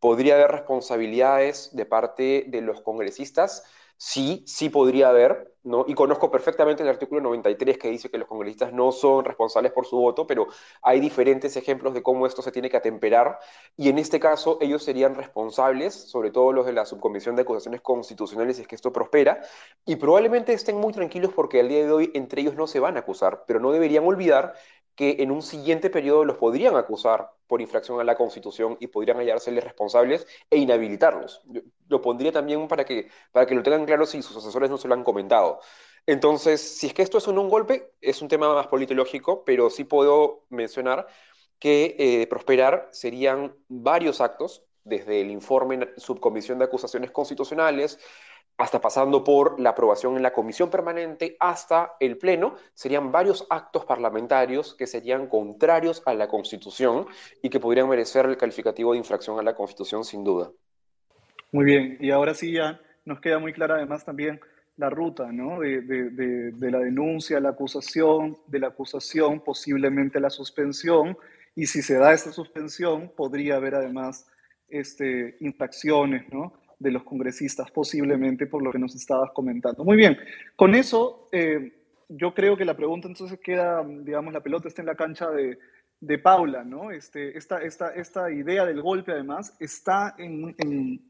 ¿Podría 0.00 0.34
haber 0.34 0.50
responsabilidades 0.50 1.74
de 1.74 1.86
parte 1.86 2.44
de 2.48 2.60
los 2.60 2.82
congresistas? 2.82 3.64
Sí, 3.96 4.42
sí 4.46 4.68
podría 4.68 5.08
haber. 5.08 5.52
Y 5.86 5.94
conozco 5.94 6.30
perfectamente 6.30 6.82
el 6.82 6.90
artículo 6.90 7.22
93 7.22 7.78
que 7.78 7.88
dice 7.88 8.10
que 8.10 8.18
los 8.18 8.28
congresistas 8.28 8.74
no 8.74 8.92
son 8.92 9.24
responsables 9.24 9.72
por 9.72 9.86
su 9.86 9.96
voto, 9.96 10.26
pero 10.26 10.46
hay 10.82 11.00
diferentes 11.00 11.56
ejemplos 11.56 11.94
de 11.94 12.02
cómo 12.02 12.26
esto 12.26 12.42
se 12.42 12.52
tiene 12.52 12.68
que 12.68 12.76
atemperar, 12.76 13.38
y 13.74 13.88
en 13.88 13.98
este 13.98 14.20
caso 14.20 14.58
ellos 14.60 14.82
serían 14.84 15.14
responsables, 15.14 15.94
sobre 15.94 16.30
todo 16.30 16.52
los 16.52 16.66
de 16.66 16.74
la 16.74 16.84
Subcomisión 16.84 17.34
de 17.34 17.42
Acusaciones 17.42 17.80
Constitucionales, 17.80 18.56
si 18.56 18.62
es 18.62 18.68
que 18.68 18.74
esto 18.74 18.92
prospera, 18.92 19.40
y 19.86 19.96
probablemente 19.96 20.52
estén 20.52 20.76
muy 20.76 20.92
tranquilos 20.92 21.32
porque 21.34 21.60
al 21.60 21.68
día 21.68 21.86
de 21.86 21.92
hoy 21.92 22.10
entre 22.12 22.42
ellos 22.42 22.56
no 22.56 22.66
se 22.66 22.80
van 22.80 22.96
a 22.98 23.00
acusar, 23.00 23.44
pero 23.46 23.58
no 23.58 23.72
deberían 23.72 24.04
olvidar 24.04 24.52
que 24.94 25.16
en 25.20 25.30
un 25.30 25.42
siguiente 25.42 25.90
periodo 25.90 26.24
los 26.24 26.36
podrían 26.36 26.76
acusar 26.76 27.30
por 27.46 27.60
infracción 27.60 28.00
a 28.00 28.04
la 28.04 28.16
Constitución 28.16 28.76
y 28.80 28.86
podrían 28.86 29.18
hallárseles 29.18 29.64
responsables 29.64 30.26
e 30.50 30.58
inhabilitarlos. 30.58 31.42
lo 31.88 32.00
pondría 32.00 32.32
también 32.32 32.66
para 32.68 32.84
que, 32.84 33.10
para 33.32 33.46
que 33.46 33.54
lo 33.54 33.62
tengan 33.62 33.84
claro 33.84 34.06
si 34.06 34.22
sus 34.22 34.36
asesores 34.36 34.70
no 34.70 34.78
se 34.78 34.88
lo 34.88 34.94
han 34.94 35.04
comentado. 35.04 35.60
Entonces, 36.06 36.60
si 36.60 36.86
es 36.88 36.94
que 36.94 37.02
esto 37.02 37.18
es 37.18 37.26
un, 37.26 37.48
golpe, 37.48 37.92
es 38.00 38.20
un 38.22 38.28
tema 38.28 38.52
más 38.54 38.66
politológico, 38.66 39.44
pero 39.44 39.70
sí 39.70 39.84
puedo 39.84 40.44
mencionar 40.50 41.06
que 41.58 41.96
eh, 41.98 42.26
prosperar 42.26 42.88
serían 42.92 43.56
varios 43.68 44.20
actos, 44.20 44.64
desde 44.84 45.22
el 45.22 45.30
informe 45.30 45.88
subcomisión 45.96 46.58
de 46.58 46.66
acusaciones 46.66 47.10
constitucionales, 47.10 47.98
hasta 48.56 48.80
pasando 48.80 49.24
por 49.24 49.58
la 49.60 49.70
aprobación 49.70 50.16
en 50.16 50.22
la 50.22 50.32
comisión 50.32 50.70
permanente 50.70 51.36
hasta 51.40 51.94
el 51.98 52.16
pleno, 52.18 52.56
serían 52.72 53.10
varios 53.10 53.46
actos 53.50 53.84
parlamentarios 53.84 54.74
que 54.74 54.86
serían 54.86 55.26
contrarios 55.26 56.02
a 56.06 56.14
la 56.14 56.28
Constitución 56.28 57.06
y 57.42 57.50
que 57.50 57.60
podrían 57.60 57.88
merecer 57.88 58.26
el 58.26 58.36
calificativo 58.36 58.92
de 58.92 58.98
infracción 58.98 59.38
a 59.38 59.42
la 59.42 59.54
Constitución 59.54 60.04
sin 60.04 60.22
duda. 60.22 60.50
Muy 61.50 61.64
bien, 61.64 61.96
y 62.00 62.10
ahora 62.10 62.34
sí 62.34 62.52
ya 62.52 62.80
nos 63.04 63.20
queda 63.20 63.38
muy 63.38 63.52
clara 63.52 63.76
además 63.76 64.04
también 64.04 64.40
la 64.76 64.90
ruta 64.90 65.30
¿no? 65.30 65.60
de, 65.60 65.80
de, 65.82 66.70
la 66.70 66.78
denuncia, 66.78 67.38
la 67.40 67.50
acusación, 67.50 68.36
de 68.46 68.58
la 68.58 68.68
acusación, 68.68 69.40
posiblemente 69.40 70.20
la 70.20 70.30
suspensión, 70.30 71.16
y 71.54 71.66
si 71.66 71.82
se 71.82 71.94
da 71.94 72.12
esa 72.12 72.32
suspensión, 72.32 73.12
podría 73.16 73.56
haber 73.56 73.76
además 73.76 74.26
este, 74.68 75.36
infracciones, 75.38 76.32
¿no? 76.32 76.52
De 76.78 76.90
los 76.90 77.04
congresistas, 77.04 77.70
posiblemente 77.70 78.46
por 78.46 78.62
lo 78.62 78.72
que 78.72 78.78
nos 78.78 78.94
estabas 78.94 79.30
comentando. 79.32 79.84
Muy 79.84 79.96
bien, 79.96 80.16
con 80.56 80.74
eso 80.74 81.28
eh, 81.32 81.72
yo 82.08 82.34
creo 82.34 82.56
que 82.56 82.64
la 82.64 82.76
pregunta 82.76 83.08
entonces 83.08 83.38
queda, 83.40 83.84
digamos, 83.84 84.32
la 84.32 84.42
pelota 84.42 84.68
está 84.68 84.82
en 84.82 84.86
la 84.86 84.94
cancha 84.94 85.30
de, 85.30 85.58
de 86.00 86.18
Paula, 86.18 86.64
¿no? 86.64 86.90
Este, 86.90 87.36
esta, 87.36 87.62
esta, 87.62 87.94
esta 87.94 88.30
idea 88.30 88.66
del 88.66 88.82
golpe, 88.82 89.12
además, 89.12 89.56
está 89.58 90.14
en, 90.18 90.54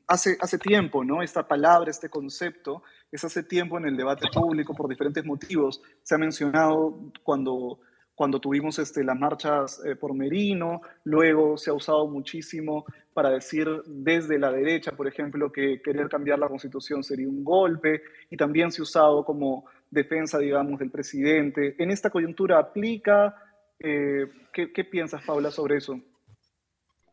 hace, 0.07 0.37
hace 0.41 0.59
tiempo, 0.59 1.05
¿no? 1.05 1.23
Esta 1.23 1.47
palabra, 1.47 1.91
este 1.91 2.09
concepto, 2.09 2.83
es 3.11 3.25
hace 3.25 3.43
tiempo 3.43 3.79
en 3.79 3.87
el 3.87 3.97
debate 3.97 4.27
público 4.33 4.75
por 4.75 4.89
diferentes 4.89 5.25
motivos. 5.25 5.83
Se 6.03 6.15
ha 6.15 6.19
mencionado 6.19 7.13
cuando 7.23 7.81
cuando 8.15 8.41
tuvimos 8.41 8.79
este, 8.79 9.03
las 9.03 9.19
marchas 9.19 9.83
eh, 9.85 9.97
por 9.97 10.15
Merino, 10.15 10.83
luego 11.03 11.57
se 11.57 11.71
ha 11.71 11.73
usado 11.73 12.07
muchísimo 12.07 12.85
para 13.13 13.31
decir 13.31 13.69
desde 13.87 14.39
la 14.39 14.53
derecha, 14.53 14.93
por 14.93 15.09
ejemplo, 15.09 15.51
que 15.51 15.83
querer 15.83 16.09
cambiar 16.09 16.39
la 16.39 16.49
constitución 16.49 17.03
sería 17.03 17.29
un 17.29 17.45
golpe, 17.45 18.03
y 18.31 18.37
también 18.37 18.71
se 18.71 18.83
ha 18.83 18.85
usado 18.85 19.25
como 19.25 19.65
defensa, 19.91 20.39
digamos, 20.39 20.79
del 20.79 20.91
presidente. 20.91 21.75
¿En 21.79 21.91
esta 21.91 22.11
coyuntura 22.11 22.59
aplica? 22.59 23.35
Eh, 23.79 24.27
¿qué, 24.53 24.85
piensas, 24.85 25.23
Paula, 25.25 25.51
sobre 25.51 25.77
eso? 25.77 26.01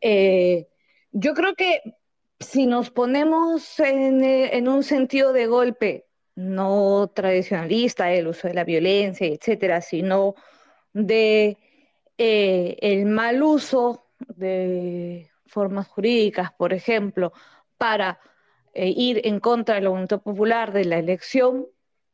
Eh, 0.00 0.68
yo 1.10 1.34
creo 1.34 1.54
que 1.54 1.80
si 2.38 2.66
nos 2.66 2.90
ponemos 2.90 3.78
en, 3.80 4.22
en 4.24 4.68
un 4.68 4.82
sentido 4.82 5.32
de 5.32 5.46
golpe, 5.46 6.06
no 6.34 7.10
tradicionalista, 7.14 8.12
el 8.12 8.28
uso 8.28 8.48
de 8.48 8.54
la 8.54 8.64
violencia, 8.64 9.26
etcétera, 9.26 9.80
sino 9.80 10.34
de 10.92 11.58
eh, 12.18 12.76
el 12.80 13.06
mal 13.06 13.42
uso 13.42 14.06
de 14.36 15.30
formas 15.46 15.88
jurídicas, 15.88 16.52
por 16.52 16.72
ejemplo, 16.72 17.32
para 17.78 18.20
eh, 18.74 18.92
ir 18.96 19.20
en 19.24 19.40
contra 19.40 19.74
de 19.74 19.82
la 19.82 19.90
voluntad 19.90 20.20
popular 20.22 20.72
de 20.72 20.84
la 20.84 20.98
elección, 20.98 21.66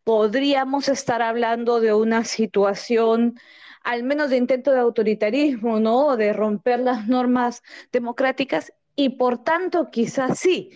podríamos 0.04 0.88
estar 0.88 1.22
hablando 1.22 1.80
de 1.80 1.92
una 1.92 2.24
situación 2.24 3.38
al 3.84 4.02
menos 4.02 4.30
de 4.30 4.36
intento 4.36 4.72
de 4.72 4.80
autoritarismo, 4.80 5.80
¿no? 5.80 6.16
De 6.16 6.32
romper 6.32 6.80
las 6.80 7.06
normas 7.06 7.62
democráticas 7.92 8.72
y 8.96 9.10
por 9.10 9.44
tanto 9.44 9.90
quizás 9.90 10.38
sí, 10.38 10.70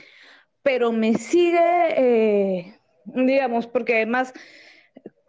pero 0.63 0.93
me 0.93 1.15
sigue, 1.15 1.59
eh, 1.97 2.79
digamos, 3.05 3.67
porque 3.67 3.97
además 3.97 4.33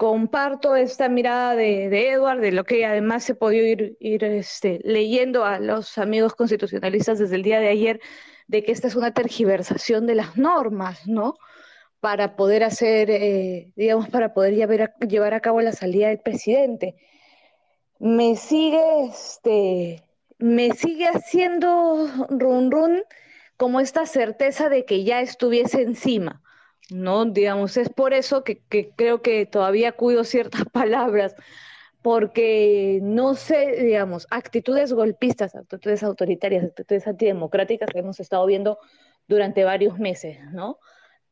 comparto 0.04 0.76
esta 0.76 1.08
mirada 1.08 1.56
de, 1.56 2.10
Edward, 2.10 2.42
de 2.42 2.52
lo 2.52 2.66
que 2.66 2.86
además 2.86 3.30
he 3.30 3.36
podido 3.36 3.66
ir, 4.02 4.22
este, 4.26 4.82
leyendo 4.84 5.46
a 5.46 5.60
los 5.60 5.98
amigos 5.98 6.36
constitucionalistas 6.36 7.20
desde 7.20 7.38
el 7.38 7.42
día 7.42 7.62
de 7.62 7.70
ayer, 7.70 8.02
de 8.48 8.66
que 8.66 8.74
esta 8.74 8.90
es 8.90 8.98
una 8.98 9.14
tergiversación 9.14 10.06
de 10.06 10.16
las 10.16 10.36
normas, 10.36 11.08
¿no? 11.08 11.36
Para 12.02 12.36
poder 12.36 12.66
hacer, 12.66 13.10
eh, 13.10 13.72
digamos, 13.78 14.10
para 14.10 14.34
poder 14.34 14.56
llevar 14.56 14.94
llevar 15.08 15.34
a 15.36 15.40
cabo 15.40 15.62
la 15.62 15.72
salida 15.72 16.10
del 16.10 16.20
presidente. 16.20 16.96
Me 17.98 18.36
sigue, 18.36 19.06
este, 19.06 20.04
me 20.38 20.72
sigue 20.72 21.08
haciendo 21.08 22.28
run 22.30 22.72
run 22.72 23.04
como 23.56 23.80
esta 23.80 24.06
certeza 24.06 24.68
de 24.68 24.84
que 24.84 25.06
ya 25.06 25.22
estuviese 25.22 25.82
encima 25.82 26.43
¿no? 26.90 27.26
Digamos, 27.26 27.78
es 27.78 27.90
por 27.90 28.14
eso 28.14 28.44
que, 28.44 28.62
creo 28.96 29.22
que 29.22 29.46
todavía 29.46 29.94
cuido 29.94 30.24
ciertas 30.24 30.66
palabras, 30.72 31.36
porque 32.02 33.00
no 33.02 33.36
sé, 33.36 33.84
digamos, 33.84 34.28
actitudes 34.30 34.94
golpistas, 34.94 35.56
actitudes 35.56 36.04
autoritarias, 36.04 36.66
actitudes 36.66 37.08
antidemocráticas 37.08 37.90
que 37.92 38.00
hemos 38.00 38.20
estado 38.20 38.46
viendo 38.46 38.80
durante 39.28 39.64
varios 39.64 40.00
meses, 40.00 40.40
¿no? 40.52 40.80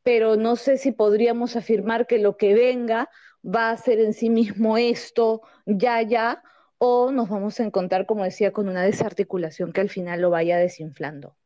Pero 0.02 0.36
no 0.36 0.56
sé 0.56 0.78
si 0.78 0.92
podríamos 0.92 1.56
afirmar 1.56 2.06
que 2.06 2.18
lo 2.18 2.36
que 2.36 2.54
venga 2.54 3.10
va 3.44 3.70
a 3.70 3.76
ser 3.76 4.00
en 4.00 4.14
sí 4.14 4.30
mismo 4.30 4.78
esto, 4.78 5.42
ya, 5.66 6.02
ya, 6.02 6.42
o 6.78 7.12
nos 7.12 7.28
vamos 7.28 7.60
a 7.60 7.64
encontrar, 7.64 8.06
como 8.06 8.24
decía, 8.24 8.52
con 8.52 8.68
una 8.68 8.82
desarticulación 8.82 9.72
que 9.72 9.82
al 9.82 9.90
final 9.90 10.20
lo 10.22 10.30
vaya 10.30 10.56
desinflando. 10.58 11.36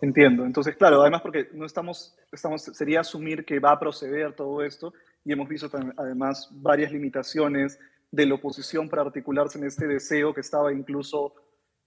Entiendo. 0.00 0.44
Entonces, 0.44 0.76
claro, 0.76 1.02
además 1.02 1.22
porque 1.22 1.48
no 1.52 1.66
estamos, 1.66 2.16
estamos, 2.30 2.62
sería 2.62 3.00
asumir 3.00 3.44
que 3.44 3.58
va 3.58 3.72
a 3.72 3.80
proceder 3.80 4.32
todo 4.34 4.62
esto 4.62 4.92
y 5.24 5.32
hemos 5.32 5.48
visto 5.48 5.68
además 5.96 6.48
varias 6.52 6.92
limitaciones 6.92 7.78
de 8.10 8.26
la 8.26 8.34
oposición 8.34 8.88
para 8.88 9.02
articularse 9.02 9.58
en 9.58 9.66
este 9.66 9.86
deseo 9.86 10.32
que 10.32 10.40
estaba 10.40 10.72
incluso 10.72 11.34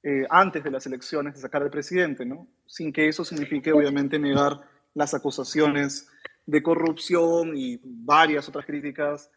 eh, 0.03 0.25
antes 0.29 0.63
de 0.63 0.71
las 0.71 0.85
elecciones 0.85 1.35
de 1.35 1.41
sacar 1.41 1.61
al 1.61 1.69
presidente, 1.69 2.25
¿no? 2.25 2.47
Sin 2.65 2.91
que 2.91 3.07
eso 3.07 3.23
signifique 3.23 3.71
obviamente 3.71 4.19
negar 4.19 4.59
las 4.93 5.13
acusaciones 5.13 6.09
de 6.45 6.61
corrupción 6.61 7.55
y 7.55 7.79
varias 7.83 8.49
otras 8.49 8.65
críticas 8.65 9.31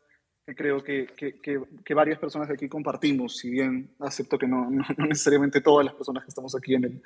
que 0.44 0.54
creo 0.54 0.82
que, 0.82 1.06
que, 1.16 1.40
que, 1.40 1.94
varias 1.94 2.18
personas 2.18 2.48
de 2.48 2.54
aquí 2.54 2.68
compartimos, 2.68 3.38
si 3.38 3.50
bien 3.50 3.94
acepto 4.00 4.36
que 4.36 4.46
no, 4.46 4.68
no, 4.70 4.84
no 4.98 5.06
necesariamente 5.06 5.60
todas 5.60 5.86
las 5.86 5.94
personas 5.94 6.24
que 6.24 6.28
estamos 6.28 6.54
aquí 6.54 6.74
en 6.74 6.84
el, 6.84 7.02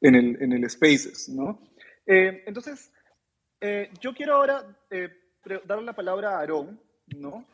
en 0.00 0.14
el, 0.14 0.42
en 0.42 0.52
el 0.52 0.68
Spaces, 0.68 1.28
¿no? 1.28 1.60
Eh, 2.06 2.44
entonces, 2.46 2.92
eh, 3.60 3.90
yo 4.00 4.14
quiero 4.14 4.34
ahora 4.34 4.64
eh, 4.90 5.10
darle 5.64 5.84
la 5.84 5.94
palabra 5.94 6.36
a 6.36 6.40
Aarón, 6.40 6.80
¿no? 7.16 7.44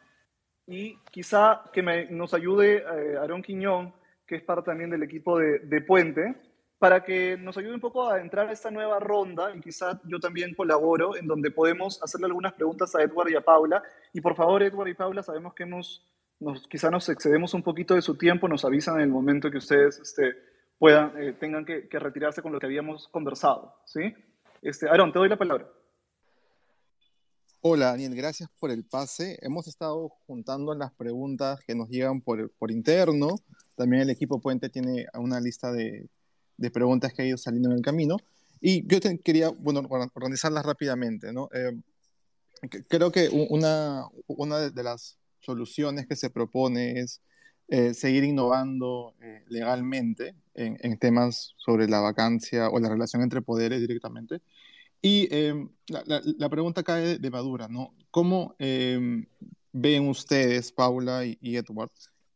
Y 0.66 0.96
quizá 1.10 1.64
que 1.72 1.82
me, 1.82 2.06
nos 2.06 2.34
ayude 2.34 2.84
Aarón 3.18 3.42
Quiñón, 3.42 3.94
que 4.26 4.36
es 4.36 4.42
parte 4.42 4.70
también 4.70 4.90
del 4.90 5.02
equipo 5.02 5.38
de, 5.38 5.60
de 5.60 5.80
Puente, 5.80 6.34
para 6.78 7.04
que 7.04 7.36
nos 7.36 7.56
ayude 7.56 7.74
un 7.74 7.80
poco 7.80 8.10
a 8.10 8.20
entrar 8.20 8.48
a 8.48 8.52
esta 8.52 8.70
nueva 8.70 8.98
ronda 8.98 9.54
y 9.54 9.60
quizá 9.60 10.00
yo 10.04 10.18
también 10.18 10.54
colaboro 10.54 11.16
en 11.16 11.26
donde 11.28 11.50
podemos 11.50 12.02
hacerle 12.02 12.26
algunas 12.26 12.54
preguntas 12.54 12.94
a 12.94 13.02
Edward 13.02 13.30
y 13.30 13.36
a 13.36 13.40
Paula. 13.40 13.82
Y 14.12 14.20
por 14.20 14.34
favor, 14.34 14.62
Edward 14.62 14.88
y 14.88 14.94
Paula, 14.94 15.22
sabemos 15.22 15.54
que 15.54 15.62
hemos, 15.62 16.04
nos, 16.40 16.66
quizá 16.66 16.90
nos 16.90 17.08
excedemos 17.08 17.54
un 17.54 17.62
poquito 17.62 17.94
de 17.94 18.02
su 18.02 18.16
tiempo, 18.16 18.48
nos 18.48 18.64
avisan 18.64 18.96
en 18.96 19.02
el 19.02 19.10
momento 19.10 19.50
que 19.50 19.58
ustedes 19.58 20.00
este, 20.00 20.34
puedan, 20.82 21.12
eh, 21.16 21.32
tengan 21.38 21.64
que, 21.64 21.86
que, 21.86 21.96
retirarse 22.00 22.42
con 22.42 22.50
lo 22.50 22.58
que 22.58 22.66
habíamos 22.66 23.06
conversado. 23.06 23.72
¿sí? 23.86 24.12
Este, 24.62 24.88
Aaron, 24.88 25.12
te 25.12 25.20
doy 25.20 25.28
la 25.28 25.38
palabra. 25.38 25.70
Hola, 27.60 27.92
Daniel, 27.92 28.16
gracias 28.16 28.50
por 28.58 28.72
el 28.72 28.84
pase. 28.84 29.38
Hemos 29.42 29.68
estado 29.68 30.08
juntando 30.26 30.74
las 30.74 30.92
preguntas 30.92 31.60
que 31.64 31.76
nos 31.76 31.88
llegan 31.88 32.20
por, 32.20 32.50
por 32.58 32.72
interno. 32.72 33.36
También 33.76 34.02
el 34.02 34.10
equipo 34.10 34.40
Puente 34.40 34.70
tiene 34.70 35.06
una 35.14 35.38
lista 35.38 35.70
de, 35.70 36.08
de 36.56 36.70
preguntas 36.72 37.12
que 37.12 37.22
ha 37.22 37.26
ido 37.26 37.38
saliendo 37.38 37.70
en 37.70 37.76
el 37.76 37.82
camino. 37.82 38.16
Y 38.60 38.84
yo 38.88 38.98
quería, 39.22 39.50
bueno, 39.50 39.86
organizarlas 40.14 40.66
rápidamente, 40.66 41.32
¿no? 41.32 41.48
Eh, 41.54 41.78
creo 42.88 43.12
que 43.12 43.28
una, 43.50 44.02
una 44.26 44.68
de 44.68 44.82
las 44.82 45.16
soluciones 45.38 46.08
que 46.08 46.16
se 46.16 46.28
propone 46.28 46.98
es 46.98 47.20
eh, 47.68 47.94
seguir 47.94 48.24
innovando 48.24 49.14
eh, 49.20 49.44
legalmente 49.48 50.34
en, 50.54 50.98
temas 50.98 51.54
sobre 51.56 51.88
la 51.88 52.00
vacancia 52.00 52.68
o 52.68 52.78
la 52.78 52.90
relación 52.90 53.22
entre 53.22 53.40
poderes 53.40 53.80
directamente. 53.80 54.40
Y 55.00 55.28
la, 55.88 56.04
la, 56.38 56.48
pregunta 56.48 56.82
cae 56.84 57.18
de 57.18 57.30
Madura, 57.30 57.66
¿no? 57.68 57.94
¿Cómo 58.10 58.54
ven 58.58 60.08
ustedes, 60.08 60.70
Paula 60.70 61.24
y, 61.24 61.56
Edward, 61.56 61.90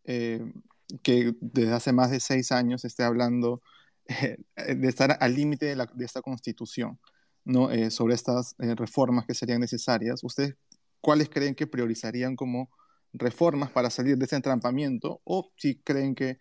que 0.05 1.35
desde 1.41 1.73
hace 1.73 1.93
más 1.93 2.11
de 2.11 2.19
seis 2.19 2.51
años 2.51 2.85
esté 2.85 3.05
hablando 3.05 3.61
eh, 4.09 4.37
de 4.75 4.89
estar 4.89 5.17
al 5.21 5.35
límite 5.35 5.75
de, 5.75 6.05
esta 6.05 6.23
constitución, 6.23 6.99
¿no? 7.45 7.71
Eh, 7.71 7.91
sobre 7.91 8.15
estas 8.15 8.55
eh, 8.59 8.75
reformas 8.77 9.27
que 9.27 9.35
serían 9.35 9.61
necesarias. 9.61 10.23
¿Ustedes 10.23 10.55
cuáles 11.01 11.29
creen 11.29 11.55
que 11.55 11.67
priorizarían 11.67 12.37
como 12.37 12.71
reformas 13.17 13.71
para 13.71 13.91
salir 13.91 14.17
de 14.17 14.25
ese 14.25 14.37
entrampamiento 14.37 15.21
o 15.25 15.51
si 15.57 15.77
creen 15.81 16.15
que 16.15 16.39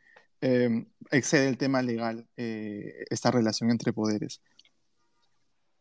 excede 1.11 1.47
el 1.47 1.57
tema 1.57 1.81
legal 1.81 2.27
esta 2.35 3.31
relación 3.31 3.71
entre 3.71 3.93
poderes? 3.93 4.41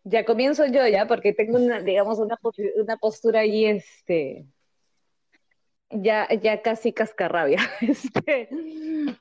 Ya 0.05 0.25
comienzo 0.25 0.67
yo 0.67 0.87
ya, 0.87 1.07
porque 1.07 1.33
tengo 1.33 1.57
una, 1.57 1.81
digamos, 1.81 2.19
una, 2.19 2.39
una 2.77 2.97
postura 2.99 3.41
ahí, 3.41 3.65
este, 3.65 4.47
ya, 5.91 6.29
ya 6.43 6.61
casi 6.63 6.93
cascarrabia. 6.93 7.59
Este, 7.81 8.49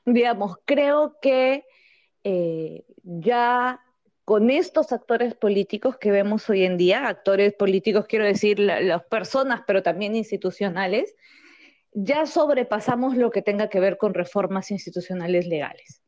digamos, 0.04 0.58
creo 0.66 1.16
que 1.22 1.64
eh, 2.22 2.84
ya 3.02 3.80
con 4.24 4.50
estos 4.50 4.92
actores 4.92 5.34
políticos 5.34 5.96
que 5.98 6.10
vemos 6.10 6.48
hoy 6.50 6.64
en 6.64 6.76
día, 6.76 7.06
actores 7.06 7.52
políticos 7.54 8.06
quiero 8.06 8.24
decir 8.24 8.58
las 8.58 9.04
personas, 9.04 9.62
pero 9.66 9.82
también 9.82 10.16
institucionales, 10.16 11.14
ya 11.94 12.26
sobrepasamos 12.26 13.16
lo 13.16 13.30
que 13.30 13.40
tenga 13.40 13.68
que 13.68 13.80
ver 13.80 13.96
con 13.96 14.12
reformas 14.12 14.70
institucionales 14.70 15.46
legales. 15.46 16.02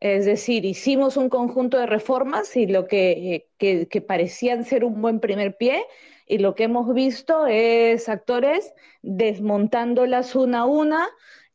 Es 0.00 0.24
decir, 0.24 0.64
hicimos 0.64 1.16
un 1.16 1.28
conjunto 1.28 1.78
de 1.78 1.86
reformas 1.86 2.56
y 2.56 2.66
lo 2.66 2.88
que, 2.88 3.48
que, 3.58 3.86
que 3.86 4.00
parecían 4.00 4.64
ser 4.64 4.84
un 4.84 5.00
buen 5.00 5.20
primer 5.20 5.56
pie, 5.56 5.84
y 6.26 6.38
lo 6.38 6.54
que 6.54 6.64
hemos 6.64 6.92
visto 6.94 7.46
es 7.46 8.08
actores 8.08 8.72
desmontándolas 9.02 10.34
una 10.34 10.60
a 10.60 10.64
una, 10.64 11.08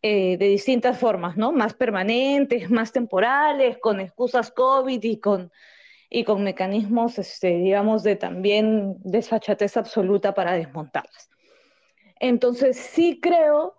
eh, 0.03 0.37
de 0.37 0.47
distintas 0.47 0.99
formas, 0.99 1.37
¿no? 1.37 1.51
Más 1.51 1.73
permanentes, 1.73 2.69
más 2.69 2.91
temporales, 2.91 3.79
con 3.79 3.99
excusas 3.99 4.51
COVID 4.51 5.03
y 5.03 5.19
con, 5.19 5.51
y 6.09 6.23
con 6.23 6.43
mecanismos, 6.43 7.17
este, 7.17 7.57
digamos, 7.57 8.03
de 8.03 8.15
también 8.15 8.97
desfachatez 8.99 9.75
absoluta 9.75 10.35
para 10.35 10.53
desmontarlas. 10.53 11.29
Entonces, 12.19 12.77
sí 12.77 13.19
creo 13.21 13.75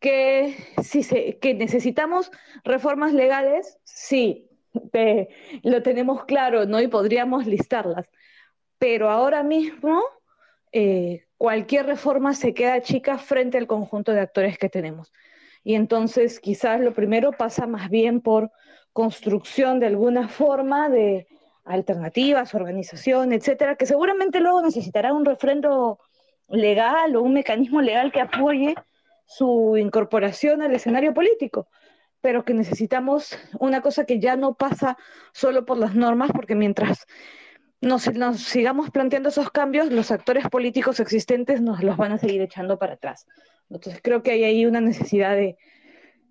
que, 0.00 0.56
si 0.82 1.02
que 1.40 1.54
necesitamos 1.54 2.30
reformas 2.64 3.12
legales, 3.12 3.78
sí, 3.84 4.48
lo 5.62 5.82
tenemos 5.82 6.24
claro, 6.24 6.66
¿no? 6.66 6.80
Y 6.80 6.88
podríamos 6.88 7.46
listarlas. 7.46 8.10
Pero 8.78 9.10
ahora 9.10 9.42
mismo, 9.42 10.02
eh, 10.72 11.24
cualquier 11.36 11.86
reforma 11.86 12.34
se 12.34 12.54
queda 12.54 12.80
chica 12.80 13.18
frente 13.18 13.58
al 13.58 13.66
conjunto 13.66 14.12
de 14.12 14.20
actores 14.20 14.58
que 14.58 14.68
tenemos. 14.68 15.12
Y 15.62 15.74
entonces 15.74 16.40
quizás 16.40 16.80
lo 16.80 16.94
primero 16.94 17.32
pasa 17.32 17.66
más 17.66 17.90
bien 17.90 18.20
por 18.20 18.50
construcción 18.92 19.80
de 19.80 19.86
alguna 19.86 20.28
forma 20.28 20.88
de 20.88 21.26
alternativas, 21.64 22.54
organización, 22.54 23.32
etcétera, 23.32 23.76
que 23.76 23.86
seguramente 23.86 24.40
luego 24.40 24.62
necesitará 24.62 25.12
un 25.12 25.24
refrendo 25.24 25.98
legal 26.50 27.16
o 27.16 27.22
un 27.22 27.32
mecanismo 27.32 27.80
legal 27.80 28.12
que 28.12 28.20
apoye 28.20 28.74
su 29.26 29.76
incorporación 29.76 30.62
al 30.62 30.74
escenario 30.74 31.14
político, 31.14 31.68
pero 32.20 32.44
que 32.44 32.54
necesitamos 32.54 33.38
una 33.58 33.80
cosa 33.80 34.04
que 34.04 34.18
ya 34.18 34.36
no 34.36 34.54
pasa 34.54 34.96
solo 35.32 35.64
por 35.64 35.78
las 35.78 35.94
normas, 35.94 36.30
porque 36.32 36.54
mientras 36.54 37.06
nos, 37.80 38.12
nos, 38.14 38.40
sigamos 38.40 38.90
planteando 38.90 39.28
esos 39.28 39.50
cambios, 39.50 39.90
los 39.90 40.10
actores 40.10 40.48
políticos 40.48 41.00
existentes 41.00 41.62
nos 41.62 41.82
los 41.82 41.96
van 41.96 42.12
a 42.12 42.18
seguir 42.18 42.42
echando 42.42 42.78
para 42.78 42.94
atrás. 42.94 43.26
Entonces 43.70 44.00
creo 44.02 44.22
que 44.22 44.32
hay 44.32 44.44
ahí 44.44 44.66
una 44.66 44.80
necesidad 44.80 45.36
de, 45.36 45.56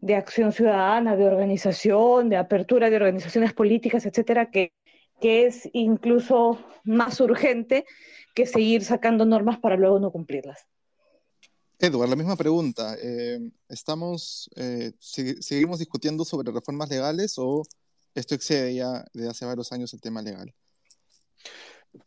de 0.02 0.16
acción 0.16 0.52
ciudadana, 0.52 1.16
de 1.16 1.26
organización, 1.26 2.30
de 2.30 2.38
apertura 2.38 2.90
de 2.90 2.98
organizaciones 2.98 3.54
políticas, 3.54 4.06
etcétera, 4.06 4.52
que, 4.52 4.74
que 5.20 5.46
es 5.46 5.70
incluso 5.74 6.60
más 6.84 7.20
urgente 7.20 7.86
que 8.34 8.46
seguir 8.46 8.84
sacando 8.84 9.26
normas 9.26 9.60
para 9.60 9.78
luego 9.78 10.00
no 10.00 10.12
cumplirlas. 10.12 10.66
Edward, 11.80 12.10
la 12.10 12.16
misma 12.16 12.36
pregunta. 12.36 12.96
Eh, 13.02 13.40
¿Estamos, 13.70 14.50
eh, 14.56 14.92
seguimos 15.00 15.80
discutiendo 15.80 16.26
sobre 16.26 16.52
reformas 16.52 16.90
legales 16.90 17.36
o 17.38 17.64
esto 18.14 18.36
excede 18.36 18.76
ya 18.76 19.06
desde 19.14 19.30
hace 19.30 19.46
varios 19.46 19.72
años 19.72 19.94
el 19.94 20.02
tema 20.02 20.22
legal? 20.22 20.54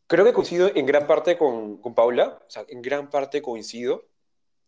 Creo 0.06 0.24
que 0.24 0.32
coincido 0.32 0.70
en 0.74 0.84
gran 0.86 1.06
parte 1.06 1.38
con, 1.38 1.78
con 1.78 1.94
Paula, 1.94 2.40
o 2.46 2.50
sea, 2.50 2.64
en 2.68 2.82
gran 2.82 3.08
parte 3.08 3.40
coincido 3.40 4.04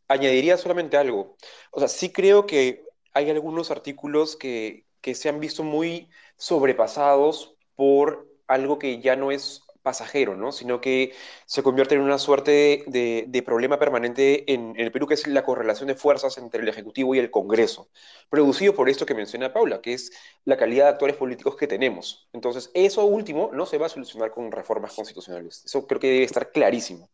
añadiría 0.09 0.57
solamente 0.57 0.97
algo. 0.97 1.37
O 1.71 1.79
sea, 1.81 1.89
sí 1.89 2.11
creo 2.11 2.47
que 2.47 2.85
hay 3.13 3.31
algunos 3.31 3.71
artículos 3.71 4.37
que, 4.37 4.87
que 5.01 5.15
se 5.15 5.29
han 5.29 5.41
visto 5.41 5.63
muy 5.63 6.09
sobrepasados 6.37 7.57
por 7.77 8.27
algo 8.47 8.79
que 8.79 9.01
ya 9.01 9.17
no 9.17 9.31
es 9.31 9.64
pasajero, 9.85 10.35
¿no? 10.35 10.51
Sino 10.51 10.80
que 10.80 11.14
se 11.45 11.62
convierte 11.62 11.95
en 11.95 12.01
una 12.01 12.18
suerte 12.18 12.85
de, 12.87 13.26
de 13.28 13.43
problema 13.43 13.78
permanente 13.78 14.53
en, 14.53 14.70
en, 14.70 14.80
el 14.80 14.91
Perú, 14.91 15.07
que 15.07 15.14
es 15.14 15.26
la 15.26 15.45
correlación 15.45 15.89
de 15.89 15.95
fuerzas 15.95 16.39
entre 16.39 16.62
el 16.62 16.68
Ejecutivo 16.68 17.14
y 17.14 17.18
el 17.18 17.30
Congreso, 17.30 17.91
producido 18.30 18.74
por 18.74 18.89
esto 18.89 19.05
que 19.05 19.14
menciona 19.14 19.53
Paula, 19.53 19.82
que 19.82 19.93
es 19.93 20.11
la 20.45 20.57
calidad 20.57 20.87
de 20.87 20.91
actores 20.93 21.16
políticos 21.16 21.57
que 21.57 21.66
tenemos. 21.66 22.28
Entonces, 22.32 22.70
eso 22.74 23.05
último 23.05 23.51
no 23.53 23.66
se 23.66 23.78
va 23.78 23.87
a 23.87 23.91
solucionar 23.91 24.30
con 24.30 24.51
reformas 24.51 24.95
constitucionales. 24.95 25.62
Eso 25.66 25.87
creo 25.87 26.01
que 26.01 26.09
debe 26.09 26.24
estar 26.24 26.51
clarísimo. 26.51 27.11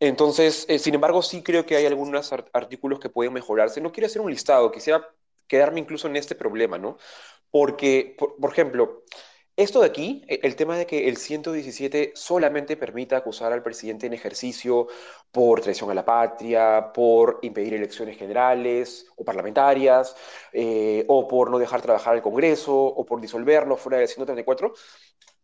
Entonces, 0.00 0.64
eh, 0.68 0.78
sin 0.78 0.94
embargo, 0.94 1.20
sí 1.22 1.42
creo 1.42 1.66
que 1.66 1.76
hay 1.76 1.84
algunos 1.84 2.32
art 2.32 2.48
artículos 2.54 2.98
que 2.98 3.10
pueden 3.10 3.34
mejorarse. 3.34 3.82
No 3.82 3.92
quiero 3.92 4.06
hacer 4.06 4.22
un 4.22 4.30
listado, 4.30 4.72
quisiera 4.72 5.06
quedarme 5.46 5.80
incluso 5.80 6.08
en 6.08 6.16
este 6.16 6.34
problema, 6.34 6.78
¿no? 6.78 6.96
Porque, 7.50 8.16
por, 8.18 8.36
por 8.36 8.52
ejemplo, 8.52 9.04
esto 9.56 9.80
de 9.80 9.86
aquí, 9.86 10.24
e, 10.28 10.40
el 10.42 10.56
tema 10.56 10.76
de 10.76 10.86
que 10.86 11.08
el 11.08 11.16
117 11.16 12.12
solamente 12.14 12.76
permita 12.76 13.16
acusar 13.16 13.52
al 13.52 13.62
presidente 13.62 14.06
en 14.06 14.14
ejercicio 14.14 14.88
por 15.32 15.60
traición 15.60 15.90
a 15.90 15.94
la 15.94 16.04
patria, 16.04 16.92
por 16.92 17.38
impedir 17.42 17.74
elecciones 17.74 18.16
generales 18.16 19.06
o 19.16 19.24
parlamentarias, 19.24 20.16
eh, 20.52 21.04
o 21.08 21.28
por 21.28 21.50
no 21.50 21.58
dejar 21.58 21.82
trabajar 21.82 22.14
al 22.14 22.22
Congreso, 22.22 22.74
o 22.74 23.04
por 23.04 23.20
disolverlo 23.20 23.76
fuera 23.76 23.98
del 23.98 24.08
134, 24.08 24.72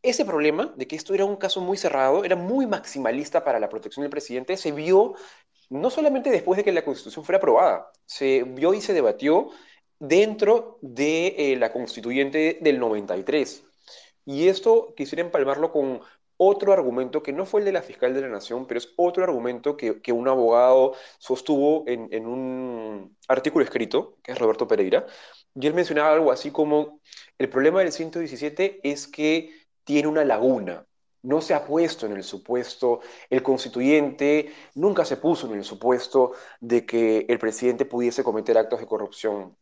ese 0.02 0.24
problema 0.24 0.72
de 0.76 0.86
que 0.86 0.96
esto 0.96 1.14
era 1.14 1.24
un 1.24 1.36
caso 1.36 1.60
muy 1.60 1.76
cerrado, 1.76 2.24
era 2.24 2.36
muy 2.36 2.66
maximalista 2.66 3.44
para 3.44 3.58
la 3.60 3.68
protección 3.68 4.02
del 4.02 4.10
presidente, 4.10 4.56
se 4.56 4.72
vio 4.72 5.14
no 5.68 5.90
solamente 5.90 6.30
después 6.30 6.56
de 6.56 6.64
que 6.64 6.72
la 6.72 6.84
Constitución 6.84 7.24
fuera 7.24 7.38
aprobada, 7.38 7.90
se 8.04 8.44
vio 8.44 8.72
y 8.74 8.80
se 8.80 8.92
debatió 8.92 9.50
dentro 9.98 10.78
de 10.80 11.34
eh, 11.38 11.56
la 11.56 11.72
constituyente 11.72 12.58
del 12.60 12.78
93. 12.78 13.65
Y 14.26 14.48
esto 14.48 14.92
quisiera 14.96 15.22
empalmarlo 15.24 15.72
con 15.72 16.02
otro 16.36 16.72
argumento 16.72 17.22
que 17.22 17.32
no 17.32 17.46
fue 17.46 17.60
el 17.60 17.66
de 17.66 17.72
la 17.72 17.82
fiscal 17.82 18.12
de 18.14 18.20
la 18.20 18.28
Nación, 18.28 18.66
pero 18.66 18.78
es 18.78 18.92
otro 18.96 19.24
argumento 19.24 19.76
que, 19.76 20.12
un 20.12 20.28
abogado 20.28 20.94
sostuvo 21.18 21.84
en, 21.86 22.08
en, 22.12 22.26
un 22.26 23.16
artículo 23.28 23.64
escrito, 23.64 24.18
que 24.22 24.32
es 24.32 24.38
Roberto 24.38 24.68
Pereira, 24.68 25.06
y 25.54 25.66
él 25.66 25.74
mencionaba 25.74 26.12
algo 26.12 26.32
así 26.32 26.50
como, 26.50 27.00
el 27.38 27.48
problema 27.48 27.80
del 27.80 27.92
117 27.92 28.80
es 28.82 29.06
que 29.06 29.50
tiene 29.84 30.08
una 30.08 30.24
laguna. 30.24 30.86
No 31.22 31.40
se 31.40 31.54
ha 31.54 31.64
puesto 31.64 32.06
en 32.06 32.12
el 32.12 32.22
supuesto, 32.22 33.00
el 33.30 33.42
constituyente 33.42 34.52
nunca 34.74 35.04
se 35.04 35.16
puso 35.16 35.46
en 35.46 35.58
el 35.58 35.64
supuesto 35.64 36.32
de 36.60 36.86
que 36.86 37.26
el 37.28 37.38
presidente 37.38 37.84
pudiese 37.84 38.22
cometer 38.22 38.58
actos 38.58 38.80
de 38.80 38.86
corrupción. 38.86 39.56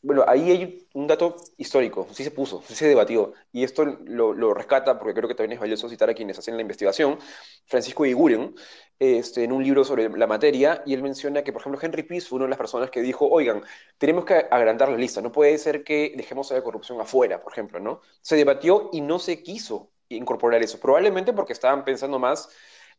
Bueno, 0.00 0.24
ahí 0.28 0.50
hay 0.50 0.86
un 0.94 1.06
dato 1.06 1.36
histórico, 1.56 2.06
sí 2.12 2.22
se 2.22 2.30
puso, 2.30 2.62
sí 2.66 2.74
se 2.74 2.86
debatió, 2.86 3.32
y 3.52 3.64
esto 3.64 3.84
lo, 3.84 4.54
rescata, 4.54 4.98
porque 4.98 5.14
creo 5.14 5.28
que 5.28 5.34
también 5.34 5.52
es 5.54 5.60
valioso 5.60 5.88
citar 5.88 6.08
a 6.08 6.14
quienes 6.14 6.38
hacen 6.38 6.54
la 6.54 6.62
investigación, 6.62 7.18
Francisco 7.66 8.06
Iguren, 8.06 8.54
este, 8.98 9.44
en 9.44 9.52
un 9.52 9.62
libro 9.64 9.84
sobre 9.84 10.08
la 10.08 10.26
materia, 10.26 10.82
y 10.86 10.94
él 10.94 11.02
menciona 11.02 11.42
que, 11.42 11.52
por 11.52 11.62
ejemplo, 11.62 11.80
Henry 11.82 12.04
Peace 12.04 12.26
fue 12.28 12.36
una 12.36 12.46
de 12.46 12.50
las 12.50 12.58
personas 12.58 12.90
que 12.90 13.00
dijo, 13.00 13.26
oigan, 13.28 13.62
tenemos 13.98 14.24
que 14.24 14.34
agrandar 14.50 14.88
la 14.88 14.96
lista, 14.96 15.20
no 15.20 15.32
puede 15.32 15.58
ser 15.58 15.82
que 15.82 16.14
dejemos 16.16 16.50
a 16.52 16.54
la 16.54 16.62
corrupción 16.62 17.00
afuera, 17.00 17.42
por 17.42 17.52
ejemplo, 17.52 17.80
¿no? 17.80 18.00
Se 18.20 18.36
debatió 18.36 18.90
y 18.92 19.00
no 19.00 19.18
se 19.18 19.42
quiso 19.42 19.90
incorporar 20.08 20.62
eso, 20.62 20.78
probablemente 20.78 21.32
porque 21.32 21.52
estaban 21.52 21.84
pensando 21.84 22.18
más 22.18 22.48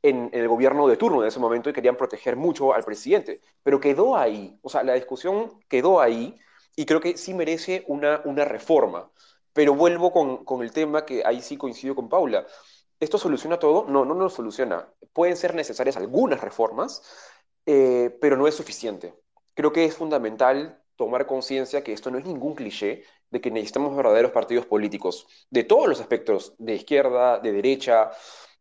en, 0.02 0.30
el 0.34 0.47
gobierno 0.47 0.88
de 0.88 0.97
turno 0.97 1.22
en 1.22 1.28
ese 1.28 1.39
momento 1.39 1.70
y 1.70 1.74
querían 1.74 1.95
proteger 1.97 2.36
mucho 2.36 2.74
al 2.74 2.84
presidente, 2.84 3.41
pero 3.64 3.80
quedó 3.80 4.16
ahí, 4.16 4.60
o 4.62 4.70
sea, 4.70 4.84
la 4.84 4.93
discusión 4.93 5.60
quedó 5.68 6.02
ahí 6.02 6.38
y 6.80 6.86
creo 6.86 7.02
que 7.02 7.18
sí 7.18 7.34
merece 7.34 7.84
una, 7.88 8.22
una 8.24 8.46
reforma. 8.46 9.12
Pero 9.52 9.76
vuelvo 9.76 10.14
con, 10.14 10.46
con 10.46 10.64
el 10.64 10.72
tema 10.72 11.06
que 11.06 11.24
ahí 11.26 11.42
sí 11.42 11.58
coincido 11.58 11.94
con 11.94 12.08
Paula. 12.08 12.48
¿Esto 13.02 13.18
soluciona 13.18 13.60
todo? 13.60 13.84
No, 13.90 14.06
no 14.06 14.14
lo 14.14 14.30
soluciona. 14.30 14.88
Pueden 15.12 15.36
ser 15.36 15.56
necesarias 15.56 15.98
algunas 15.98 16.40
reformas, 16.40 17.04
eh, 17.66 18.18
pero 18.22 18.38
no 18.38 18.48
es 18.48 18.56
suficiente. 18.56 19.14
Creo 19.56 19.74
que 19.74 19.84
es 19.84 19.94
fundamental 19.94 20.82
tomar 20.96 21.26
conciencia 21.26 21.84
que 21.84 21.92
esto 21.92 22.12
no 22.12 22.18
es 22.18 22.24
ningún 22.24 22.56
cliché, 22.56 23.04
de 23.30 23.42
que 23.42 23.52
necesitamos 23.52 23.94
verdaderos 23.94 24.32
partidos 24.32 24.66
políticos, 24.66 25.28
de 25.50 25.66
todos 25.66 25.90
los 25.90 26.00
aspectos, 26.00 26.56
de 26.60 26.76
izquierda, 26.76 27.40
de 27.40 27.52
derecha, 27.52 28.12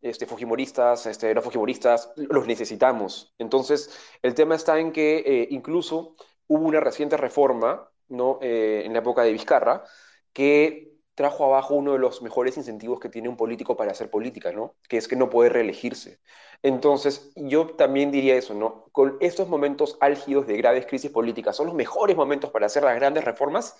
este, 0.02 0.26
fujimoristas, 0.26 1.06
este, 1.06 1.32
no 1.36 1.40
fujimoristas, 1.40 2.10
los 2.16 2.48
necesitamos. 2.48 3.32
Entonces, 3.38 3.96
el 4.22 4.34
tema 4.34 4.56
está 4.56 4.80
en 4.80 4.90
que 4.90 5.18
eh, 5.18 5.48
incluso 5.52 6.16
hubo 6.48 6.66
una 6.66 6.80
reciente 6.80 7.16
reforma 7.16 7.88
¿no? 8.08 8.38
Eh, 8.42 8.82
en 8.84 8.92
la 8.92 9.00
época 9.00 9.22
de 9.22 9.32
Vizcarra 9.32 9.84
que 10.32 10.92
trajo 11.14 11.44
abajo 11.44 11.74
uno 11.74 11.92
de 11.94 11.98
los 11.98 12.22
mejores 12.22 12.56
incentivos 12.56 13.00
que 13.00 13.08
tiene 13.08 13.28
un 13.28 13.36
político 13.36 13.76
para 13.76 13.90
hacer 13.90 14.08
política, 14.10 14.52
¿no? 14.52 14.76
que 14.88 14.96
es 14.98 15.08
que 15.08 15.16
no 15.16 15.30
puede 15.30 15.50
reelegirse. 15.50 16.20
Entonces, 16.62 17.32
yo 17.34 17.66
también 17.76 18.10
diría 18.12 18.36
eso, 18.36 18.54
¿no? 18.54 18.84
Con 18.92 19.16
estos 19.20 19.48
momentos 19.48 19.96
álgidos 20.00 20.46
de 20.46 20.56
graves 20.56 20.86
crisis 20.86 21.10
políticas, 21.10 21.56
¿son 21.56 21.66
los 21.66 21.74
mejores 21.74 22.16
momentos 22.16 22.50
para 22.50 22.66
hacer 22.66 22.82
las 22.84 22.94
grandes 22.96 23.24
reformas? 23.24 23.76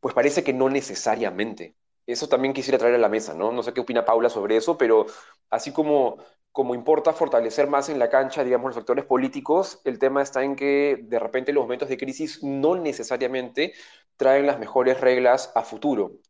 Pues 0.00 0.14
parece 0.14 0.44
que 0.44 0.52
no 0.52 0.68
necesariamente 0.70 1.76
eso 2.06 2.28
también 2.28 2.54
quisiera 2.54 2.78
traer 2.78 2.94
a 2.94 2.98
la 2.98 3.08
mesa, 3.08 3.34
¿no? 3.34 3.50
No 3.50 3.62
sé 3.64 3.72
qué 3.74 3.80
opina 3.80 4.04
Paula 4.04 4.30
sobre 4.30 4.56
eso, 4.56 4.78
pero 4.78 5.06
así 5.50 5.72
como, 5.72 6.18
como 6.52 6.74
importa 6.74 7.12
fortalecer 7.12 7.68
más 7.68 7.88
en 7.88 7.98
la 7.98 8.08
cancha, 8.08 8.44
digamos, 8.44 8.70
los 8.70 8.76
actores 8.76 9.04
políticos, 9.04 9.80
el 9.84 9.98
tema 9.98 10.22
está 10.22 10.42
en 10.42 10.56
que 10.56 11.00
de 11.02 11.18
repente 11.18 11.52
los 11.52 11.64
momentos 11.64 11.88
de 11.88 11.98
crisis 11.98 12.42
no 12.42 12.76
necesariamente 12.76 13.74
traen 14.16 14.46
las 14.46 14.58
mejores 14.58 15.00
reglas 15.00 15.52
a 15.54 15.62
futuro. 15.62 16.20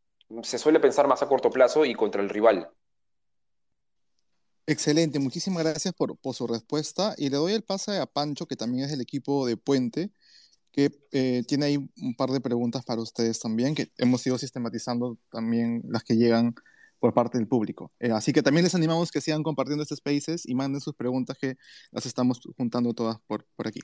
Se 0.43 0.59
suele 0.59 0.81
pensar 0.81 1.07
más 1.07 1.23
a 1.23 1.29
corto 1.29 1.51
plazo 1.51 1.85
y 1.85 1.95
contra 1.95 2.21
el 2.21 2.29
rival. 2.29 2.71
Excelente, 4.69 5.21
muchísimas 5.21 5.63
gracias 5.63 5.95
por, 5.95 6.19
por 6.19 6.35
su 6.35 6.49
respuesta 6.49 7.15
y 7.17 7.31
le 7.31 7.37
doy 7.37 7.53
el 7.53 7.63
pase 7.63 7.99
a 7.99 8.07
Pancho, 8.07 8.47
que 8.47 8.57
también 8.57 8.85
es 8.85 8.91
del 8.91 9.01
equipo 9.01 9.47
de 9.47 9.57
Puente 9.57 10.11
que 10.77 10.93
eh, 11.11 11.43
tiene 11.49 11.65
ahí 11.65 11.91
un 12.03 12.15
par 12.15 12.31
de 12.31 12.41
preguntas 12.41 12.85
para 12.85 13.01
ustedes 13.01 13.41
también, 13.41 13.75
que 13.75 13.91
hemos 13.97 14.25
ido 14.27 14.37
sistematizando 14.37 15.19
también 15.31 15.83
las 15.89 16.05
que 16.05 16.17
llegan 16.17 16.55
por 16.99 17.13
parte 17.15 17.39
del 17.39 17.47
público. 17.47 17.91
Eh, 18.01 18.11
así 18.11 18.33
que 18.33 18.43
también 18.43 18.65
les 18.65 18.75
animamos 18.75 19.11
que 19.11 19.21
sigan 19.21 19.43
compartiendo 19.43 19.83
estos 19.83 19.99
spaces 19.99 20.47
y 20.47 20.55
manden 20.55 20.81
sus 20.81 20.95
preguntas 20.95 21.37
que 21.39 21.57
las 21.91 22.07
estamos 22.07 22.41
juntando 22.57 22.93
todas 22.95 23.19
por, 23.27 23.45
por 23.57 23.69
aquí. 23.69 23.81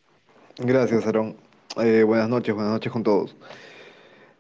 Gracias, 0.59 1.07
Aaron. 1.07 1.37
Eh, 1.83 2.03
buenas 2.03 2.29
noches, 2.29 2.55
buenas 2.55 2.73
noches 2.73 2.93
con 2.93 3.03
todos. 3.03 3.37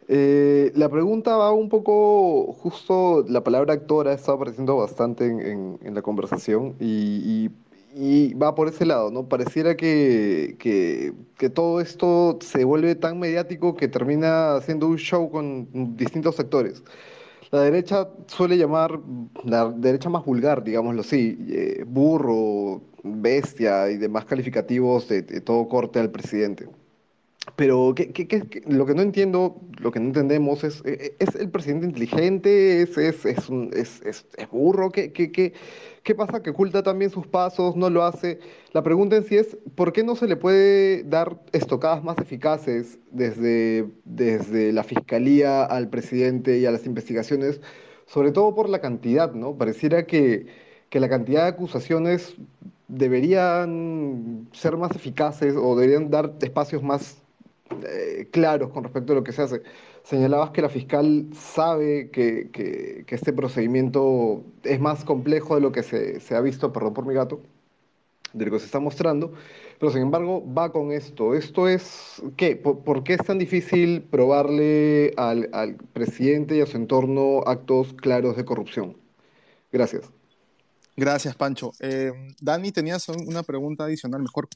la 0.08 0.88
pregunta 0.88 1.36
va 1.36 1.52
un 1.52 1.68
poco, 1.68 2.52
justo 2.52 3.24
la 3.28 3.42
palabra 3.42 3.74
actora 3.74 4.12
está 4.12 4.32
apareciendo 4.32 4.76
bastante 4.76 5.26
en, 5.26 5.78
en, 5.82 5.94
la 5.94 6.02
conversación 6.02 6.76
y, 6.78 7.46
y 7.46 7.50
y 7.94 8.34
va 8.34 8.54
por 8.54 8.68
ese 8.68 8.86
lado, 8.86 9.10
¿no? 9.10 9.28
Pareciera 9.28 9.76
que, 9.76 10.56
que, 10.58 11.12
que, 11.36 11.50
todo 11.50 11.80
esto 11.80 12.38
se 12.40 12.64
vuelve 12.64 12.94
tan 12.94 13.18
mediático 13.18 13.76
que 13.76 13.88
termina 13.88 14.60
siendo 14.62 14.86
un 14.88 14.96
show 14.96 15.30
con 15.30 15.96
distintos 15.96 16.36
sectores. 16.36 16.82
La 17.52 17.60
derecha 17.60 18.08
suele 18.28 18.56
llamar, 18.56 18.98
la 19.44 19.68
derecha 19.68 20.08
más 20.08 20.24
vulgar, 20.24 20.64
digámoslo 20.64 21.02
así, 21.02 21.36
eh, 21.50 21.84
burro, 21.86 22.80
bestia 23.04 23.90
y 23.90 23.98
demás 23.98 24.24
calificativos 24.24 25.06
de, 25.08 25.22
todo 25.42 25.68
corte 25.68 26.00
al 26.00 26.10
presidente. 26.10 26.66
Pero 27.54 27.92
¿qué, 27.94 28.10
qué, 28.10 28.26
qué, 28.26 28.62
lo 28.66 28.86
que 28.86 28.94
no 28.94 29.02
entiendo, 29.02 29.60
lo 29.78 29.90
que 29.90 30.00
no 30.00 30.06
entendemos 30.06 30.64
es, 30.64 30.80
eh, 30.86 30.96
eh, 30.98 31.16
¿es 31.18 31.34
el 31.34 31.50
presidente 31.50 31.84
inteligente? 31.84 32.80
¿Es, 32.80 32.96
es, 32.96 33.26
es, 33.26 33.50
un, 33.50 33.68
es, 33.74 34.00
es, 34.00 34.24
burro? 34.50 34.90
¿Qué, 34.90 35.12
qué, 35.12 35.30
qué, 35.30 35.52
qué 36.02 36.14
pasa? 36.14 36.42
¿Que 36.42 36.50
oculta 36.50 36.82
también 36.82 37.10
sus 37.10 37.26
pasos? 37.26 37.76
¿No 37.76 37.90
lo 37.90 38.04
hace? 38.04 38.40
La 38.72 38.82
pregunta 38.82 39.16
en 39.16 39.24
sí 39.24 39.36
es, 39.36 39.56
¿por 39.74 39.92
qué 39.92 40.02
no 40.04 40.16
se 40.16 40.26
le 40.26 40.36
puede 40.36 41.04
dar 41.04 41.40
estocadas 41.52 42.02
más 42.02 42.18
eficaces 42.18 42.98
desde, 43.10 43.88
desde 44.04 44.72
la 44.72 44.84
fiscalía 44.84 45.64
al 45.64 45.88
presidente 45.88 46.58
y 46.58 46.66
a 46.66 46.70
las 46.70 46.86
investigaciones? 46.86 47.60
Sobre 48.06 48.32
todo 48.32 48.54
por 48.54 48.68
la 48.68 48.80
cantidad, 48.80 49.32
¿no? 49.32 49.56
Pareciera 49.56 50.06
que, 50.06 50.46
que 50.90 51.00
la 51.00 51.08
cantidad 51.08 51.42
de 51.42 51.48
acusaciones 51.48 52.36
deberían 52.88 54.48
ser 54.52 54.76
más 54.76 54.94
eficaces 54.94 55.54
o 55.56 55.76
deberían 55.76 56.10
dar 56.10 56.34
espacios 56.42 56.82
más 56.82 57.22
eh, 57.86 58.28
claros 58.30 58.70
con 58.70 58.84
respecto 58.84 59.12
a 59.12 59.16
lo 59.16 59.24
que 59.24 59.32
se 59.32 59.42
hace. 59.42 59.62
Señalabas 60.04 60.50
que 60.50 60.62
la 60.62 60.68
fiscal 60.68 61.28
sabe 61.32 62.10
que, 62.10 62.50
que, 62.50 63.04
este 63.08 63.32
procedimiento 63.32 64.42
es 64.64 64.80
más 64.80 65.04
complejo 65.04 65.54
de 65.54 65.60
lo 65.60 65.70
que 65.70 65.82
se, 65.82 66.18
se, 66.20 66.34
ha 66.34 66.40
visto, 66.40 66.72
perdón 66.72 66.94
por 66.94 67.06
mi 67.06 67.14
gato, 67.14 67.40
de 68.32 68.46
lo 68.46 68.52
que 68.52 68.58
se 68.58 68.66
está 68.66 68.80
mostrando, 68.80 69.32
pero 69.78 69.92
sin 69.92 70.02
embargo 70.02 70.42
va 70.52 70.72
con 70.72 70.92
esto. 70.92 71.34
¿Esto 71.34 71.68
es 71.68 72.22
qué? 72.36 72.56
¿Por, 72.56 73.04
qué 73.04 73.14
es 73.14 73.24
tan 73.24 73.38
difícil 73.38 74.02
probarle 74.02 75.12
al, 75.16 75.48
al 75.52 75.76
presidente 75.76 76.56
y 76.56 76.60
a 76.62 76.66
su 76.66 76.76
entorno 76.76 77.42
actos 77.46 77.92
claros 77.94 78.36
de 78.36 78.44
corrupción? 78.44 78.96
Gracias. 79.70 80.10
Gracias, 80.96 81.34
Pancho. 81.34 81.72
Eh, 81.80 82.12
Dani, 82.40 82.70
tenías 82.70 83.08
una 83.08 83.42
pregunta 83.42 83.84
adicional. 83.84 84.22
Mejor 84.22 84.48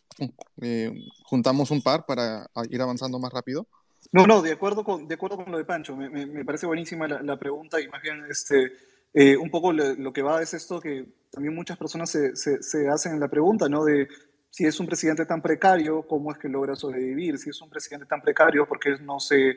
eh, 0.60 0.92
juntamos 1.24 1.70
un 1.70 1.82
par 1.82 2.04
para 2.04 2.46
ir 2.70 2.82
avanzando 2.82 3.18
más 3.18 3.32
rápido. 3.32 3.66
No, 4.12 4.26
no, 4.26 4.42
de 4.42 4.52
acuerdo 4.52 4.84
con, 4.84 5.06
de 5.08 5.14
acuerdo 5.14 5.36
con 5.36 5.52
lo 5.52 5.58
de 5.58 5.64
Pancho. 5.64 5.96
Me, 5.96 6.44
parece 6.44 6.66
buenísima 6.66 7.06
la, 7.06 7.38
pregunta 7.38 7.80
y 7.80 7.88
más 7.88 8.02
bien 8.02 8.24
este, 8.28 8.72
eh, 9.12 9.36
un 9.36 9.50
poco 9.50 9.72
lo, 9.72 9.94
lo, 9.94 10.12
que 10.12 10.22
va 10.22 10.42
es 10.42 10.54
esto 10.54 10.80
que 10.80 11.06
también 11.30 11.54
muchas 11.54 11.76
personas 11.76 12.10
se, 12.10 12.36
se, 12.36 12.62
se, 12.62 12.88
hacen 12.88 13.18
la 13.20 13.28
pregunta, 13.28 13.68
¿no? 13.68 13.84
De 13.84 14.08
si 14.50 14.64
es 14.64 14.78
un 14.80 14.86
presidente 14.86 15.26
tan 15.26 15.42
precario, 15.42 16.06
¿cómo 16.06 16.32
es 16.32 16.38
que 16.38 16.48
logra 16.48 16.76
sobrevivir? 16.76 17.38
Si 17.38 17.50
es 17.50 17.60
un 17.60 17.68
presidente 17.68 18.06
tan 18.06 18.22
precario, 18.22 18.66
¿por 18.66 18.78
qué 18.78 18.96
no 19.02 19.20
se, 19.20 19.56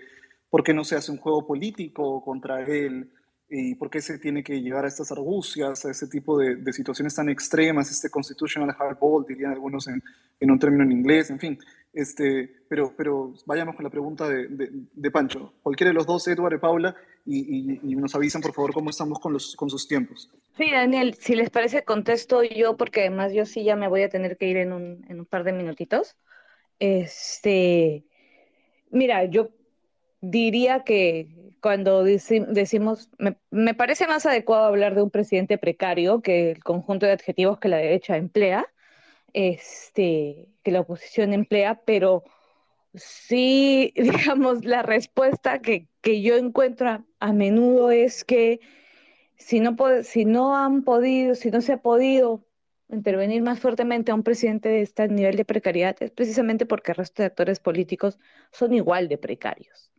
por 0.50 0.64
qué 0.64 0.74
no 0.74 0.84
se 0.84 0.96
hace 0.96 1.12
un 1.12 1.18
juego 1.18 1.46
político 1.46 2.22
contra 2.24 2.64
él? 2.64 3.12
y 3.50 3.74
por 3.76 3.90
qué 3.90 4.00
se 4.00 4.20
tiene 4.20 4.44
que 4.44 4.62
llegar 4.62 4.86
a 4.86 4.88
estas 4.88 5.12
argucias, 5.12 5.84
a 5.84 5.90
ese 5.90 6.08
tipo 6.08 6.38
de, 6.38 6.58
de 6.58 6.72
situaciones 6.72 7.16
tan 7.16 7.30
extremas, 7.30 7.90
este 7.90 8.10
constitutional 8.10 8.72
hardball, 8.74 9.26
dirían 9.28 9.52
algunos 9.52 9.88
en, 9.88 10.04
en, 10.40 10.52
un 10.52 10.60
término 10.60 10.84
en 10.84 10.92
inglés, 10.92 11.32
en 11.32 11.40
fin. 11.40 11.60
Este, 11.92 12.50
pero, 12.68 12.94
pero 12.96 13.34
vayamos 13.46 13.76
con 13.76 13.84
la 13.84 13.90
pregunta 13.90 14.28
de, 14.30 14.48
de, 14.48 15.12
Pancho. 15.12 15.54
Cualquiera 15.64 15.90
de 15.90 15.96
los 15.96 16.06
dos, 16.06 16.28
Edward 16.28 16.54
y 16.54 16.60
Paula, 16.60 16.96
y, 17.26 17.40
y, 17.40 17.80
y, 17.84 17.96
nos 17.96 18.14
avisan, 18.14 18.42
por 18.42 18.54
favor, 18.54 18.74
cómo 18.74 18.92
estamos 18.92 19.20
con, 19.20 19.34
los, 19.34 19.56
con 19.56 19.70
sus 19.70 19.88
tiempos. 19.88 20.30
Sí, 20.58 20.72
Daniel, 20.72 21.16
si 21.16 21.36
les 21.36 21.50
parece, 21.50 21.84
contesto 21.84 22.44
yo, 22.44 22.78
porque 22.78 23.02
además 23.02 23.34
yo 23.34 23.46
sí 23.46 23.64
ya 23.64 23.76
me 23.76 23.88
voy 23.88 24.04
a 24.04 24.10
tener 24.10 24.38
que 24.38 24.48
ir 24.48 24.58
en 24.58 24.72
un, 24.72 25.06
en 25.10 25.20
un 25.20 25.26
par 25.26 25.44
de 25.44 25.52
minutitos. 25.52 26.16
Este, 26.78 28.06
mira, 28.92 29.26
yo 29.26 29.50
diría 30.22 30.84
que 30.84 31.28
cuando 31.62 32.04
decimos, 32.04 33.10
me, 33.18 33.36
me, 33.50 33.74
parece 33.74 34.08
más 34.08 34.26
adecuado 34.26 34.66
hablar 34.66 34.96
de 34.96 35.02
un 35.02 35.10
presidente 35.10 35.58
precario 35.58 36.22
que 36.22 36.52
el 36.52 36.64
conjunto 36.64 37.06
de 37.06 37.14
adjetivos 37.14 37.60
que 37.60 37.68
la 37.68 37.78
derecha 37.78 38.16
emplea, 38.16 38.66
este, 39.34 40.50
que 40.64 40.72
la 40.72 40.82
oposición 40.82 41.34
emplea, 41.34 41.82
pero 41.86 42.24
sí, 42.96 43.94
digamos, 43.96 44.66
la 44.66 44.84
respuesta 44.84 45.60
que, 45.60 45.88
que 46.02 46.22
yo 46.22 46.38
encuentro 46.38 46.90
a, 46.90 47.06
a, 47.20 47.34
menudo 47.34 47.92
es 47.92 48.24
que 48.24 48.60
si 49.38 49.60
no, 49.60 49.76
si 50.04 50.26
no 50.26 50.56
han 50.58 50.84
podido, 50.84 51.36
si 51.36 51.52
no 51.52 51.62
se 51.62 51.74
ha 51.74 51.82
podido 51.82 52.46
intervenir 52.90 53.42
más 53.44 53.60
fuertemente 53.60 54.12
a 54.12 54.16
un 54.16 54.24
presidente 54.24 54.70
de 54.70 54.82
este 54.82 55.08
nivel 55.08 55.38
de 55.38 55.46
precariedad, 55.46 55.96
es 56.00 56.12
precisamente 56.12 56.66
porque 56.66 56.92
el 56.92 56.98
resto 56.98 57.22
de 57.22 57.28
actores 57.28 57.60
políticos 57.60 58.20
son 58.52 58.74
igual 58.74 59.08
de 59.08 59.18
precarios 59.18 59.92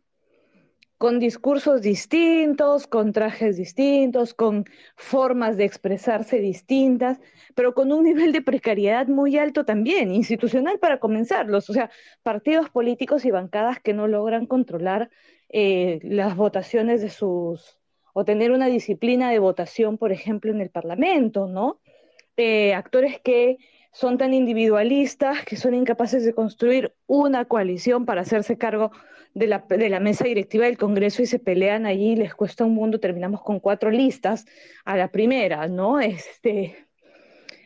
con 1.01 1.17
discursos 1.17 1.81
distintos, 1.81 2.85
con 2.85 3.11
trajes 3.11 3.57
distintos, 3.57 4.35
con 4.35 4.65
formas 4.95 5.57
de 5.57 5.63
expresarse 5.65 6.37
distintas, 6.37 7.19
pero 7.55 7.73
con 7.73 7.91
un 7.91 8.03
nivel 8.03 8.31
de 8.31 8.43
precariedad 8.43 9.07
muy 9.07 9.35
alto 9.35 9.65
también, 9.65 10.13
institucional 10.13 10.77
para 10.77 10.99
comenzarlos, 10.99 11.71
o 11.71 11.73
sea, 11.73 11.89
partidos 12.21 12.69
políticos 12.69 13.25
y 13.25 13.31
bancadas 13.31 13.79
que 13.79 13.95
no 13.95 14.07
logran 14.07 14.45
controlar 14.45 15.09
eh, 15.49 15.97
las 16.03 16.35
votaciones 16.35 17.01
de 17.01 17.09
sus, 17.09 17.79
o 18.13 18.23
tener 18.23 18.51
una 18.51 18.67
disciplina 18.67 19.31
de 19.31 19.39
votación, 19.39 19.97
por 19.97 20.11
ejemplo, 20.11 20.51
en 20.51 20.61
el 20.61 20.69
Parlamento, 20.69 21.47
¿no? 21.47 21.81
Eh, 22.37 22.75
actores 22.75 23.19
que 23.19 23.57
son 23.91 24.17
tan 24.17 24.33
individualistas 24.33 25.43
que 25.45 25.57
son 25.57 25.73
incapaces 25.73 26.23
de 26.23 26.33
construir 26.33 26.93
una 27.07 27.45
coalición 27.45 28.05
para 28.05 28.21
hacerse 28.21 28.57
cargo 28.57 28.91
de 29.33 29.47
la, 29.47 29.65
de 29.67 29.89
la, 29.89 29.99
mesa 29.99 30.25
directiva 30.25 30.65
del 30.65 30.77
Congreso 30.77 31.21
y 31.21 31.25
se 31.25 31.39
pelean 31.39 31.85
allí, 31.85 32.15
les 32.15 32.33
cuesta 32.33 32.65
un 32.65 32.73
mundo, 32.73 32.99
terminamos 32.99 33.41
con 33.41 33.59
cuatro 33.59 33.89
listas 33.89 34.45
a 34.85 34.97
la 34.97 35.09
primera, 35.09 35.67
¿no? 35.67 35.99
Este, 35.99 36.75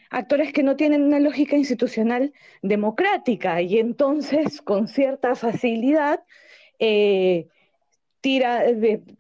actores 0.10 0.54
que 0.54 0.64
no 0.64 0.76
tienen 0.76 1.04
una 1.04 1.20
lógica 1.20 1.58
institucional 1.58 2.34
democrática 2.62 3.62
y 3.62 3.80
entonces 3.80 4.62
con 4.62 4.88
cierta 4.88 5.36
facilidad 5.36 6.24
eh, 6.80 7.48
tira, 8.22 8.64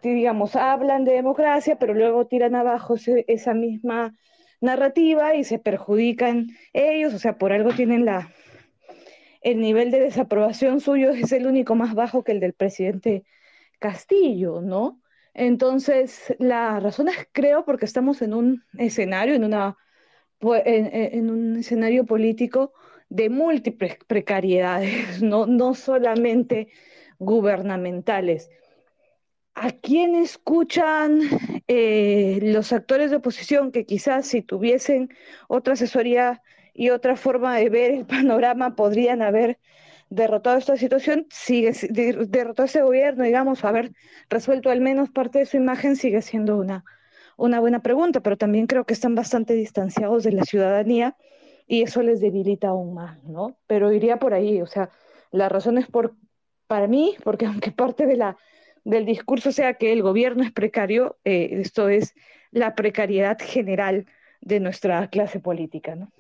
digamos, 0.02 0.56
hablan 0.56 1.04
de 1.04 1.14
democracia, 1.14 1.78
pero 1.78 1.94
luego 1.94 2.26
tiran 2.26 2.56
abajo 2.56 2.96
esa 3.28 3.54
misma 3.54 4.16
narrativa 4.62 5.36
y 5.36 5.44
se 5.44 5.60
perjudican 5.60 6.48
ellos, 6.74 7.14
o 7.14 7.20
sea, 7.20 7.38
por 7.38 7.54
algo 7.54 7.74
tienen 7.74 8.06
la, 8.06 8.34
el 9.46 9.60
nivel 9.60 9.92
de 9.92 10.00
desaprobación 10.00 10.82
suyo 10.82 11.12
es 11.12 11.32
el 11.32 11.46
único 11.46 11.76
más 11.76 11.94
bajo 11.94 12.24
que 12.24 12.32
el 12.32 12.40
del 12.40 12.54
presidente 12.54 13.26
Castillo, 13.80 14.62
¿no? 14.62 15.02
Entonces, 15.36 16.34
la 16.40 16.80
razón 16.80 17.10
es, 17.10 17.28
creo, 17.32 17.64
porque 17.64 17.86
estamos 17.86 18.22
en 18.24 18.34
un 18.34 18.64
escenario, 18.78 19.36
en, 19.36 19.44
una, 19.44 19.78
en, 20.42 21.30
un 21.30 21.58
escenario 21.58 22.06
político 22.06 22.74
de 23.10 23.30
múltiples 23.30 23.98
precariedades, 24.08 25.22
no, 25.22 25.46
no 25.46 25.76
solamente 25.76 26.70
gubernamentales. 27.20 28.50
¿A 29.56 29.72
quién 29.72 30.16
escuchan 30.16 31.22
eh, 31.68 32.40
los 32.42 32.74
actores 32.74 33.10
de 33.10 33.18
oposición 33.18 33.72
que 33.72 33.86
quizás 33.86 34.28
si 34.28 34.42
tuviesen 34.42 35.10
otra 35.48 35.74
asesoría 35.74 36.44
y 36.74 36.90
otra 36.90 37.16
forma 37.16 37.56
de 37.56 37.70
ver 37.70 37.92
el 37.92 38.06
panorama 38.06 38.76
podrían 38.76 39.22
haber 39.22 39.58
derrotado 40.10 40.58
esta 40.58 40.76
situación, 40.76 41.26
sigue 41.32 41.72
derrotado 41.90 42.66
ese 42.66 42.82
gobierno, 42.82 43.24
digamos, 43.24 43.64
haber 43.64 43.94
resuelto 44.30 44.70
al 44.70 44.82
menos 44.82 45.10
parte 45.10 45.40
de 45.40 45.46
su 45.46 45.58
imagen 45.58 45.96
sigue 45.96 46.22
siendo 46.22 46.58
una, 46.58 46.84
una 47.38 47.60
buena 47.62 47.82
pregunta, 47.82 48.20
pero 48.20 48.38
también 48.38 48.68
creo 48.68 48.86
que 48.86 48.94
están 48.94 49.16
bastante 49.16 49.54
distanciados 49.54 50.24
de 50.24 50.34
la 50.34 50.44
ciudadanía 50.44 51.16
y 51.66 51.82
eso 51.82 52.02
les 52.04 52.20
debilita 52.20 52.68
aún 52.70 52.94
más, 52.94 53.24
¿no? 53.24 53.58
Pero 53.68 53.92
iría 53.94 54.20
por 54.20 54.34
ahí, 54.34 54.62
o 54.62 54.68
sea, 54.68 54.90
la 55.32 55.50
razón 55.50 55.78
es 55.78 55.88
por, 55.88 56.16
para 56.68 56.88
mí, 56.88 57.16
porque 57.24 57.46
aunque 57.48 57.72
parte 57.72 58.06
de 58.06 58.18
la, 58.18 58.38
del 58.86 59.06
discurso 59.06 59.52
sea 59.52 59.74
que 59.74 59.92
el 59.92 60.02
gobierno 60.02 60.44
es 60.44 60.52
precario, 60.52 61.18
eh, 61.26 61.50
esto 61.52 61.90
es 61.90 62.14
la 62.52 62.76
precariedad 62.76 63.38
general 63.40 64.06
de 64.40 64.60
nuestra 64.60 65.10
clase 65.10 65.40
política, 65.40 65.96
¿no? 65.96 66.12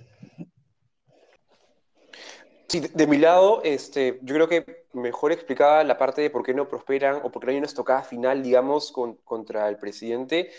Sí, 2.68 2.80
de, 2.80 3.08
mi 3.08 3.18
lado, 3.18 3.62
este, 3.64 4.20
yo 4.24 4.34
creo 4.34 4.50
que 4.50 4.86
mejor 4.94 5.32
explicaba 5.32 5.84
la 5.84 6.00
parte 6.00 6.24
de 6.24 6.32
por 6.32 6.44
qué 6.44 6.56
no 6.56 6.68
prosperan 6.68 7.22
o 7.24 7.32
por 7.32 7.42
qué 7.42 7.46
no 7.46 7.52
hay 7.52 7.58
una 7.60 7.68
estocada 7.68 8.02
final, 8.02 8.42
digamos, 8.42 8.92
contra 8.92 9.70
el 9.70 9.78
presidente. 9.78 10.50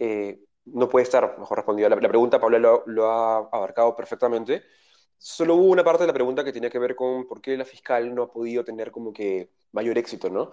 Eh, 0.00 0.40
no 0.64 0.88
puede 0.88 1.04
estar 1.04 1.38
mejor 1.38 1.58
respondido. 1.58 1.88
La, 1.88 1.96
pregunta, 1.96 2.40
Pablo 2.40 2.58
lo, 2.58 2.82
lo, 2.86 3.10
ha 3.10 3.36
abarcado 3.52 3.94
perfectamente. 3.94 4.64
Solo 5.24 5.54
hubo 5.54 5.66
una 5.70 5.84
parte 5.84 6.02
de 6.02 6.08
la 6.08 6.12
pregunta 6.12 6.42
que 6.42 6.52
tenía 6.52 6.68
que 6.68 6.80
ver 6.80 6.96
con 6.96 7.28
por 7.28 7.40
qué 7.40 7.56
la 7.56 7.64
fiscal 7.64 8.12
no 8.12 8.24
ha 8.24 8.32
podido 8.32 8.64
tener 8.64 8.90
como 8.90 9.12
que 9.12 9.50
mayor 9.70 9.96
éxito, 9.96 10.28
¿no? 10.30 10.50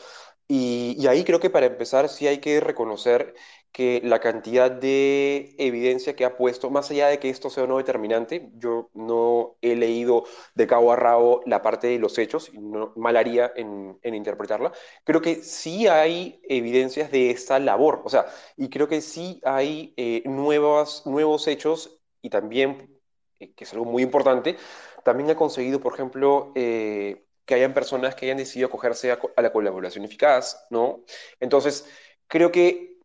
Y, 0.48 1.08
ahí 1.08 1.24
creo 1.24 1.40
que 1.40 1.50
para 1.50 1.66
empezar 1.66 2.08
sí 2.08 2.28
hay 2.28 2.38
que 2.40 2.60
reconocer 2.60 3.34
que 3.72 4.00
la 4.04 4.20
cantidad 4.20 4.70
de 4.70 5.56
evidencia 5.58 6.16
que 6.16 6.24
ha 6.24 6.38
puesto, 6.38 6.70
más 6.70 6.92
allá 6.92 7.08
de 7.08 7.20
que 7.20 7.30
esto 7.32 7.50
sea 7.50 7.66
no 7.66 7.78
determinante, 7.78 8.52
yo 8.56 8.92
no 8.94 9.58
he 9.62 9.76
leído 9.76 10.26
de 10.54 10.68
cabo 10.68 10.92
a 10.92 10.96
rabo 10.96 11.42
la 11.48 11.62
parte 11.64 11.88
de 11.88 11.98
los 12.00 12.18
hechos, 12.20 12.52
y 12.54 12.60
no 12.60 12.94
mal 12.96 13.18
haría 13.18 13.52
en, 13.56 13.98
interpretarla, 14.04 14.72
creo 15.04 15.22
que 15.22 15.38
sí 15.44 15.88
hay 15.88 16.42
evidencias 16.44 17.12
de 17.12 17.32
esta 17.32 17.58
labor, 17.60 18.02
o 18.06 18.10
sea, 18.10 18.28
y 18.56 18.70
creo 18.70 18.88
que 18.88 19.02
sí 19.02 19.42
hay 19.44 19.94
eh, 19.98 20.22
nuevos, 20.26 21.04
hechos 21.48 22.00
y 22.22 22.30
también, 22.30 22.99
que 23.40 23.64
es 23.64 23.74
algo 23.74 23.86
muy 23.86 24.04
importante, 24.04 24.58
también 25.04 25.30
ha 25.30 25.36
conseguido, 25.36 25.80
por 25.80 25.94
ejemplo, 25.94 26.52
eh, 26.56 27.26
que 27.46 27.56
hayan 27.56 27.74
personas 27.74 28.16
que 28.16 28.26
hayan 28.26 28.38
decidido 28.38 28.68
acogerse 28.68 29.12
a, 29.12 29.20
a 29.36 29.42
la 29.42 29.52
colaboración 29.52 30.06
eficaz, 30.06 30.68
¿no? 30.70 31.04
Entonces, 31.40 31.90
creo 32.28 32.52
que 32.52 33.00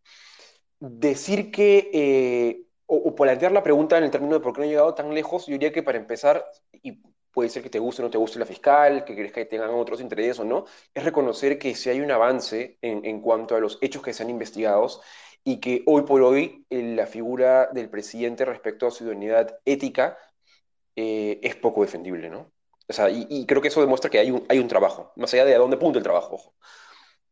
decir 0.80 1.50
que, 1.50 1.90
eh, 1.92 2.66
o, 2.86 3.14
plantear 3.14 3.52
la 3.52 3.62
pregunta 3.62 3.96
en 3.98 4.04
el 4.04 4.10
término 4.10 4.34
de 4.34 4.40
por 4.40 4.52
qué 4.52 4.60
no 4.60 4.66
he 4.66 4.68
llegado 4.68 4.94
tan 4.94 5.14
lejos, 5.14 5.46
yo 5.46 5.52
diría 5.52 5.72
que 5.72 5.82
para 5.82 5.98
empezar, 5.98 6.44
y 6.72 7.00
puede 7.32 7.48
ser 7.48 7.62
que 7.62 7.70
te 7.70 7.78
guste 7.78 8.02
o 8.02 8.04
no 8.04 8.10
te 8.10 8.18
guste 8.18 8.38
la 8.38 8.46
fiscal, 8.46 9.04
que 9.04 9.14
crees 9.14 9.32
que 9.32 9.46
tengan 9.46 9.70
otros 9.70 10.00
intereses 10.00 10.38
o 10.40 10.44
no, 10.44 10.66
es 10.92 11.04
reconocer 11.04 11.58
que 11.58 11.74
si 11.74 11.90
hay 11.90 12.00
un 12.00 12.10
avance 12.10 12.78
en, 12.82 13.04
en 13.04 13.20
cuanto 13.20 13.56
a 13.56 13.60
los 13.60 13.78
hechos 13.80 14.02
que 14.02 14.12
se 14.12 14.22
han 14.22 14.30
investigado 14.30 15.00
y 15.44 15.60
que 15.60 15.82
hoy 15.86 16.02
por 16.02 16.22
hoy 16.22 16.66
eh, 16.70 16.94
la 16.96 17.06
figura 17.06 17.68
del 17.72 17.90
presidente 17.90 18.44
respecto 18.44 18.86
a 18.86 18.90
su 18.90 19.04
idoneidad 19.04 19.58
ética 19.64 20.18
eh, 20.96 21.40
es 21.42 21.56
poco 21.56 21.82
defendible, 21.82 22.30
¿no? 22.30 22.52
O 22.88 22.92
sea, 22.92 23.08
y, 23.10 23.46
creo 23.46 23.62
que 23.62 23.68
eso 23.68 23.80
demuestra 23.80 24.10
que 24.10 24.18
hay 24.18 24.30
un, 24.30 24.44
hay 24.48 24.58
un 24.58 24.68
trabajo, 24.68 25.12
más 25.16 25.32
allá 25.34 25.44
de 25.46 25.54
a 25.54 25.58
dónde 25.58 25.78
punta 25.78 25.98
el 25.98 26.02
trabajo. 26.04 26.54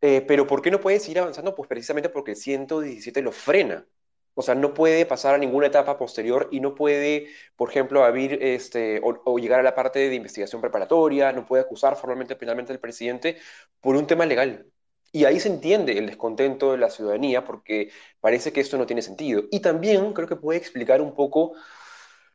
Eh, 0.00 0.22
pero 0.22 0.46
¿por 0.46 0.62
qué 0.62 0.70
no 0.70 0.80
puede 0.80 1.00
seguir 1.00 1.20
avanzando? 1.20 1.54
Pues 1.54 1.68
precisamente 1.68 2.08
porque 2.08 2.32
el 2.32 2.36
117 2.36 3.22
lo 3.22 3.32
frena. 3.32 3.86
O 4.34 4.42
sea, 4.42 4.54
no 4.54 4.74
puede 4.74 5.06
pasar 5.06 5.34
a 5.34 5.38
ninguna 5.38 5.66
etapa 5.66 5.98
posterior 5.98 6.48
y 6.50 6.60
no 6.60 6.74
puede, 6.74 7.28
por 7.56 7.70
ejemplo, 7.70 8.04
abrir 8.04 8.38
este, 8.42 9.00
o, 9.04 9.38
llegar 9.38 9.60
a 9.60 9.62
la 9.62 9.74
parte 9.74 10.08
de 10.08 10.14
investigación 10.14 10.60
preparatoria, 10.60 11.32
no 11.32 11.44
puede 11.46 11.62
acusar 11.62 11.96
formalmente 11.96 12.36
penalmente 12.36 12.72
al 12.72 12.80
presidente 12.80 13.36
por 13.80 13.94
un 13.96 14.06
tema 14.06 14.24
legal. 14.26 14.66
Y 15.12 15.26
ahí 15.26 15.38
se 15.38 15.48
entiende 15.48 15.98
el 15.98 16.06
descontento 16.06 16.72
de 16.72 16.78
la 16.78 16.88
ciudadanía 16.88 17.44
porque 17.44 17.90
parece 18.20 18.52
que 18.52 18.60
esto 18.60 18.78
no 18.78 18.86
tiene 18.86 19.02
sentido. 19.02 19.44
Y 19.50 19.60
también 19.60 20.14
creo 20.14 20.26
que 20.26 20.36
puede 20.36 20.58
explicar 20.58 21.02
un 21.02 21.14
poco 21.14 21.52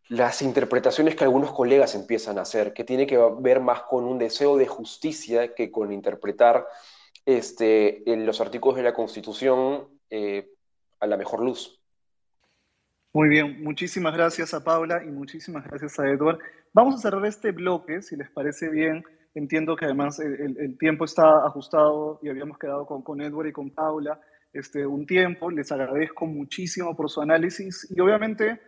las 0.10 0.42
interpretaciones 0.42 1.16
que 1.16 1.24
algunos 1.24 1.52
colegas 1.52 1.96
empiezan 1.96 2.38
a 2.38 2.44
hacer, 2.44 2.74
que 2.74 2.84
tiene 2.84 3.08
que 3.08 3.18
ver 3.40 3.60
más 3.60 3.82
con 3.82 4.06
un 4.06 4.20
deseo 4.20 4.58
de 4.58 4.68
justicia 4.68 5.54
que 5.54 5.72
con 5.72 5.92
interpretar 5.92 6.66
este, 7.26 8.10
en 8.10 8.26
los 8.26 8.40
artículos 8.40 8.78
de 8.78 8.84
la 8.84 8.94
Constitución 8.94 9.90
eh, 10.10 10.50
a 11.00 11.08
la 11.08 11.18
mejor 11.18 11.44
luz. 11.44 11.82
Muy 13.12 13.30
bien, 13.30 13.64
muchísimas 13.64 14.14
gracias 14.14 14.54
a 14.54 14.64
Paula 14.64 15.04
y 15.04 15.08
muchísimas 15.08 15.66
gracias 15.66 16.00
a 16.00 16.08
Edward. 16.08 16.40
Vamos 16.72 16.96
a 16.96 16.98
cerrar 17.00 17.26
este 17.26 17.52
bloque, 17.52 18.02
si 18.02 18.16
les 18.16 18.30
parece 18.30 18.70
bien. 18.70 19.04
Entiendo 19.38 19.76
que 19.76 19.86
además 19.86 20.20
el, 20.20 20.58
el 20.58 20.78
tiempo 20.80 21.06
está 21.06 21.46
ajustado 21.46 22.20
y 22.24 22.30
habíamos 22.30 22.58
quedado 22.58 22.88
con, 22.88 23.04
con 23.04 23.22
Edward 23.22 23.50
y 23.50 23.52
con 23.52 23.70
Paula 23.70 24.20
este, 24.52 24.88
un 24.88 25.06
tiempo. 25.06 25.52
Les 25.52 25.72
agradezco 25.72 26.26
muchísimo 26.26 26.96
por 26.96 27.08
su 27.12 27.22
análisis 27.22 27.88
y 27.96 28.00
obviamente 28.00 28.60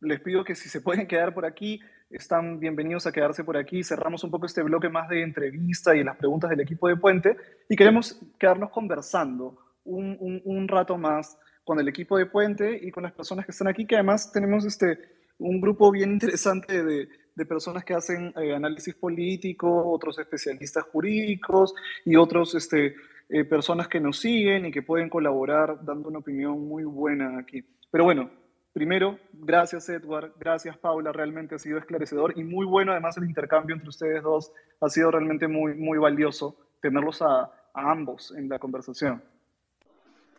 les 0.00 0.20
pido 0.20 0.44
que 0.44 0.54
si 0.54 0.68
se 0.68 0.80
pueden 0.80 1.08
quedar 1.08 1.34
por 1.34 1.44
aquí, 1.44 1.80
están 2.08 2.60
bienvenidos 2.60 3.04
a 3.08 3.12
quedarse 3.12 3.42
por 3.42 3.56
aquí. 3.56 3.82
Cerramos 3.82 4.22
un 4.22 4.30
poco 4.30 4.46
este 4.46 4.62
bloque 4.62 4.88
más 4.88 5.08
de 5.08 5.22
entrevista 5.22 5.96
y 5.96 6.04
las 6.04 6.16
preguntas 6.16 6.50
del 6.50 6.60
equipo 6.60 6.86
de 6.86 6.94
Puente 6.94 7.36
y 7.68 7.74
queremos 7.74 8.20
quedarnos 8.38 8.70
conversando 8.70 9.58
un, 9.82 10.16
un, 10.20 10.40
un, 10.44 10.68
rato 10.68 10.96
más 10.96 11.36
con 11.64 11.80
el 11.80 11.88
equipo 11.88 12.16
de 12.16 12.26
Puente 12.26 12.78
y 12.80 12.92
con 12.92 13.02
las 13.02 13.12
personas 13.12 13.44
que 13.44 13.50
están 13.50 13.66
aquí, 13.66 13.86
que 13.88 13.96
además 13.96 14.30
tenemos 14.30 14.64
este, 14.64 15.00
un 15.38 15.60
grupo 15.60 15.90
bien 15.90 16.12
interesante 16.12 16.84
de, 16.84 17.08
de 17.34 17.46
personas 17.46 17.84
que 17.84 17.94
hacen 17.94 18.32
eh, 18.36 18.54
análisis 18.54 18.94
político, 18.94 19.90
otros 19.90 20.18
especialistas 20.18 20.84
jurídicos 20.84 21.74
y 22.04 22.16
otros 22.16 22.54
este, 22.54 22.94
eh, 23.28 23.44
personas 23.44 23.88
que 23.88 24.00
nos 24.00 24.18
siguen 24.18 24.66
y 24.66 24.70
que 24.70 24.82
pueden 24.82 25.08
colaborar 25.08 25.84
dando 25.84 26.08
una 26.08 26.18
opinión 26.18 26.66
muy 26.66 26.84
buena 26.84 27.38
aquí. 27.38 27.64
Pero 27.90 28.04
bueno, 28.04 28.30
Primero, 28.72 29.18
gracias 29.34 29.90
Edward, 29.90 30.32
gracias 30.40 30.78
Paula, 30.78 31.12
realmente 31.12 31.56
ha 31.56 31.58
sido 31.58 31.76
esclarecedor 31.76 32.32
y 32.38 32.42
muy 32.42 32.64
bueno 32.64 32.92
además 32.92 33.18
el 33.18 33.24
intercambio 33.24 33.74
entre 33.74 33.90
ustedes 33.90 34.22
dos, 34.22 34.50
ha 34.80 34.88
sido 34.88 35.10
realmente 35.10 35.46
muy, 35.46 35.74
muy 35.74 35.98
valioso 35.98 36.56
tenerlos 36.80 37.20
a, 37.20 37.42
a 37.42 37.90
ambos 37.90 38.34
en 38.34 38.48
la 38.48 38.58
conversación. 38.58 39.22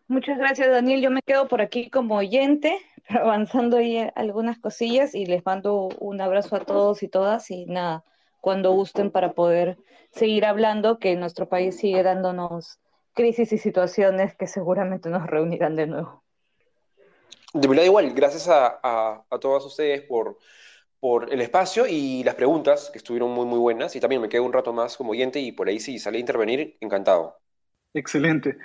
Muchas 0.08 0.40
gracias 0.40 0.68
Daniel, 0.68 1.02
yo 1.02 1.12
me 1.12 1.22
quedo 1.22 1.48
por 1.48 1.62
aquí 1.62 1.92
como 1.92 2.16
oyente, 2.16 2.76
avanzando 3.10 3.78
ahí 3.78 4.08
algunas 4.16 4.60
cosillas 4.60 5.16
y 5.16 5.26
les 5.26 5.46
mando 5.46 5.90
un 6.00 6.22
abrazo 6.22 6.56
a 6.56 6.66
todos 6.66 7.04
y 7.04 7.08
todas 7.08 7.50
y 7.52 7.66
nada, 7.66 8.04
cuando 8.42 8.72
gusten 8.72 9.12
para 9.12 9.34
poder 9.34 9.78
seguir 10.12 10.46
hablando, 10.46 11.00
que 11.00 11.16
nuestro 11.16 11.48
país 11.50 11.78
sigue 11.78 12.04
dándonos 12.04 12.80
crisis 13.14 13.52
y 13.54 13.58
situaciones 13.58 14.36
que 14.36 14.48
seguramente 14.48 15.10
nos 15.10 15.28
reunirán 15.28 15.76
de 15.76 15.88
nuevo. 15.88 16.24
De 17.54 17.68
verdad, 17.68 17.84
igual, 17.84 18.12
gracias 18.14 18.48
a, 18.48 18.80
a, 18.82 19.40
todos 19.40 19.64
ustedes 19.66 20.02
por, 20.02 20.40
por 21.00 21.32
el 21.32 21.40
espacio 21.42 21.86
y 21.86 22.24
las 22.24 22.34
preguntas, 22.34 22.90
que 22.92 22.98
estuvieron 22.98 23.30
muy, 23.30 23.46
muy 23.46 23.60
buenas. 23.60 23.96
Y 23.96 24.00
también 24.00 24.22
me 24.22 24.30
quedo 24.30 24.44
un 24.44 24.54
rato 24.54 24.74
más 24.74 24.98
como 24.98 25.12
oyente 25.12 25.40
y 25.40 25.52
por 25.52 25.68
ahí 25.68 25.80
si 25.80 26.00
sale 26.00 26.18
a 26.18 26.22
intervenir, 26.22 26.78
encantado. 26.80 27.38
Excelente. 27.94 28.58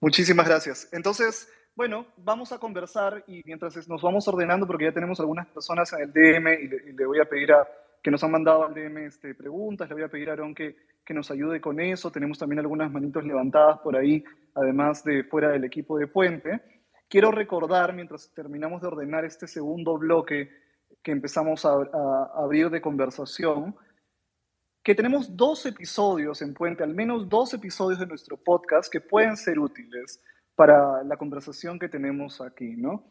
Muchísimas 0.00 0.46
gracias. 0.46 0.88
Entonces, 0.92 1.48
bueno, 1.76 2.06
vamos 2.16 2.52
a 2.52 2.58
conversar 2.58 3.22
y 3.26 3.42
mientras 3.44 3.86
nos 3.86 4.00
vamos 4.00 4.26
ordenando, 4.26 4.66
porque 4.66 4.86
ya 4.86 4.92
tenemos 4.92 5.20
algunas 5.20 5.46
personas 5.48 5.92
en 5.92 6.00
el 6.00 6.10
DM 6.10 6.48
y 6.54 6.92
le, 6.92 7.04
voy 7.04 7.20
a 7.20 7.26
pedir 7.26 7.52
a 7.52 7.68
que 8.02 8.10
nos 8.10 8.24
han 8.24 8.30
mandado 8.30 8.64
al 8.64 8.72
DM 8.72 9.04
este, 9.04 9.34
preguntas, 9.34 9.86
le 9.86 9.94
voy 9.94 10.04
a 10.04 10.08
pedir 10.08 10.30
a 10.30 10.32
Aaron 10.32 10.54
que, 10.54 10.74
que 11.04 11.12
nos 11.12 11.30
ayude 11.30 11.60
con 11.60 11.78
eso. 11.78 12.10
Tenemos 12.10 12.38
también 12.38 12.60
algunas 12.60 12.90
manitos 12.90 13.24
levantadas 13.24 13.80
por 13.80 13.94
ahí, 13.94 14.24
además 14.54 15.04
de 15.04 15.24
fuera 15.24 15.50
del 15.50 15.64
equipo 15.64 15.98
de 15.98 16.06
Puente. 16.06 16.62
Quiero 17.08 17.30
recordar, 17.30 17.92
mientras 17.92 18.32
terminamos 18.32 18.80
de 18.80 18.88
ordenar 18.88 19.26
este 19.26 19.46
segundo 19.46 19.98
bloque 19.98 20.48
que 21.02 21.12
empezamos 21.12 21.66
a, 21.66 21.72
a 21.72 22.32
abrir 22.36 22.70
de 22.70 22.80
conversación, 22.80 23.76
que 24.82 24.94
tenemos 24.94 25.36
dos 25.36 25.66
episodios 25.66 26.40
en 26.40 26.54
Puente, 26.54 26.84
al 26.84 26.94
menos 26.94 27.28
dos 27.28 27.52
episodios 27.52 28.00
de 28.00 28.06
nuestro 28.06 28.38
podcast 28.38 28.90
que 28.90 29.02
pueden 29.02 29.36
ser 29.36 29.58
útiles 29.58 30.22
para 30.56 31.04
la 31.04 31.16
conversación 31.16 31.78
que 31.78 31.88
tenemos 31.88 32.40
aquí, 32.40 32.74
¿no? 32.76 33.04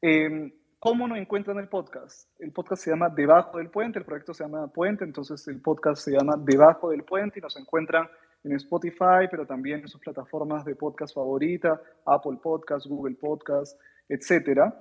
Eh, 0.00 0.52
¿Cómo 0.80 1.08
nos 1.08 1.18
encuentran 1.18 1.58
el 1.58 1.68
podcast? 1.68 2.30
El 2.38 2.52
podcast 2.52 2.84
se 2.84 2.90
llama 2.90 3.08
Debajo 3.08 3.58
del 3.58 3.68
Puente, 3.68 3.98
el 3.98 4.04
proyecto 4.04 4.32
se 4.32 4.44
llama 4.44 4.68
Puente, 4.68 5.04
entonces 5.04 5.46
el 5.48 5.60
podcast 5.60 6.02
se 6.02 6.12
llama 6.12 6.36
Debajo 6.38 6.90
del 6.90 7.02
Puente 7.02 7.40
y 7.40 7.42
nos 7.42 7.56
encuentran 7.56 8.08
en 8.44 8.52
Spotify, 8.52 9.26
pero 9.28 9.44
también 9.44 9.80
en 9.80 9.88
sus 9.88 10.00
plataformas 10.00 10.64
de 10.64 10.76
podcast 10.76 11.14
favorita, 11.14 11.80
Apple 12.06 12.38
Podcast, 12.40 12.86
Google 12.86 13.16
Podcast, 13.16 13.78
etc. 14.08 14.72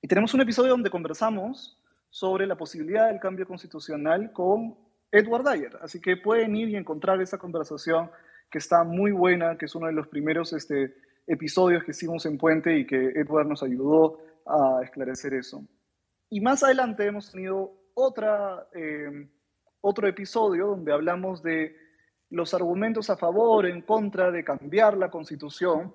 Y 0.00 0.06
tenemos 0.06 0.32
un 0.34 0.40
episodio 0.40 0.70
donde 0.70 0.88
conversamos 0.88 1.82
sobre 2.08 2.46
la 2.46 2.56
posibilidad 2.56 3.08
del 3.08 3.18
cambio 3.18 3.46
constitucional 3.46 4.32
con 4.32 4.76
Edward 5.10 5.44
Dyer, 5.50 5.78
así 5.82 6.00
que 6.00 6.16
pueden 6.16 6.54
ir 6.54 6.68
y 6.68 6.76
encontrar 6.76 7.20
esa 7.20 7.38
conversación 7.38 8.08
que 8.50 8.58
está 8.58 8.84
muy 8.84 9.10
buena, 9.10 9.56
que 9.58 9.66
es 9.66 9.74
uno 9.74 9.88
de 9.88 9.92
los 9.92 10.06
primeros 10.06 10.52
este, 10.52 10.94
episodios 11.28 11.84
que 11.84 11.92
hicimos 11.92 12.26
en 12.26 12.38
Puente 12.38 12.76
y 12.76 12.86
que 12.86 12.96
Edward 13.14 13.46
nos 13.46 13.62
ayudó 13.62 14.18
a 14.46 14.80
esclarecer 14.82 15.34
eso. 15.34 15.62
Y 16.30 16.40
más 16.40 16.62
adelante 16.64 17.06
hemos 17.06 17.30
tenido 17.30 17.72
otra, 17.94 18.66
eh, 18.74 19.28
otro 19.80 20.08
episodio 20.08 20.68
donde 20.68 20.92
hablamos 20.92 21.42
de 21.42 21.76
los 22.30 22.52
argumentos 22.54 23.08
a 23.10 23.16
favor, 23.16 23.66
en 23.66 23.82
contra 23.82 24.30
de 24.30 24.44
cambiar 24.44 24.96
la 24.96 25.10
constitución. 25.10 25.94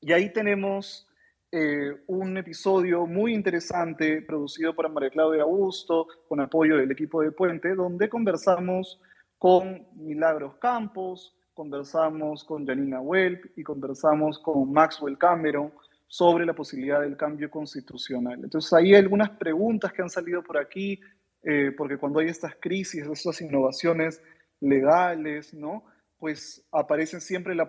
Y 0.00 0.12
ahí 0.12 0.32
tenemos 0.32 1.08
eh, 1.50 2.02
un 2.08 2.36
episodio 2.36 3.06
muy 3.06 3.32
interesante 3.32 4.22
producido 4.22 4.74
por 4.74 4.88
María 4.90 5.10
Claudia 5.10 5.42
Augusto, 5.42 6.06
con 6.28 6.40
apoyo 6.40 6.76
del 6.76 6.90
equipo 6.90 7.22
de 7.22 7.32
Puente, 7.32 7.74
donde 7.74 8.08
conversamos 8.08 9.00
con 9.38 9.86
Milagros 9.94 10.56
Campos, 10.56 11.37
conversamos 11.58 12.44
con 12.44 12.64
Janina 12.64 13.00
Welp 13.00 13.46
y 13.56 13.64
conversamos 13.64 14.38
con 14.38 14.70
Maxwell 14.70 15.18
Cameron 15.18 15.72
sobre 16.06 16.46
la 16.46 16.52
posibilidad 16.52 17.00
del 17.00 17.16
cambio 17.16 17.50
constitucional. 17.50 18.38
Entonces, 18.44 18.72
hay 18.72 18.94
algunas 18.94 19.30
preguntas 19.30 19.92
que 19.92 20.00
han 20.00 20.08
salido 20.08 20.40
por 20.40 20.56
aquí, 20.56 21.00
eh, 21.42 21.72
porque 21.76 21.98
cuando 21.98 22.20
hay 22.20 22.28
estas 22.28 22.54
crisis, 22.60 23.04
estas 23.12 23.40
innovaciones 23.40 24.22
legales, 24.60 25.52
¿no? 25.52 25.82
Pues 26.16 26.64
aparece 26.70 27.20
siempre 27.20 27.56
la, 27.56 27.66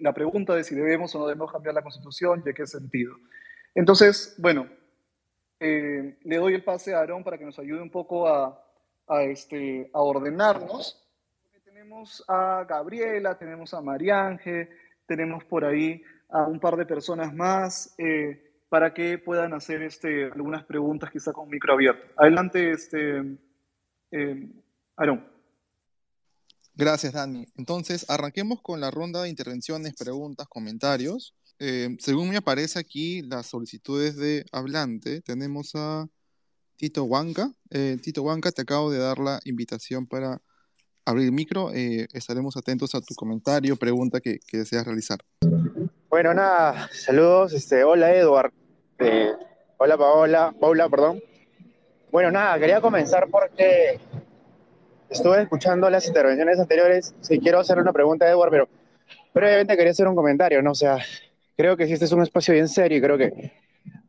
la 0.00 0.12
pregunta 0.12 0.54
de 0.54 0.62
si 0.62 0.76
debemos 0.76 1.12
o 1.16 1.18
no 1.18 1.26
debemos 1.26 1.50
cambiar 1.50 1.74
la 1.74 1.82
constitución 1.82 2.44
y 2.46 2.48
en 2.48 2.54
qué 2.54 2.64
sentido. 2.64 3.16
Entonces, 3.74 4.36
bueno, 4.38 4.68
eh, 5.58 6.16
le 6.22 6.36
doy 6.36 6.54
el 6.54 6.62
pase 6.62 6.94
a 6.94 6.98
Aarón 6.98 7.24
para 7.24 7.38
que 7.38 7.44
nos 7.44 7.58
ayude 7.58 7.82
un 7.82 7.90
poco 7.90 8.28
a, 8.28 8.56
este, 9.24 9.90
a 9.92 10.00
ordenarnos 10.00 11.01
tenemos 11.82 12.22
a 12.28 12.64
Gabriela, 12.68 13.36
tenemos 13.36 13.74
a 13.74 13.80
Mariange, 13.80 14.68
tenemos 15.04 15.42
por 15.44 15.64
ahí 15.64 16.00
a 16.28 16.46
un 16.46 16.60
par 16.60 16.76
de 16.76 16.86
personas 16.86 17.34
más 17.34 17.92
eh, 17.98 18.62
para 18.68 18.94
que 18.94 19.18
puedan 19.18 19.52
hacer 19.52 19.82
este, 19.82 20.26
algunas 20.26 20.64
preguntas 20.64 21.10
quizá 21.10 21.32
con 21.32 21.48
micro 21.48 21.74
abierto. 21.74 22.06
Adelante, 22.16 22.70
este, 22.70 23.36
eh, 24.12 24.48
Aaron. 24.96 25.26
Gracias, 26.74 27.14
Dani. 27.14 27.46
Entonces, 27.56 28.08
arranquemos 28.08 28.62
con 28.62 28.80
la 28.80 28.92
ronda 28.92 29.22
de 29.22 29.28
intervenciones, 29.28 29.94
preguntas, 29.96 30.46
comentarios. 30.46 31.34
Eh, 31.58 31.96
según 31.98 32.28
me 32.28 32.36
aparece 32.36 32.78
aquí 32.78 33.22
las 33.22 33.46
solicitudes 33.46 34.16
de 34.16 34.46
hablante, 34.52 35.20
tenemos 35.20 35.72
a 35.74 36.06
Tito 36.76 37.02
Huanca. 37.02 37.52
Tito 38.02 38.22
Huanca, 38.22 38.52
te 38.52 38.62
acabo 38.62 38.92
de 38.92 38.98
dar 38.98 39.18
la 39.18 39.40
invitación 39.44 40.06
para 40.06 40.40
abrir 41.04 41.26
el 41.26 41.32
micro. 41.32 41.72
Eh, 41.72 42.06
estaremos 42.12 42.56
atentos 42.56 42.94
a 42.94 43.00
tu 43.00 43.14
comentario, 43.14 43.76
pregunta 43.76 44.20
que, 44.20 44.38
deseas 44.52 44.84
realizar. 44.84 45.18
Bueno, 46.08 46.34
nada, 46.34 46.88
saludos. 46.92 47.52
Este, 47.52 47.84
hola, 47.84 48.14
Edward. 48.14 48.52
Eh, 48.98 49.32
hola, 49.78 49.96
Paola. 49.96 50.54
Paula, 50.58 50.88
perdón. 50.88 51.22
Bueno, 52.10 52.30
nada, 52.30 52.58
quería 52.58 52.80
comenzar 52.80 53.28
porque 53.30 53.98
estuve 55.08 55.42
escuchando 55.42 55.88
las 55.88 56.06
intervenciones 56.06 56.58
anteriores. 56.58 57.14
Si 57.20 57.38
quiero 57.38 57.58
hacer 57.58 57.78
una 57.78 57.92
pregunta 57.92 58.30
a 58.30 58.50
pero 58.50 58.68
previamente 59.32 59.76
quería 59.76 59.92
hacer 59.92 60.08
un 60.08 60.14
comentario, 60.14 60.62
¿no? 60.62 60.72
O 60.72 60.74
sea, 60.74 60.98
creo 61.56 61.76
que 61.76 61.86
si 61.86 61.94
este 61.94 62.04
es 62.04 62.12
un 62.12 62.22
espacio 62.22 62.52
bien 62.52 62.68
serio, 62.68 62.98
y 62.98 63.00
creo 63.00 63.16
que 63.16 63.52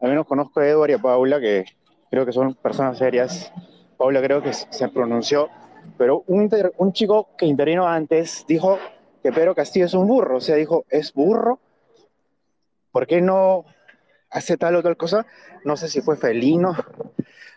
al 0.02 0.10
menos 0.10 0.28
conozco 0.28 0.60
a 0.60 0.68
Edward 0.68 0.90
y 0.92 0.94
a 0.94 0.98
Paula, 0.98 1.40
que 1.40 1.66
creo 2.12 2.26
que 2.26 2.34
son 2.34 2.56
personas 2.56 2.98
serias. 2.98 3.52
Paula 3.98 4.22
creo 4.22 4.44
que 4.44 4.52
se 4.54 4.90
pronunció 4.90 5.50
pero 5.98 6.24
un, 6.28 6.50
un 6.78 6.94
chico 6.94 7.30
que 7.38 7.46
intervino 7.46 7.88
antes 7.88 8.46
dijo 8.48 8.80
que 9.22 9.32
Pedro 9.32 9.56
Castillo 9.56 9.86
es 9.86 9.94
un 9.94 10.08
burro, 10.08 10.38
o 10.38 10.42
sea, 10.42 10.56
dijo, 10.56 10.86
¿es 10.90 11.14
burro? 11.14 11.60
¿Por 12.92 13.08
qué 13.08 13.22
no 13.22 13.66
hace 14.30 14.58
tal 14.58 14.76
o 14.76 14.84
tal 14.84 14.98
cosa? 14.98 15.26
No 15.64 15.78
sé 15.78 15.88
si 15.88 16.02
fue 16.02 16.18
felino, 16.18 16.76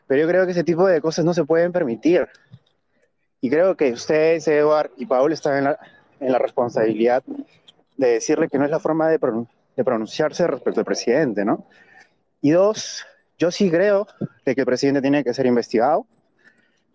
pero 0.07 0.23
yo 0.23 0.29
creo 0.29 0.47
que 0.47 0.53
ese 0.53 0.65
tipo 0.65 0.87
de 0.87 1.01
cosas 1.01 1.25
no 1.25 1.35
se 1.35 1.45
pueden 1.45 1.73
permitir. 1.73 2.29
Y 3.41 3.51
creo 3.51 3.77
que 3.77 3.93
ustedes, 3.93 4.47
Eduard 4.49 4.91
y 4.97 5.07
Paul, 5.07 5.33
están 5.33 5.59
en 5.59 5.65
la, 5.65 5.79
en 6.21 6.33
la 6.33 6.39
responsabilidad 6.39 7.23
de 7.97 8.09
decirle 8.09 8.49
que 8.49 8.59
no 8.59 8.65
es 8.65 8.71
la 8.71 8.81
forma 8.81 9.09
de, 9.09 9.19
de, 9.77 9.85
pronunciarse 9.85 10.47
respecto 10.47 10.81
al 10.81 10.87
presidente, 10.87 11.45
¿no? 11.45 11.67
Y 12.41 12.51
dos, 12.51 13.05
yo 13.39 13.51
sí 13.51 13.71
creo 13.71 14.07
de 14.45 14.55
que 14.55 14.61
el 14.63 14.67
presidente 14.67 15.01
tiene 15.01 15.25
que 15.25 15.35
ser 15.35 15.47
investigado, 15.47 16.07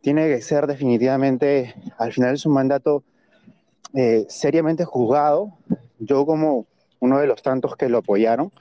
tiene 0.02 0.28
que 0.28 0.42
ser 0.42 0.68
definitivamente, 0.68 1.76
al 1.98 2.12
final 2.12 2.32
de 2.32 2.38
su 2.38 2.50
mandato, 2.50 3.04
eh, 3.94 4.26
seriamente 4.30 4.84
juzgado. 4.86 5.54
Yo 6.00 6.26
como 6.26 6.66
uno 7.00 7.20
de 7.20 7.28
los 7.28 7.42
tantos 7.42 7.76
que 7.76 7.90
lo 7.90 8.00
apoyaron, 8.00 8.52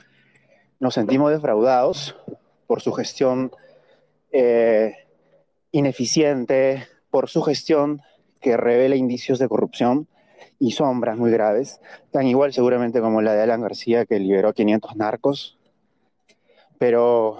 nos 0.78 0.94
sentimos 0.94 1.30
defraudados 1.30 2.16
por 2.66 2.80
su 2.80 2.92
gestión 2.92 3.52
eh, 4.32 4.94
ineficiente, 5.72 6.86
por 7.10 7.28
su 7.28 7.42
gestión 7.42 8.02
que 8.40 8.56
revela 8.56 8.96
indicios 8.96 9.38
de 9.38 9.48
corrupción 9.48 10.08
y 10.58 10.72
sombras 10.72 11.16
muy 11.16 11.30
graves, 11.30 11.80
tan 12.10 12.26
igual 12.26 12.52
seguramente 12.52 13.00
como 13.00 13.22
la 13.22 13.34
de 13.34 13.42
Alan 13.42 13.62
García 13.62 14.04
que 14.04 14.18
liberó 14.18 14.52
500 14.52 14.96
narcos. 14.96 15.58
Pero 16.78 17.38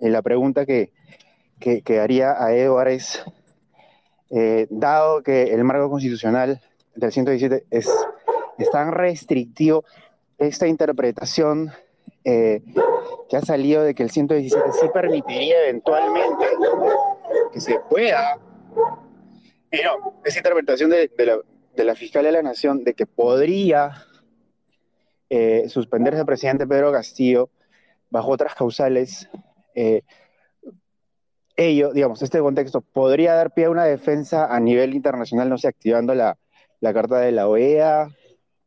eh, 0.00 0.10
la 0.10 0.22
pregunta 0.22 0.66
que, 0.66 0.92
que, 1.64 2.00
haría 2.00 2.42
a 2.42 2.54
Eduard 2.54 2.88
es, 2.88 3.24
eh, 4.30 4.66
dado 4.70 5.22
que 5.22 5.54
el 5.54 5.64
marco 5.64 5.88
constitucional 5.88 6.60
del 6.94 7.12
117 7.12 7.66
es, 7.70 7.90
es 8.58 8.70
tan 8.70 8.92
restrictivo, 8.92 9.84
esta 10.38 10.66
interpretación 10.66 11.72
eh, 12.24 12.62
que 13.28 13.36
ha 13.36 13.42
salido 13.42 13.82
de 13.82 13.94
que 13.94 14.02
el 14.02 14.10
117 14.10 14.72
sí 14.72 14.86
permitiría 14.92 15.62
eventualmente 15.64 16.44
que 17.52 17.60
se 17.60 17.78
pueda, 17.88 18.38
pero 19.70 20.14
esa 20.24 20.38
interpretación 20.38 20.90
de, 20.90 21.10
la, 21.18 21.38
de 21.74 21.84
la 21.84 21.94
fiscal 21.94 22.24
de 22.24 22.32
la 22.32 22.42
Nación 22.42 22.84
de 22.84 22.94
que 22.94 23.06
podría 23.06 24.04
eh, 25.30 25.68
suspenderse 25.68 26.20
al 26.20 26.26
presidente 26.26 26.66
Pedro 26.66 26.92
Castillo 26.92 27.50
bajo 28.10 28.30
otras 28.30 28.54
causales, 28.54 29.28
eh, 29.74 30.02
ello, 31.56 31.92
digamos, 31.92 32.22
este 32.22 32.40
contexto 32.40 32.80
podría 32.80 33.34
dar 33.34 33.52
pie 33.52 33.66
a 33.66 33.70
una 33.70 33.84
defensa 33.84 34.54
a 34.54 34.58
nivel 34.60 34.94
internacional, 34.94 35.48
no 35.48 35.58
sé, 35.58 35.68
activando 35.68 36.14
la, 36.14 36.36
la 36.80 36.92
Carta 36.92 37.18
de 37.18 37.32
la 37.32 37.48
OEA 37.48 38.08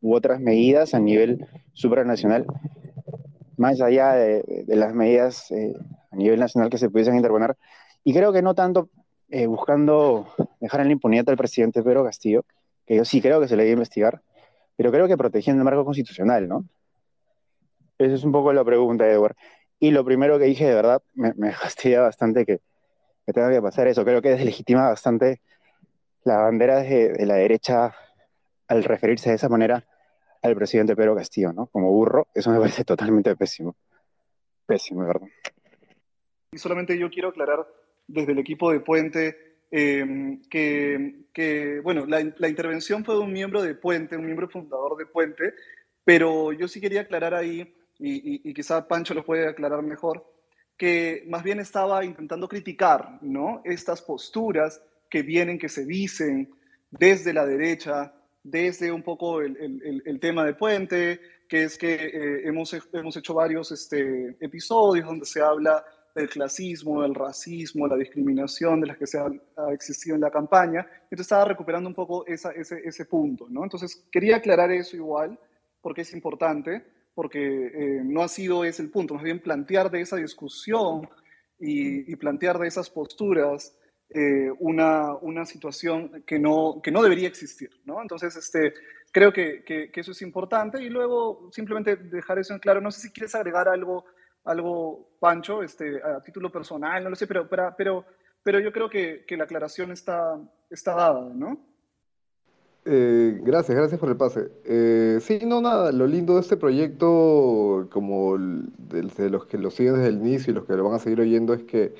u 0.01 0.15
otras 0.15 0.39
medidas 0.39 0.93
a 0.93 0.99
nivel 0.99 1.47
supranacional, 1.73 2.45
más 3.57 3.81
allá 3.81 4.13
de, 4.13 4.65
las 4.67 4.93
medidas 4.93 5.51
eh, 5.51 5.73
a 6.11 6.15
nivel 6.15 6.39
nacional 6.39 6.69
que 6.69 6.77
se 6.77 6.89
pudiesen 6.89 7.15
interponer. 7.15 7.57
Y 8.03 8.13
creo 8.13 8.31
que 8.31 8.41
no 8.41 8.55
tanto 8.55 8.89
eh, 9.29 9.47
buscando 9.47 10.27
dejar 10.59 10.81
en 10.81 10.87
la 10.87 10.93
impunidad 10.93 11.29
al 11.29 11.37
presidente 11.37 11.83
Pedro 11.83 12.03
Castillo, 12.03 12.45
que 12.85 12.95
yo 12.95 13.03
sí 13.03 13.21
creo 13.21 13.41
que 13.41 13.47
se 13.47 13.57
le 13.57 13.63
debe 13.63 13.73
investigar, 13.73 14.21
pero 14.77 14.91
creo 14.91 15.07
que 15.07 15.17
protegiendo 15.17 15.61
el 15.61 15.65
marco 15.65 15.83
constitucional, 15.83 16.47
¿no? 16.47 16.65
Esa 17.97 18.13
es 18.13 18.23
un 18.23 18.31
poco 18.31 18.53
la 18.53 18.63
pregunta, 18.63 19.09
Edward. 19.09 19.35
Y 19.79 19.91
lo 19.91 20.05
primero 20.05 20.39
que 20.39 20.45
dije, 20.45 20.65
de 20.67 20.75
verdad, 20.75 21.01
me, 21.13 21.33
me 21.35 21.51
fastidia 21.53 22.01
bastante 22.01 22.45
que, 22.45 22.61
que, 23.27 23.33
tenga 23.33 23.51
que 23.51 23.61
pasar 23.61 23.87
eso. 23.87 24.05
Creo 24.05 24.21
que 24.21 24.29
deslegitima 24.29 24.87
bastante 24.87 25.41
la 26.23 26.37
bandera 26.37 26.81
de, 26.81 27.25
la 27.25 27.35
derecha 27.35 27.93
al 28.67 28.83
referirse 28.83 29.29
de 29.29 29.35
esa 29.35 29.49
manera 29.49 29.85
al 30.41 30.55
presidente 30.55 30.95
Pedro 30.95 31.15
Castillo, 31.15 31.51
¿no? 31.51 31.67
Como 31.67 31.91
burro, 31.91 32.27
eso 32.33 32.49
me 32.51 32.59
parece 32.59 32.83
totalmente 32.85 33.35
pésimo. 33.35 33.75
Pésimo, 34.65 35.05
verdad. 35.05 35.27
Y 36.51 36.57
solamente 36.57 36.97
yo 36.97 37.09
quiero 37.09 37.29
aclarar 37.29 37.67
desde 38.07 38.31
el 38.31 38.39
equipo 38.39 38.71
de 38.71 38.79
Puente 38.79 39.57
eh, 39.71 40.39
que, 40.49 41.81
bueno, 41.83 42.05
la, 42.05 42.23
la, 42.37 42.47
intervención 42.47 43.03
fue 43.03 43.15
de 43.15 43.21
un 43.21 43.33
miembro 43.33 43.61
de 43.61 43.75
Puente, 43.75 44.15
un 44.15 44.25
miembro 44.25 44.47
fundador 44.47 44.95
de 44.95 45.05
Puente, 45.05 45.53
pero 46.05 46.53
yo 46.53 46.69
sí 46.69 46.79
quería 46.79 47.01
aclarar 47.01 47.33
ahí, 47.33 47.75
y, 47.99 48.35
y, 48.35 48.49
y 48.49 48.53
quizá 48.53 48.87
Pancho 48.87 49.13
lo 49.13 49.25
puede 49.25 49.47
aclarar 49.47 49.81
mejor, 49.83 50.25
que 50.77 51.23
más 51.27 51.43
bien 51.43 51.59
estaba 51.59 52.05
intentando 52.05 52.47
criticar 52.47 53.17
¿no? 53.21 53.61
estas 53.65 54.01
posturas 54.01 54.81
que 55.09 55.23
vienen, 55.23 55.57
que 55.57 55.69
se 55.69 55.85
dicen 55.85 56.53
desde 56.91 57.33
la 57.33 57.45
derecha, 57.45 58.13
desde 58.43 58.91
un 58.91 59.03
poco 59.03 59.41
el, 59.41 60.01
el, 60.05 60.19
tema 60.19 60.45
de 60.45 60.53
Puente, 60.53 61.19
que 61.49 61.63
es 61.63 61.77
que 61.77 61.93
eh, 61.95 62.47
hemos, 62.47 62.75
hemos 62.93 63.17
hecho 63.17 63.33
varios 63.33 63.71
este, 63.71 64.37
episodios 64.39 65.07
donde 65.07 65.25
se 65.25 65.41
habla 65.41 65.83
del 66.15 66.29
clasismo, 66.29 67.01
del 67.01 67.13
racismo, 67.13 67.87
la 67.87 67.95
discriminación 67.95 68.81
de 68.81 68.87
las 68.87 68.97
que 68.97 69.07
se 69.07 69.19
ha, 69.19 69.29
existido 69.71 70.15
en 70.15 70.21
la 70.21 70.31
campaña. 70.31 70.79
Entonces 71.03 71.21
estaba 71.21 71.45
recuperando 71.45 71.89
un 71.89 71.95
poco 71.95 72.25
ese, 72.25 72.49
ese 72.55 73.05
punto, 73.05 73.47
¿no? 73.49 73.63
Entonces 73.63 74.07
quería 74.11 74.37
aclarar 74.37 74.71
eso 74.71 74.95
igual, 74.95 75.37
porque 75.81 76.01
es 76.01 76.13
importante, 76.13 76.85
porque 77.17 77.39
eh, 77.39 78.01
no 78.03 78.21
ha 78.21 78.27
sido 78.27 78.63
ese 78.63 78.83
el 78.83 78.91
punto, 78.91 79.15
más 79.15 79.23
bien 79.23 79.39
plantear 79.39 79.89
de 79.89 80.01
esa 80.01 80.17
discusión 80.17 81.09
y, 81.59 82.11
y 82.11 82.15
plantear 82.15 82.59
de 82.59 82.67
esas 82.67 82.91
posturas 82.91 83.75
eh, 84.11 84.51
una, 84.59 85.15
una 85.15 85.43
situación 85.43 86.23
que 86.27 86.37
no, 86.37 86.79
que 86.79 86.91
no 86.91 87.01
debería 87.01 87.27
existir, 87.27 87.71
¿no? 87.85 88.03
Entonces, 88.03 88.35
este, 88.35 88.71
creo 89.11 89.33
que, 89.33 89.63
que, 89.63 89.89
que, 89.89 90.01
eso 90.01 90.11
es 90.11 90.21
importante 90.21 90.79
y 90.79 90.89
luego 90.91 91.49
simplemente 91.51 91.95
dejar 91.95 92.37
eso 92.37 92.53
en 92.53 92.59
claro. 92.59 92.81
No 92.81 92.91
sé 92.91 93.01
si 93.01 93.11
quieres 93.11 93.33
agregar 93.33 93.67
algo, 93.67 94.05
algo 94.43 95.17
Pancho, 95.19 95.63
este, 95.63 95.99
a 96.03 96.21
título 96.21 96.51
personal, 96.51 97.03
no 97.03 97.09
lo 97.09 97.15
sé, 97.15 97.25
pero, 97.25 97.49
pero, 97.49 97.73
pero, 97.75 98.05
pero 98.43 98.59
yo 98.59 98.71
creo 98.71 98.91
que, 98.91 99.25
que 99.27 99.37
la 99.37 99.45
aclaración 99.45 99.91
está, 99.91 100.39
está 100.69 100.93
dada, 100.93 101.31
¿no? 101.33 101.66
Eh, 102.89 103.41
gracias, 103.43 103.77
gracias 103.77 103.99
por 103.99 104.09
el 104.09 104.15
pase. 104.15 104.49
Eh, 104.63 105.19
sí, 105.21 105.39
no, 105.45 105.59
nada, 105.61 105.91
lo 105.91 106.07
lindo 106.07 106.35
de 106.35 106.41
este 106.41 106.55
proyecto, 106.55 107.87
como 107.91 108.37
de, 108.37 109.29
los 109.29 109.45
que 109.45 109.57
lo 109.57 109.71
siguen 109.71 109.95
desde 109.95 110.07
el 110.07 110.17
inicio 110.19 110.51
y 110.51 110.55
los 110.55 110.65
que 110.65 110.73
lo 110.73 110.85
van 110.85 110.93
a 110.95 110.99
seguir 110.99 111.19
oyendo, 111.19 111.53
es 111.53 111.63
que 111.63 111.93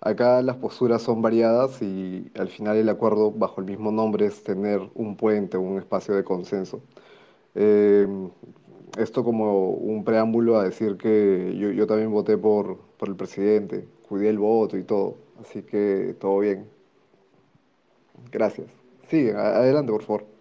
acá 0.00 0.42
las 0.42 0.56
posturas 0.56 1.02
son 1.02 1.22
variadas 1.22 1.82
y 1.82 2.30
al 2.38 2.48
final 2.48 2.76
el 2.78 2.88
acuerdo 2.88 3.32
bajo 3.32 3.60
el 3.60 3.66
mismo 3.66 3.92
nombre 3.92 4.26
es 4.26 4.42
tener 4.44 4.80
un 4.94 5.16
puente, 5.16 5.58
un 5.58 5.78
espacio 5.78 6.14
de 6.14 6.24
consenso. 6.24 6.82
Eh, 7.54 8.06
esto 8.98 9.24
como 9.24 9.70
un 9.72 10.04
preámbulo 10.04 10.58
a 10.58 10.64
decir 10.64 10.96
que 10.96 11.54
yo, 11.58 11.70
yo 11.72 11.86
también 11.86 12.12
voté 12.12 12.38
por, 12.38 12.78
por 12.98 13.08
el 13.10 13.16
presidente, 13.16 13.86
cuidé 14.08 14.30
el 14.30 14.38
voto 14.38 14.78
y 14.78 14.84
todo, 14.84 15.16
así 15.40 15.62
que 15.62 16.16
todo 16.20 16.38
bien. 16.40 16.66
Gracias. 18.32 18.83
Sí, 19.08 19.28
adelante, 19.30 19.92
por 19.92 20.02
favor. 20.02 20.34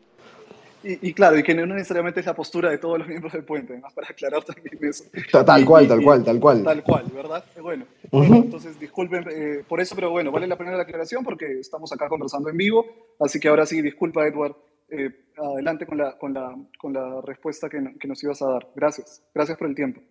Y, 0.83 1.09
y, 1.09 1.13
claro, 1.13 1.37
y 1.37 1.43
que 1.43 1.55
no 1.55 1.65
necesariamente 1.65 2.19
es 2.19 2.25
la 2.25 2.35
postura 2.35 2.69
de 2.69 2.77
todos 2.77 2.99
los 2.99 3.07
miembros 3.07 3.31
del 3.31 3.45
puente, 3.45 3.77
más 3.77 3.93
para 3.95 4.07
aclarar 4.09 4.43
también 4.43 4.77
eso. 4.81 5.05
Tal 5.45 5.61
y, 5.61 5.65
cual, 5.65 5.85
y, 5.85 5.87
tal 5.87 6.03
cual, 6.03 6.23
tal 6.23 6.39
cual. 6.39 6.63
Tal 6.63 6.83
cual, 6.83 7.05
¿verdad? 7.13 7.45
Bueno, 7.61 7.85
uh 8.11 8.17
-huh. 8.17 8.27
bueno 8.27 8.35
entonces 8.35 8.77
disculpen 8.79 9.25
eh, 9.31 9.63
por 9.67 9.79
eso, 9.79 9.95
pero 9.95 10.11
bueno, 10.11 10.31
vale 10.31 10.47
la 10.47 10.57
pena 10.57 10.75
la 10.75 10.83
aclaración 10.83 11.23
porque 11.23 11.59
estamos 11.59 11.91
acá 11.93 12.09
conversando 12.09 12.49
en 12.49 12.57
vivo, 12.57 12.85
así 13.19 13.39
que 13.39 13.47
ahora 13.47 13.65
sí, 13.65 13.81
disculpa 13.81 14.27
Edward, 14.27 14.55
eh, 14.89 15.09
adelante 15.37 15.85
con 15.85 15.97
la, 15.97 16.17
con, 16.17 16.33
la, 16.33 16.55
con 16.77 16.93
la 16.93 17.21
respuesta 17.21 17.69
que, 17.69 17.81
que, 17.99 18.07
nos 18.07 18.21
ibas 18.23 18.41
a 18.41 18.47
dar. 18.47 18.67
Gracias, 18.75 19.23
gracias 19.33 19.57
por 19.57 19.67
el 19.67 19.75
tiempo. 19.75 20.01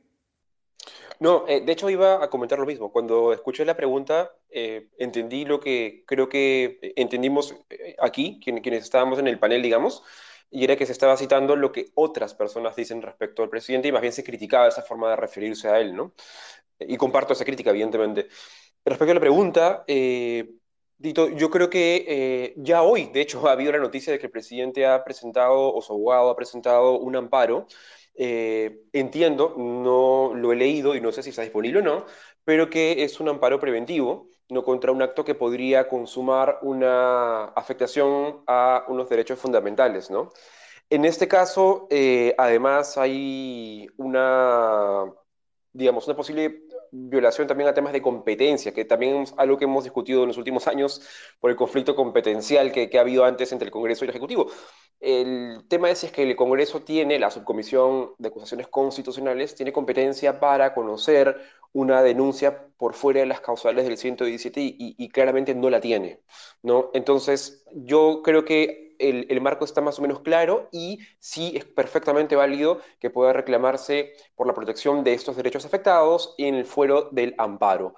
No, 1.23 1.45
eh, 1.47 1.61
de 1.61 1.71
hecho 1.73 1.89
iba 1.89 2.23
a 2.25 2.29
comentar 2.31 2.59
lo 2.59 2.67
mismo. 2.67 2.91
Cuando 2.91 3.33
escuché 3.33 3.65
la 3.65 3.77
pregunta, 3.77 4.33
eh, 4.51 4.89
entendí 4.99 5.45
lo 5.45 5.61
que 5.61 6.03
creo 6.05 6.29
que 6.29 6.81
entendimos 6.97 7.55
eh, 7.71 7.95
aquí, 8.01 8.41
quienes 8.43 8.83
estábamos 8.83 9.21
en 9.21 9.29
el 9.29 9.39
panel, 9.39 9.63
digamos, 9.63 10.03
y 10.51 10.65
era 10.65 10.75
que 10.77 10.85
se 10.85 10.91
estaba 10.91 11.17
citando 11.17 11.55
lo 11.55 11.71
que 11.71 11.91
otras 11.95 12.35
personas 12.35 12.75
dicen 12.75 13.03
respecto 13.03 13.45
al 13.45 13.51
presidente 13.51 13.87
y 13.87 13.93
más 13.93 14.03
bien 14.03 14.13
se 14.13 14.25
criticaba 14.25 14.67
esa 14.67 14.83
forma 14.83 15.11
de 15.11 15.17
referirse 15.17 15.69
a 15.69 15.79
él, 15.79 15.95
¿no? 15.95 16.13
Y 16.81 16.97
comparto 16.97 17.35
esa 17.35 17.45
crítica, 17.45 17.71
evidentemente. 17.71 18.27
Respecto 18.85 19.13
a 19.13 19.15
la 19.15 19.21
pregunta, 19.21 19.85
Dito, 20.99 21.29
yo 21.31 21.51
creo 21.51 21.69
que 21.71 22.55
ya 22.57 22.83
hoy, 22.83 23.07
de 23.13 23.21
hecho, 23.21 23.47
ha 23.49 23.53
habido 23.53 23.73
la 23.73 23.79
noticia 23.79 24.13
de 24.13 24.19
que 24.19 24.27
el 24.27 24.33
presidente 24.33 24.87
ha 24.87 25.05
presentado, 25.05 25.73
o 25.73 25.83
su 25.83 25.93
abogado 25.93 26.31
ha 26.31 26.37
presentado 26.37 26.99
un 26.99 27.15
amparo 27.17 27.67
eh, 28.15 28.85
entiendo, 28.93 29.55
no 29.57 30.35
lo 30.35 30.53
he 30.53 30.57
leído 30.57 30.95
y 30.95 31.01
no 31.01 31.13
sé 31.13 31.23
si 31.23 31.31
está 31.31 31.43
disponible 31.43 31.81
o 31.81 31.83
no, 31.83 32.07
pero 32.45 32.71
que 32.71 33.05
es 33.05 33.21
un 33.21 33.29
amparo 33.29 33.61
preventivo, 33.61 34.29
no 34.49 34.65
contra 34.65 34.93
un 34.93 35.03
acto 35.03 35.25
que 35.25 35.35
podría 35.35 35.89
consumar 35.89 36.59
una 36.63 37.45
afectación 37.45 38.43
a 38.47 38.85
unos 38.89 39.09
derechos 39.09 39.39
fundamentales, 39.39 40.11
¿no? 40.11 40.31
En 40.91 41.05
este 41.07 41.27
caso, 41.27 41.87
eh, 41.91 42.35
además, 42.37 42.99
hay 42.99 43.89
una, 43.97 45.05
digamos, 45.73 46.07
una 46.07 46.17
posible 46.17 46.65
violación 46.93 47.49
también 47.49 47.69
a 47.69 47.75
temas 47.75 47.93
de 47.95 48.03
competencia, 48.03 48.73
que 48.73 48.85
también 48.85 49.23
es 49.23 49.35
algo 49.39 49.57
que 49.57 49.65
hemos 49.65 49.83
discutido 49.83 50.23
en 50.23 50.29
los 50.29 50.37
últimos 50.37 50.69
años 50.69 51.01
por 51.41 51.51
el 51.51 51.57
conflicto 51.57 51.97
competencial 51.97 52.71
que, 52.71 52.91
ha 52.97 53.01
habido 53.01 53.25
antes 53.25 53.51
entre 53.51 53.67
el 53.67 53.73
Congreso 53.73 54.05
y 54.05 54.07
el 54.07 54.11
Ejecutivo. 54.11 54.51
El 55.01 55.65
tema 55.69 55.91
es, 55.91 56.05
es 56.05 56.13
que 56.13 56.23
el 56.23 56.37
Congreso 56.37 56.83
tiene, 56.83 57.19
la 57.19 57.31
subcomisión 57.31 58.13
de 58.19 58.29
acusaciones 58.29 58.69
constitucionales, 58.69 59.55
tiene 59.55 59.73
competencia 59.73 60.39
para 60.39 60.75
conocer 60.75 61.41
una 61.73 62.03
denuncia 62.03 62.69
por 62.77 62.93
fuera 62.93 63.21
de 63.21 63.27
las 63.27 63.41
causales 63.41 63.87
del 63.87 63.97
117 63.97 64.61
y, 64.61 64.67
y, 64.79 64.95
y 64.99 65.09
claramente 65.09 65.55
no 65.55 65.71
la 65.71 65.81
tiene, 65.81 66.21
¿no? 66.63 66.91
Entonces, 66.93 67.65
yo 67.73 68.21
creo 68.23 68.45
que 68.45 68.92
el, 69.03 69.41
marco 69.41 69.65
está 69.65 69.81
más 69.81 69.99
o 69.99 70.03
menos 70.03 70.21
claro 70.21 70.69
y 70.73 71.01
sí 71.19 71.53
es 71.57 71.65
perfectamente 71.65 72.37
válido 72.37 72.81
que 73.01 73.11
pueda 73.11 73.33
reclamarse 73.33 74.13
por 74.35 74.47
la 74.47 74.55
protección 74.55 75.05
de 75.05 75.15
estos 75.15 75.37
derechos 75.37 75.65
afectados 75.65 76.35
en 76.39 76.55
el 76.55 76.65
fuero 76.65 77.09
del 77.13 77.35
amparo, 77.39 77.95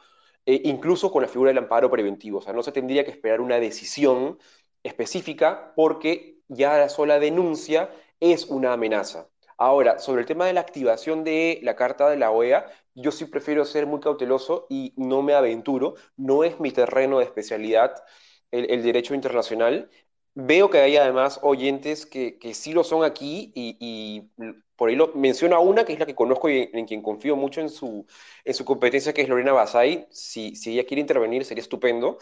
eh, 0.47 0.63
incluso 0.65 1.13
con 1.13 1.23
la 1.23 1.29
figura 1.29 1.51
del 1.51 1.59
amparo 1.59 1.91
preventivo. 1.91 2.39
O 2.39 2.43
sea, 2.43 2.53
no 2.53 2.63
se 2.63 2.73
tendría 2.73 3.05
que 3.05 3.11
esperar 3.11 3.41
una 3.41 3.61
decisión 3.61 4.39
específica 4.83 5.73
porque 5.77 6.39
ya 6.49 6.79
la 6.79 6.89
sola 6.89 7.19
denuncia 7.19 7.91
es 8.21 8.47
una 8.47 8.73
amenaza. 8.73 9.29
Ahora, 9.57 9.99
sobre 9.99 10.23
el 10.23 10.27
tema 10.27 10.47
de 10.47 10.53
la 10.53 10.61
activación 10.61 11.23
de 11.25 11.61
la 11.63 11.77
Carta 11.77 12.09
de 12.11 12.17
la 12.17 12.31
OEA, 12.31 12.67
yo 12.95 13.13
sí 13.13 13.27
prefiero 13.27 13.65
ser 13.65 13.87
muy 13.87 14.01
cauteloso 14.01 14.67
y 14.69 14.93
no 14.97 15.23
me 15.23 15.35
aventuro. 15.35 15.95
No 16.17 16.45
es 16.45 16.59
mi 16.61 16.73
terreno 16.73 17.19
de 17.19 17.25
especialidad 17.25 17.95
el 18.51 18.85
derecho 18.85 19.17
internacional, 19.17 19.91
Veo 20.35 20.68
que 20.68 20.78
hay 20.78 20.97
además 20.97 21.39
oyentes 21.43 22.07
que, 22.07 22.39
que 22.39 22.55
sí 22.55 22.72
lo 22.72 22.82
son 22.82 23.05
aquí 23.05 23.53
y, 23.55 23.76
y, 23.78 24.55
por 24.76 24.89
ahí 24.89 24.97
lo 24.97 25.12
menciono 25.14 25.55
a 25.55 25.61
una 25.61 25.85
que 25.85 25.93
es 25.93 26.01
la 26.01 26.07
que 26.07 26.16
conozco 26.16 26.51
y 26.51 26.62
en, 26.62 26.78
en 26.78 26.87
quien 26.87 27.03
confío 27.03 27.37
mucho 27.37 27.61
en 27.61 27.68
su, 27.68 28.07
en 28.45 28.55
su 28.55 28.64
competencia, 28.64 29.12
que 29.12 29.22
es 29.22 29.28
Lorena 29.28 29.53
Basay. 29.53 30.09
Si, 30.11 30.57
si 30.57 30.72
ella 30.72 30.87
quiere 30.87 31.01
intervenir 31.01 31.45
sería 31.45 31.62
estupendo. 31.62 32.18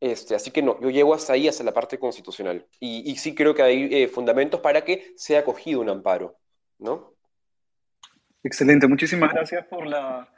Este, 0.00 0.34
así 0.34 0.50
que 0.50 0.62
no, 0.62 0.80
yo 0.80 0.88
llego 0.88 1.12
hasta 1.12 1.34
ahí, 1.34 1.46
hasta 1.46 1.62
la 1.62 1.74
parte 1.74 1.98
constitucional. 1.98 2.66
Y, 2.80 3.10
y 3.10 3.16
sí 3.16 3.34
creo 3.34 3.54
que 3.54 3.62
hay 3.62 3.88
eh, 3.92 4.08
fundamentos 4.08 4.60
para 4.60 4.82
que 4.82 5.12
sea 5.16 5.40
acogido 5.40 5.80
un 5.80 5.90
amparo, 5.90 6.38
¿no? 6.78 7.12
Excelente, 8.42 8.86
muchísimas 8.86 9.34
gracias 9.34 9.66
por 9.66 9.86
la, 9.86 10.32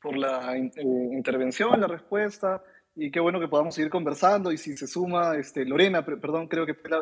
por 0.00 0.16
la 0.16 0.56
eh, 0.56 0.70
intervención, 1.12 1.80
la 1.80 1.88
respuesta 1.88 2.62
y 3.00 3.10
qué 3.10 3.18
bueno 3.18 3.40
que 3.40 3.48
podamos 3.48 3.74
seguir 3.74 3.90
conversando 3.90 4.52
y 4.52 4.58
si 4.58 4.76
se 4.76 4.86
suma 4.86 5.34
este, 5.36 5.64
Lorena, 5.64 6.04
perdón, 6.04 6.48
creo 6.48 6.66
que 6.66 6.74
fue 6.74 6.90
la, 6.90 7.00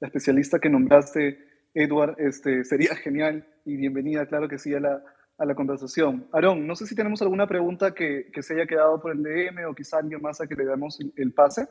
especialista 0.00 0.58
que 0.58 0.70
nombraste, 0.70 1.38
Edward, 1.74 2.16
este, 2.18 2.64
sería 2.64 2.96
genial 2.96 3.46
y 3.66 3.76
bienvenida, 3.76 4.26
claro 4.26 4.48
que 4.48 4.58
sí, 4.58 4.72
a 4.72 4.80
la, 4.80 5.04
a 5.36 5.44
la 5.44 5.54
conversación. 5.54 6.26
Aarón, 6.32 6.66
no 6.66 6.74
sé 6.74 6.86
si 6.86 6.94
tenemos 6.94 7.20
alguna 7.20 7.46
pregunta 7.46 7.92
que, 7.92 8.30
que, 8.32 8.42
se 8.42 8.54
haya 8.54 8.66
quedado 8.66 8.98
por 8.98 9.12
el 9.12 9.22
DM 9.22 9.66
o 9.68 9.74
quizá 9.74 9.98
alguien 9.98 10.22
más 10.22 10.40
a 10.40 10.46
que 10.46 10.54
le 10.54 10.64
damos 10.64 10.98
el, 11.16 11.34
pase. 11.34 11.68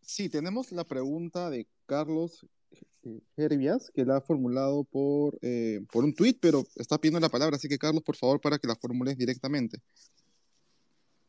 Sí, 0.00 0.28
tenemos 0.28 0.72
la 0.72 0.82
pregunta 0.82 1.48
de 1.48 1.68
Carlos 1.86 2.44
Herbias, 3.36 3.92
que 3.94 4.04
la 4.04 4.16
ha 4.16 4.20
formulado 4.20 4.82
por, 4.82 5.38
eh, 5.42 5.80
por 5.92 6.02
un 6.02 6.12
tuit, 6.12 6.38
pero 6.40 6.64
está 6.74 6.98
pidiendo 6.98 7.20
la 7.20 7.28
palabra, 7.28 7.54
así 7.54 7.68
que 7.68 7.78
Carlos, 7.78 8.02
por 8.02 8.16
favor, 8.16 8.40
para 8.40 8.58
que 8.58 8.66
la 8.66 8.74
formules 8.74 9.16
directamente. 9.16 9.78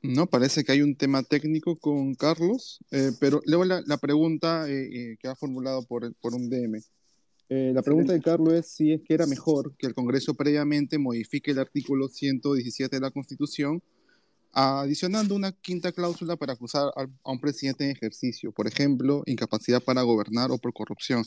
No, 0.04 0.28
parece 0.28 0.64
que 0.64 0.72
hay 0.72 0.82
un 0.82 0.96
tema 0.96 1.22
técnico 1.22 1.78
con 1.78 2.16
Carlos, 2.16 2.80
eh, 2.90 3.12
pero 3.20 3.40
luego 3.46 3.66
la, 3.66 3.84
la 3.86 3.98
pregunta 3.98 4.68
eh, 4.68 4.90
eh, 4.92 5.18
que 5.20 5.28
ha 5.28 5.36
formulado 5.36 5.84
por, 5.86 6.12
por 6.16 6.34
un 6.34 6.50
DM. 6.50 6.82
la 7.50 7.84
pregunta 7.84 8.14
de 8.14 8.22
Carlos 8.22 8.54
es 8.54 8.72
si 8.72 8.94
es 8.94 9.02
que 9.04 9.14
era 9.14 9.28
mejor 9.28 9.76
que 9.78 9.86
el 9.86 9.94
Congreso 9.94 10.34
previamente 10.34 10.98
modifique 10.98 11.52
el 11.52 11.60
artículo 11.60 12.08
117 12.08 12.96
de 12.96 13.00
la 13.00 13.12
Constitución, 13.12 13.84
adicionando 14.54 15.36
una 15.36 15.52
quinta 15.52 15.92
cláusula 15.92 16.36
para 16.36 16.54
acusar 16.54 16.92
a, 16.96 17.04
a 17.24 17.32
un 17.32 17.40
presidente 17.40 17.84
en 17.84 17.92
ejercicio, 17.92 18.52
por 18.52 18.68
ejemplo, 18.68 19.22
incapacidad 19.28 19.84
para 19.84 20.02
gobernar 20.02 20.50
o 20.52 20.58
por 20.58 20.74
corrupción. 20.74 21.24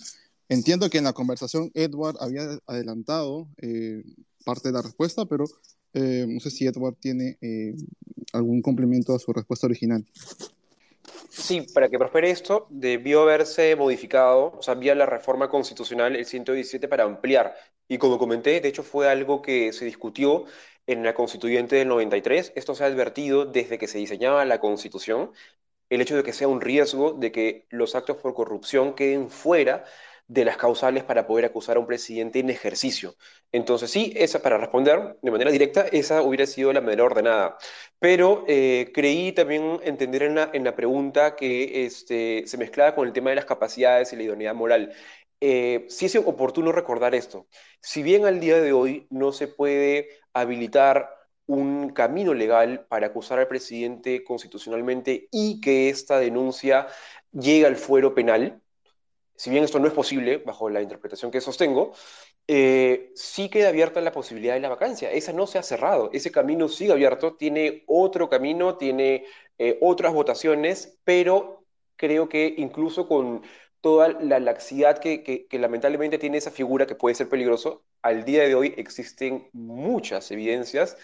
Entiendo 0.49 0.91
que 0.91 0.99
en 0.99 1.05
la 1.05 1.13
conversación 1.13 1.71
Edward 1.75 2.17
había 2.21 2.59
adelantado 2.67 3.49
parte 4.45 4.69
de 4.69 4.73
la 4.73 4.83
respuesta, 4.83 5.25
pero 5.27 5.45
eh, 5.95 6.27
no 6.29 6.41
sé 6.41 6.51
si 6.51 6.67
Edward 6.67 6.97
tiene 7.01 7.39
eh, 7.41 7.75
algún 8.33 8.61
complemento 8.61 9.15
a 9.15 9.19
su 9.19 9.33
respuesta 9.33 9.67
original. 9.67 10.05
Sí, 11.29 11.67
para 11.75 11.89
que 11.89 11.99
prospere 11.99 12.31
esto, 12.31 12.67
debió 12.71 13.23
haberse 13.23 13.75
modificado, 13.77 14.55
o 14.57 14.63
sea, 14.63 14.75
vía 14.75 14.95
la 14.95 15.07
reforma 15.07 15.49
constitucional 15.49 16.15
el 16.17 16.27
117 16.27 16.89
para 16.89 17.05
ampliar. 17.05 17.57
Y 17.89 17.99
como 17.99 18.19
comenté, 18.19 18.61
de 18.61 18.69
hecho 18.69 18.83
fue 18.83 19.09
algo 19.09 19.43
que 19.43 19.73
se 19.73 19.85
discutió 19.85 20.45
en 20.87 21.03
la 21.03 21.15
constituyente 21.15 21.77
del 21.77 21.89
93. 21.89 22.53
Esto 22.55 22.75
se 22.75 22.85
ha 22.85 22.87
advertido 22.87 23.47
desde 23.47 23.79
que 23.79 23.89
se 23.89 23.99
diseñaba 23.99 24.45
la 24.45 24.61
constitución, 24.61 25.33
el 25.91 26.01
hecho 26.01 26.17
de 26.17 26.23
que 26.23 26.33
sea 26.33 26.49
un 26.49 26.61
riesgo 26.61 27.13
de 27.13 27.33
que 27.33 27.67
los 27.71 27.95
actos 27.95 28.17
por 28.19 28.35
corrupción 28.35 28.95
queden 28.95 29.29
fuera 29.31 29.85
de 30.27 30.45
las 30.45 30.57
causales 30.57 31.05
para 31.05 31.27
poder 31.27 31.45
acusar 31.45 31.77
a 31.77 31.81
un 31.81 31.87
presidente 31.87 32.39
en 32.39 32.51
ejercicio. 32.51 33.15
Entonces, 33.53 33.91
sí, 33.91 34.13
esa 34.17 34.41
para 34.41 34.59
responder 34.59 35.19
de 35.23 35.31
manera 35.31 35.51
directa, 35.51 35.83
esa 35.93 36.23
hubiera 36.23 36.47
sido 36.47 36.73
la 36.73 36.81
manera 36.81 37.05
ordenada. 37.05 37.59
Pero 37.99 38.45
eh, 38.49 38.91
creí 38.95 39.33
también 39.33 39.81
entender 39.85 40.23
en 40.23 40.37
la, 40.37 40.51
en 40.53 40.65
la 40.65 40.75
pregunta 40.77 41.37
que 41.37 41.85
este, 41.87 42.45
se 42.47 42.59
mezclaba 42.59 42.95
con 42.95 43.07
el 43.07 43.13
tema 43.13 43.31
de 43.31 43.37
las 43.37 43.45
capacidades 43.45 44.13
y 44.13 44.17
la 44.17 44.23
idoneidad 44.25 44.55
moral. 44.55 44.93
Eh, 45.41 45.85
sí 45.89 46.07
es 46.07 46.17
oportuno 46.17 46.73
recordar 46.73 47.15
esto. 47.15 47.47
Si 47.81 48.03
bien 48.03 48.25
al 48.25 48.41
día 48.41 48.61
de 48.61 48.73
hoy 48.73 49.07
no 49.11 49.33
se 49.33 49.49
puede 49.49 50.09
habilitar 50.33 51.11
un 51.47 51.91
camino 51.91 52.33
legal 52.35 52.87
para 52.89 53.09
acusar 53.09 53.39
al 53.39 53.49
presidente 53.49 54.25
constitucionalmente 54.25 55.29
y 55.31 55.61
que 55.61 55.91
esta 55.91 56.19
denuncia 56.19 56.87
llegue 57.33 57.67
al 57.67 57.77
fuero 57.77 58.15
penal, 58.15 58.63
si 59.37 59.51
bien 59.51 59.65
esto 59.65 59.79
no 59.79 59.87
es 59.87 59.93
posible, 59.93 60.39
bajo 60.39 60.71
la 60.71 60.83
interpretación 60.83 61.31
que 61.31 61.41
sostengo, 61.41 61.93
eh, 62.47 63.11
sí 63.15 63.49
queda 63.49 63.69
abierta 63.69 64.01
la 64.01 64.13
posibilidad 64.13 64.55
de 64.55 64.61
la 64.61 64.69
vacancia. 64.69 65.11
Esa 65.11 65.33
no 65.33 65.47
se 65.47 65.59
ha 65.59 65.63
cerrado, 65.63 66.11
ese 66.13 66.31
camino 66.31 66.69
sigue 66.69 66.93
abierto, 66.93 67.35
tiene 67.35 67.85
otro 67.87 68.29
camino, 68.29 68.77
tiene 68.77 69.25
eh, 69.59 69.79
otras 69.81 70.13
votaciones, 70.13 70.99
pero 71.05 71.65
creo 71.97 72.29
que 72.29 72.55
incluso 72.59 73.09
con 73.09 73.43
toda 73.81 74.09
la 74.09 74.41
laxidad 74.41 74.99
que, 74.99 75.23
que, 75.23 75.59
lamentablemente 75.59 76.19
tiene 76.19 76.39
esa 76.39 76.51
figura 76.51 76.87
que 76.87 76.95
puede 76.95 77.15
ser 77.15 77.29
peligroso, 77.29 77.85
al 78.03 78.25
día 78.25 78.45
de 78.45 78.55
hoy 78.55 78.75
existen 78.79 79.49
muchas 79.53 80.31
evidencias 80.31 80.97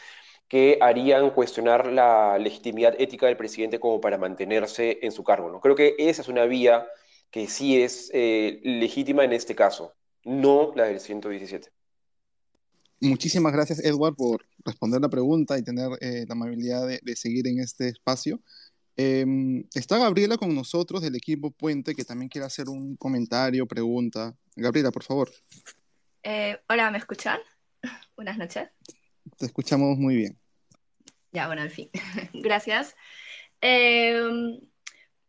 que 0.49 0.78
harían 0.81 1.31
cuestionar 1.31 1.87
la 1.87 2.39
legitimidad 2.39 2.95
ética 2.99 3.26
del 3.26 3.37
presidente 3.37 3.78
como 3.78 4.01
para 4.01 4.18
mantenerse 4.18 4.99
en 5.03 5.12
su 5.12 5.22
cargo. 5.24 5.51
¿no? 5.51 5.61
Creo 5.61 5.76
que 5.76 5.95
esa 5.99 6.22
es 6.22 6.28
una 6.28 6.45
vía 6.47 6.87
que 7.31 7.47
sí 7.49 7.81
es 7.81 8.11
eh, 8.12 8.61
legítima 8.64 9.24
en 9.24 9.33
este 9.33 9.55
caso, 9.55 9.95
no 10.24 10.72
la 10.74 10.85
del 10.85 11.01
117. 11.01 11.70
Muchísimas 13.01 13.53
gracias, 13.53 13.83
Edward, 13.83 14.14
por 14.14 14.45
responder 14.64 15.01
la 15.01 15.09
pregunta 15.09 15.57
y 15.57 15.62
tener 15.62 15.89
eh, 16.01 16.26
la 16.28 16.35
amabilidad 16.35 16.87
de, 16.87 17.16
seguir 17.16 17.47
en 17.47 17.61
este 17.61 17.89
espacio. 17.89 18.41
Em, 18.97 19.64
está 19.74 19.97
Gabriela 19.97 20.37
con 20.37 20.55
nosotros 20.55 21.01
del 21.01 21.16
equipo 21.16 21.51
Puente, 21.51 21.95
que 21.95 22.05
también 22.05 22.28
quiere 22.28 22.47
hacer 22.47 22.68
un 22.68 22.97
comentario, 22.97 23.66
pregunta. 23.66 24.37
Gabriela, 24.55 24.91
por 24.91 25.03
favor. 25.03 25.31
Eh, 26.22 26.59
hola, 26.68 26.91
¿me 26.91 26.99
escuchan? 26.99 27.41
Buenas 28.16 28.37
noches. 28.37 28.68
Te 29.39 29.47
escuchamos 29.47 29.97
muy 29.97 30.16
bien. 30.16 30.39
Ya, 31.33 31.47
bueno, 31.47 31.62
al 31.62 31.70
fin. 31.70 31.89
Gracias. 32.35 32.95
Eh, 33.62 34.61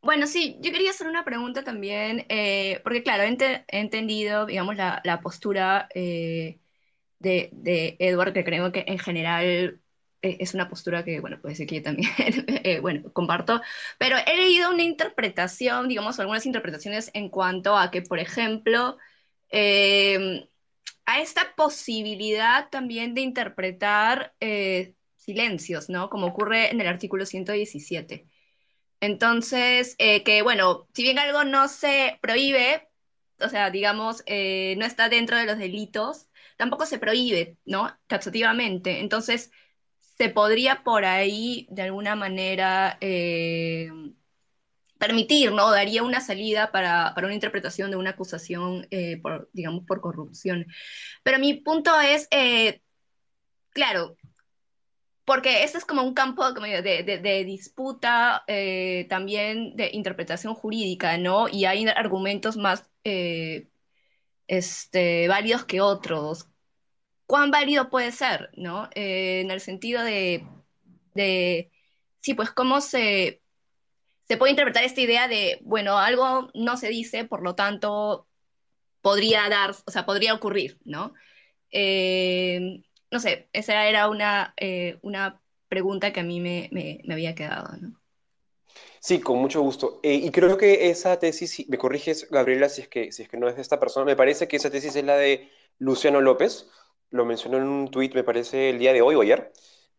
bueno, 0.02 0.26
sí, 0.28 0.58
yo 0.62 0.72
quería 0.72 0.90
hacer 0.92 1.08
una 1.08 1.24
pregunta 1.24 1.64
también, 1.64 2.26
eh, 2.30 2.80
porque 2.84 3.04
claro, 3.04 3.24
he, 3.24 3.66
entendido, 3.68 4.46
digamos, 4.48 4.76
la, 4.76 5.20
postura 5.22 5.90
eh, 5.94 6.60
de, 7.20 7.50
de 7.54 7.98
Edward, 8.00 8.34
que 8.34 8.44
creo 8.44 8.72
que 8.72 8.86
en 8.88 9.00
general 9.00 9.82
eh, 10.22 10.38
es 10.40 10.54
una 10.56 10.70
postura 10.70 11.04
que, 11.06 11.20
bueno, 11.20 11.40
puede 11.42 11.56
ser 11.56 11.68
que 11.68 11.76
yo 11.78 11.84
también, 11.84 12.10
bueno, 12.82 13.14
comparto, 13.14 13.62
pero 14.00 14.18
he 14.26 14.38
leído 14.38 14.72
una 14.72 14.84
interpretación, 14.84 15.88
digamos, 15.88 16.20
algunas 16.20 16.46
interpretaciones 16.46 17.12
en 17.14 17.30
cuanto 17.30 17.78
a 17.78 17.92
que, 17.92 18.02
por 18.02 18.20
ejemplo, 18.20 18.98
a 21.06 21.20
esta 21.22 21.56
posibilidad 21.56 22.70
también 22.70 23.14
de 23.14 23.22
interpretar 23.22 24.34
silencios, 25.16 25.90
¿no? 25.90 26.10
Como 26.10 26.28
ocurre 26.28 26.72
en 26.72 26.82
el 26.82 26.88
artículo 26.88 27.26
117. 27.26 28.31
Entonces, 29.02 29.96
eh, 29.98 30.24
que 30.24 30.44
bueno, 30.44 30.88
si 30.94 31.04
bien 31.04 31.20
algo 31.20 31.44
no 31.44 31.68
se 31.68 32.20
prohíbe, 32.22 32.88
o 33.40 33.50
sea, 33.50 33.72
digamos, 33.72 34.24
eh, 34.28 34.76
no 34.78 34.86
está 34.86 35.10
dentro 35.10 35.38
de 35.38 35.46
los 35.46 35.58
delitos, 35.58 36.28
tampoco 36.56 36.86
se 36.86 37.00
prohíbe, 37.00 37.58
¿no? 37.66 37.98
Taxativamente. 38.08 39.00
Entonces, 39.00 39.52
se 40.00 40.30
podría 40.30 40.84
por 40.84 41.06
ahí, 41.06 41.68
de 41.72 41.82
alguna 41.84 42.16
manera, 42.16 42.98
eh, 43.02 43.90
permitir, 45.00 45.52
¿no? 45.52 45.72
Daría 45.72 46.04
una 46.04 46.22
salida 46.22 46.72
para, 46.72 47.14
para, 47.16 47.26
una 47.26 47.34
interpretación 47.34 47.90
de 47.90 47.98
una 47.98 48.12
acusación, 48.12 48.88
por, 49.24 49.50
digamos, 49.52 49.84
por 49.88 50.00
corrupción. 50.00 50.68
Pero 51.24 51.40
mi 51.40 51.56
punto 51.56 52.00
es, 52.02 52.30
claro, 53.72 54.16
porque 55.26 55.64
este 55.64 55.78
es 55.78 55.86
como 55.86 56.04
un 56.04 56.14
campo 56.14 56.52
de, 56.52 57.44
disputa, 57.46 58.44
eh, 58.48 59.06
también 59.10 59.76
de 59.76 59.92
interpretación 59.94 60.56
jurídica, 60.56 61.18
¿no? 61.18 61.48
Y 61.48 61.66
hay 61.66 61.88
argumentos 61.88 62.58
más 62.58 62.90
eh, 63.04 63.68
este, 64.48 65.28
válidos 65.28 65.66
que 65.66 65.82
otros. 65.82 66.48
¿Cuán 67.28 67.52
válido 67.52 67.90
puede 67.90 68.12
ser, 68.12 68.50
¿no? 68.58 68.90
Eh, 68.96 69.42
en 69.42 69.52
el 69.52 69.62
sentido 69.62 70.04
de, 70.04 70.46
sí, 72.20 72.34
pues 72.34 72.52
cómo 72.52 72.82
se, 72.82 73.42
se 74.28 74.38
puede 74.38 74.52
interpretar 74.52 74.84
esta 74.84 75.02
idea 75.02 75.28
de, 75.28 75.60
bueno, 75.62 75.98
algo 75.98 76.50
no 76.54 76.78
se 76.78 76.90
dice, 76.90 77.26
por 77.26 77.44
lo 77.44 77.56
tanto, 77.56 78.28
podría 79.02 79.48
dar, 79.50 79.72
o 79.86 79.92
sea, 79.92 80.06
podría 80.06 80.34
ocurrir, 80.34 80.80
¿no? 80.84 81.14
No 83.12 83.20
sé, 83.20 83.50
esa 83.54 83.86
era 83.88 84.10
una, 84.10 84.54
eh, 84.58 84.98
una 85.02 85.42
pregunta 85.68 86.14
que 86.14 86.22
a 86.22 86.24
mí 86.24 86.40
me, 86.40 86.70
me, 86.72 87.02
había 87.14 87.36
quedado, 87.36 87.76
¿no? 87.78 88.00
Sí, 89.00 89.20
con 89.20 89.40
mucho 89.40 89.62
gusto. 89.62 90.00
Eh, 90.04 90.14
y 90.14 90.32
creo 90.32 90.58
que 90.58 90.90
esa 90.90 91.20
tesis, 91.20 91.68
me 91.68 91.78
corriges, 91.78 92.30
Gabriela, 92.30 92.70
si 92.70 92.82
es, 92.82 92.88
que, 92.88 93.12
si 93.12 93.24
es 93.24 93.30
que 93.30 93.38
no 93.38 93.50
es 93.50 93.56
de 93.56 93.62
esta 93.62 93.80
persona, 93.80 94.06
me 94.06 94.16
parece 94.16 94.48
que 94.48 94.58
esa 94.58 94.70
tesis 94.70 94.96
es 94.96 95.04
la 95.04 95.18
de 95.18 95.50
Luciano 95.80 96.22
López, 96.22 96.70
lo 97.10 97.26
mencionó 97.26 97.58
en 97.58 97.64
un 97.64 97.92
tuit, 97.92 98.14
me 98.14 98.24
parece, 98.24 98.70
el 98.70 98.80
día 98.80 98.94
de 98.94 99.02
hoy 99.02 99.16
o 99.16 99.22
ayer. 99.22 99.52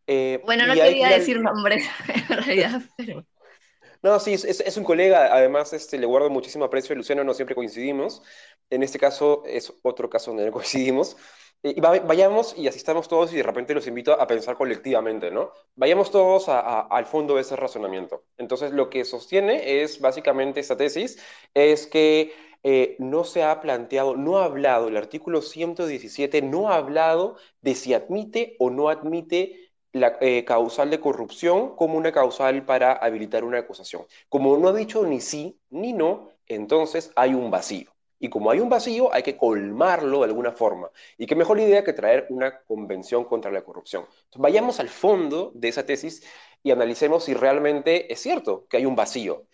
Eh, 0.07 0.41
bueno, 0.45 0.67
no 0.67 0.75
quería 0.75 1.09
decir 1.09 1.41
nombres, 1.41 1.85
en 2.31 2.37
realidad, 2.37 2.83
pero... 2.97 3.27
No, 4.03 4.19
sí, 4.19 4.35
es, 4.35 4.45
es, 4.45 4.77
un 4.77 4.83
colega, 4.85 5.33
además 5.33 5.73
este, 5.73 5.97
le 5.97 6.07
guardo 6.07 6.29
muchísimo 6.29 6.65
aprecio, 6.65 6.95
Luciano 6.97 7.23
no 7.23 7.35
siempre 7.35 7.55
coincidimos, 7.55 8.23
en 8.69 8.83
este 8.83 8.99
caso 8.99 9.45
es 9.47 9.73
otro 9.83 10.11
caso 10.11 10.33
donde 10.33 10.45
no 10.47 10.53
coincidimos, 10.53 11.17
y 11.63 11.81
vayamos 11.81 12.59
y 12.59 12.67
asistamos 12.67 13.07
todos 13.07 13.33
y 13.33 13.37
de 13.37 13.45
repente 13.45 13.73
los 13.73 13.87
invito 13.87 14.21
a 14.21 14.27
pensar 14.27 14.57
colectivamente, 14.57 15.31
¿no? 15.31 15.53
Vayamos 15.77 16.11
todos 16.11 16.49
al 16.49 17.07
fondo 17.07 17.37
de 17.37 17.43
ese 17.43 17.55
razonamiento. 17.55 18.25
Entonces, 18.37 18.73
lo 18.73 18.91
que 18.91 19.05
sostiene 19.05 19.83
es 19.83 20.01
básicamente 20.01 20.59
esta 20.59 20.77
tesis, 20.77 21.23
es 21.55 21.87
que 21.87 22.33
eh, 22.65 22.97
no 22.99 23.23
se 23.23 23.45
ha 23.45 23.61
planteado, 23.61 24.17
no 24.17 24.39
ha 24.39 24.47
hablado, 24.47 24.89
el 24.89 24.97
artículo 24.97 25.41
117 25.41 26.43
no 26.43 26.69
ha 26.71 26.77
hablado 26.77 27.37
de 27.61 27.77
si 27.77 27.95
admite 27.95 28.57
o 28.59 28.71
no 28.71 28.89
admite 28.89 29.72
la 29.93 30.17
eh, 30.21 30.45
causal 30.45 30.91
de 30.91 31.01
corrupción 31.01 31.77
como 31.77 31.99
una 31.99 32.13
causal 32.13 32.65
para 32.65 32.93
habilitar 32.93 33.45
una 33.45 33.59
acusación. 33.59 34.07
Como 34.29 34.57
no 34.57 34.69
ha 34.69 34.73
dicho 34.73 35.05
ni 35.07 35.21
sí 35.21 35.59
ni 35.71 35.93
no, 35.93 36.31
entonces 36.47 37.13
hay 37.17 37.35
un 37.35 37.51
vacío. 37.51 37.91
Y 38.19 38.29
como 38.29 38.51
hay 38.51 38.61
un 38.61 38.69
vacío, 38.69 39.13
hay 39.13 39.25
que 39.25 39.37
colmarlo 39.37 40.21
de 40.21 40.27
alguna 40.27 40.53
forma. 40.53 40.91
Y 41.19 41.27
qué 41.27 41.35
mejor 41.35 41.59
idea 41.59 41.83
que 41.83 41.93
traer 41.93 42.27
una 42.31 42.61
convención 42.63 43.25
contra 43.25 43.51
la 43.51 43.63
corrupción. 43.65 44.07
Vayamos 44.37 44.79
al 44.79 44.89
fondo 44.89 45.51
de 45.55 45.69
esa 45.69 45.85
tesis 45.85 46.23
y 46.63 46.71
analicemos 46.71 47.25
si 47.25 47.35
realmente 47.35 48.13
es 48.13 48.21
cierto 48.21 48.67
que 48.69 48.77
hay 48.77 48.87
un 48.87 48.95
vacío. 48.95 49.47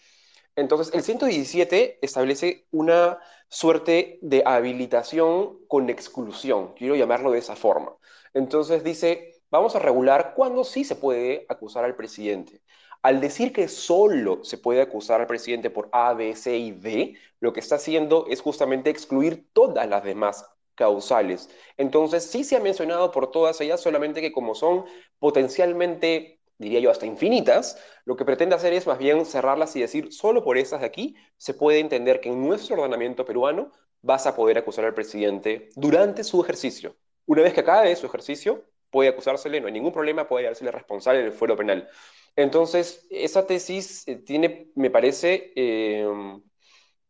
Entonces, 0.54 0.92
el 0.94 1.02
117 1.02 1.98
establece 2.02 2.66
una 2.70 3.18
suerte 3.48 4.18
de 4.22 4.42
habilitación 4.44 5.60
con 5.66 5.88
exclusión, 5.88 6.74
quiero 6.74 6.94
llamarlo 6.96 7.30
de 7.30 7.38
esa 7.38 7.56
forma. 7.56 7.96
Entonces 8.34 8.84
dice, 8.84 9.37
vamos 9.50 9.74
a 9.76 9.78
regular 9.78 10.34
cuándo 10.34 10.64
sí 10.64 10.84
se 10.84 10.96
puede 10.96 11.46
acusar 11.48 11.84
al 11.84 11.96
presidente. 11.96 12.62
Al 13.02 13.20
decir 13.20 13.52
que 13.52 13.68
solo 13.68 14.44
se 14.44 14.58
puede 14.58 14.80
acusar 14.80 15.20
al 15.20 15.26
presidente 15.26 15.70
por 15.70 15.88
A, 15.92 16.14
B, 16.14 16.34
C 16.34 16.56
y 16.58 16.72
D, 16.72 17.14
lo 17.40 17.52
que 17.52 17.60
está 17.60 17.76
haciendo 17.76 18.26
es 18.28 18.40
justamente 18.40 18.90
excluir 18.90 19.48
todas 19.52 19.88
las 19.88 20.02
demás 20.02 20.44
causales. 20.74 21.48
Entonces, 21.76 22.24
sí 22.24 22.44
se 22.44 22.56
ha 22.56 22.60
mencionado 22.60 23.10
por 23.10 23.30
todas 23.30 23.60
ellas, 23.60 23.80
solamente 23.80 24.20
que 24.20 24.32
como 24.32 24.54
son 24.54 24.84
potencialmente, 25.18 26.40
diría 26.58 26.80
yo, 26.80 26.90
hasta 26.90 27.06
infinitas, 27.06 27.78
lo 28.04 28.16
que 28.16 28.24
pretende 28.24 28.54
hacer 28.56 28.72
es 28.72 28.86
más 28.86 28.98
bien 28.98 29.24
cerrarlas 29.26 29.74
y 29.76 29.80
decir, 29.80 30.12
solo 30.12 30.42
por 30.42 30.58
estas 30.58 30.80
de 30.80 30.86
aquí 30.86 31.16
se 31.36 31.54
puede 31.54 31.80
entender 31.80 32.20
que 32.20 32.30
en 32.30 32.44
nuestro 32.46 32.76
ordenamiento 32.76 33.24
peruano 33.24 33.72
vas 34.02 34.26
a 34.26 34.36
poder 34.36 34.58
acusar 34.58 34.84
al 34.84 34.94
presidente 34.94 35.68
durante 35.76 36.24
su 36.24 36.40
ejercicio. 36.42 36.96
Una 37.26 37.42
vez 37.42 37.54
que 37.54 37.60
acabe 37.60 37.94
su 37.96 38.06
ejercicio, 38.06 38.64
puede 38.90 39.10
acusársele, 39.10 39.60
no 39.60 39.66
hay 39.66 39.72
ningún 39.72 39.92
problema, 39.92 40.28
puede 40.28 40.48
hacerle 40.48 40.72
responsable 40.72 41.22
del 41.22 41.32
fuero 41.32 41.56
penal. 41.56 41.88
Entonces, 42.36 43.06
esa 43.10 43.46
tesis 43.46 44.06
eh, 44.08 44.16
tiene, 44.16 44.70
me 44.76 44.90
parece, 44.90 45.52
em, 45.56 46.40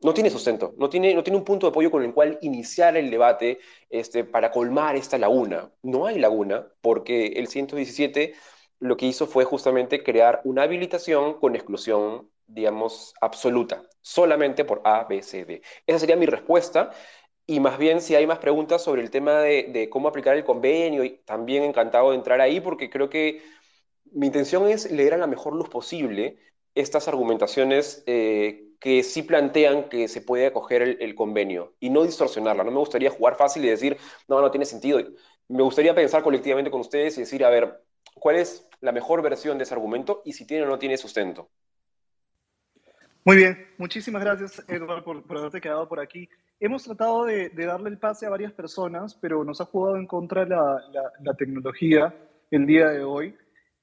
no 0.00 0.14
tiene 0.14 0.30
sustento, 0.30 0.74
no 0.78 0.88
tiene, 0.88 1.14
no 1.14 1.22
tiene 1.24 1.38
un 1.38 1.44
punto 1.44 1.66
de 1.66 1.70
apoyo 1.70 1.90
con 1.90 2.04
el 2.04 2.14
cual 2.14 2.38
iniciar 2.42 2.96
el 2.96 3.10
debate 3.10 3.58
este, 3.90 4.24
para 4.24 4.50
colmar 4.50 4.96
esta 4.96 5.18
laguna. 5.18 5.72
No 5.82 6.06
hay 6.06 6.18
laguna, 6.18 6.68
porque 6.80 7.26
el 7.36 7.48
117 7.48 8.34
lo 8.80 8.96
que 8.96 9.06
hizo 9.06 9.26
fue 9.26 9.44
justamente 9.44 10.02
crear 10.04 10.40
una 10.44 10.62
habilitación 10.62 11.34
con 11.40 11.56
exclusión, 11.56 12.30
digamos, 12.46 13.12
absoluta, 13.20 13.82
solamente 14.00 14.64
por 14.64 14.80
A, 14.84 15.04
B, 15.04 15.22
C, 15.22 15.44
D. 15.44 15.62
Esa 15.86 15.98
sería 15.98 16.16
mi 16.16 16.26
respuesta. 16.26 16.90
Y 17.50 17.60
más 17.60 17.78
bien, 17.78 18.02
si 18.02 18.14
hay 18.14 18.26
más 18.26 18.40
preguntas 18.40 18.82
sobre 18.84 19.00
el 19.00 19.10
tema 19.10 19.40
de, 19.40 19.88
cómo 19.90 20.08
aplicar 20.08 20.36
el 20.36 20.44
convenio, 20.44 21.02
también 21.24 21.62
encantado 21.64 22.10
de 22.10 22.16
entrar 22.16 22.42
ahí, 22.42 22.60
porque 22.60 22.90
creo 22.90 23.08
que 23.08 23.42
mi 24.12 24.26
intención 24.26 24.68
es 24.68 24.90
leer 24.90 25.14
a 25.14 25.16
la 25.16 25.26
mejor 25.26 25.54
luz 25.54 25.70
posible 25.70 26.38
estas 26.74 27.08
argumentaciones 27.08 28.04
eh, 28.06 28.74
que 28.80 29.02
sí 29.02 29.22
plantean 29.22 29.88
que 29.88 30.08
se 30.08 30.20
puede 30.20 30.46
acoger 30.48 30.82
el, 31.00 31.14
convenio 31.14 31.74
y 31.80 31.88
no 31.88 32.04
distorsionarla. 32.04 32.64
No 32.64 32.70
me 32.70 32.80
gustaría 32.80 33.10
jugar 33.10 33.36
fácil 33.36 33.64
y 33.64 33.68
decir, 33.70 33.96
no, 34.28 34.42
no 34.42 34.50
tiene 34.50 34.66
sentido. 34.66 35.00
Me 35.48 35.62
gustaría 35.62 35.94
pensar 35.94 36.22
colectivamente 36.22 36.70
con 36.70 36.82
ustedes 36.82 37.16
y 37.16 37.22
decir, 37.22 37.46
a 37.46 37.50
ver, 37.50 37.82
¿cuál 38.14 38.36
es 38.36 38.68
la 38.80 38.92
mejor 38.92 39.22
versión 39.22 39.56
de 39.56 39.64
ese 39.64 39.72
argumento 39.72 40.20
y 40.22 40.34
si 40.34 40.46
tiene 40.46 40.64
o 40.64 40.68
no 40.68 40.78
tiene 40.78 40.98
sustento? 40.98 41.50
Muy 43.28 43.36
bien, 43.36 43.58
muchísimas 43.76 44.24
gracias, 44.24 44.64
Edward, 44.68 45.04
por, 45.04 45.22
haberte 45.36 45.60
quedado 45.60 45.86
por 45.86 46.00
aquí. 46.00 46.26
Hemos 46.58 46.84
tratado 46.84 47.26
de, 47.26 47.50
darle 47.50 47.90
el 47.90 47.98
pase 47.98 48.24
a 48.24 48.30
varias 48.30 48.54
personas, 48.54 49.14
pero 49.14 49.44
nos 49.44 49.60
ha 49.60 49.66
jugado 49.66 49.98
en 49.98 50.06
contra 50.06 50.46
la, 50.46 51.34
tecnología 51.36 52.16
el 52.50 52.64
día 52.64 52.88
de 52.88 53.04
hoy. 53.04 53.36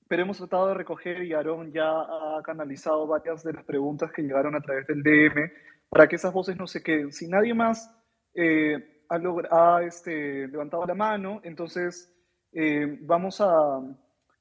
Pero 0.07 0.23
hemos 0.23 0.39
tratado 0.39 0.69
de 0.69 0.73
recoger 0.73 1.22
y 1.22 1.34
Aarón 1.34 1.72
ya 1.72 1.91
ha 1.91 2.41
canalizado 2.43 3.05
varias 3.05 3.43
de 3.43 3.53
las 3.53 3.63
preguntas 3.65 4.11
que 4.11 4.23
llegaron 4.23 4.55
a 4.55 4.61
través 4.61 4.88
del 4.88 5.03
DM 5.03 5.51
para 5.89 6.07
que 6.07 6.15
esas 6.15 6.34
voces 6.34 6.57
no 6.57 6.65
se 6.65 6.81
queden. 6.81 7.11
Si 7.11 7.27
nadie 7.27 7.53
más 7.53 7.95
eh, 8.34 9.03
ha, 9.51 9.84
este, 9.84 10.47
levantado 10.47 10.88
la 10.88 10.95
mano, 10.95 11.39
entonces 11.43 12.11
eh, 12.51 12.97
vamos 13.01 13.39
a, 13.41 13.80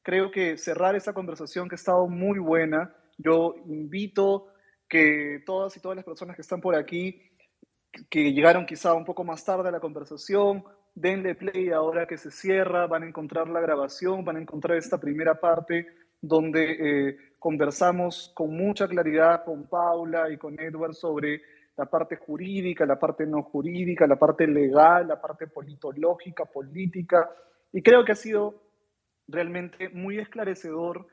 creo 0.03 0.31
que 0.31 0.57
cerrar 0.57 0.97
esta 0.97 1.13
conversación 1.13 1.69
que 1.69 1.75
ha 1.75 1.77
estado 1.77 2.09
muy 2.09 2.39
buena. 2.39 2.97
Yo 3.19 3.55
invito 3.67 4.49
que 4.95 5.43
todas 5.45 5.77
y 5.77 5.81
todas 5.81 5.97
las 5.97 6.05
personas 6.05 6.37
que 6.37 6.43
están 6.43 6.61
por 6.61 6.77
aquí, 6.77 7.21
que 8.09 8.33
llegaron 8.33 8.65
quizá 8.65 8.95
un 8.95 9.05
poco 9.05 9.25
más 9.25 9.45
tarde 9.45 9.69
a 9.69 9.73
la 9.73 9.81
conversación, 9.81 10.63
denle 10.95 11.35
play 11.35 11.71
ahora 11.71 12.07
que 12.07 12.17
se 12.17 12.31
cierra, 12.31 12.87
van 12.87 13.03
a 13.03 13.09
encontrar 13.09 13.49
la 13.49 13.59
grabación, 13.59 14.25
van 14.25 14.37
a 14.37 14.41
encontrar 14.41 14.79
esta 14.79 15.01
primera 15.01 15.35
parte 15.41 15.89
donde 16.21 16.77
eh, 17.09 17.17
conversamos 17.41 18.31
con 18.37 18.57
mucha 18.57 18.87
claridad 18.87 19.45
con 19.45 19.67
Paula 19.67 20.31
y 20.31 20.37
con 20.37 20.61
Edward 20.61 20.95
sobre 20.95 21.43
la 21.77 21.87
parte 21.87 22.15
jurídica, 22.15 22.87
la 22.87 23.01
parte 23.01 23.27
no 23.27 23.43
jurídica, 23.43 24.07
la 24.07 24.15
parte 24.17 24.47
legal, 24.47 25.09
la 25.09 25.21
parte 25.21 25.49
politológica, 25.49 26.45
política, 26.45 27.29
y 27.73 27.83
creo 27.83 28.05
que 28.05 28.13
ha 28.13 28.15
sido 28.15 28.63
realmente 29.27 29.89
muy 29.89 30.21
esclarecedor 30.21 31.09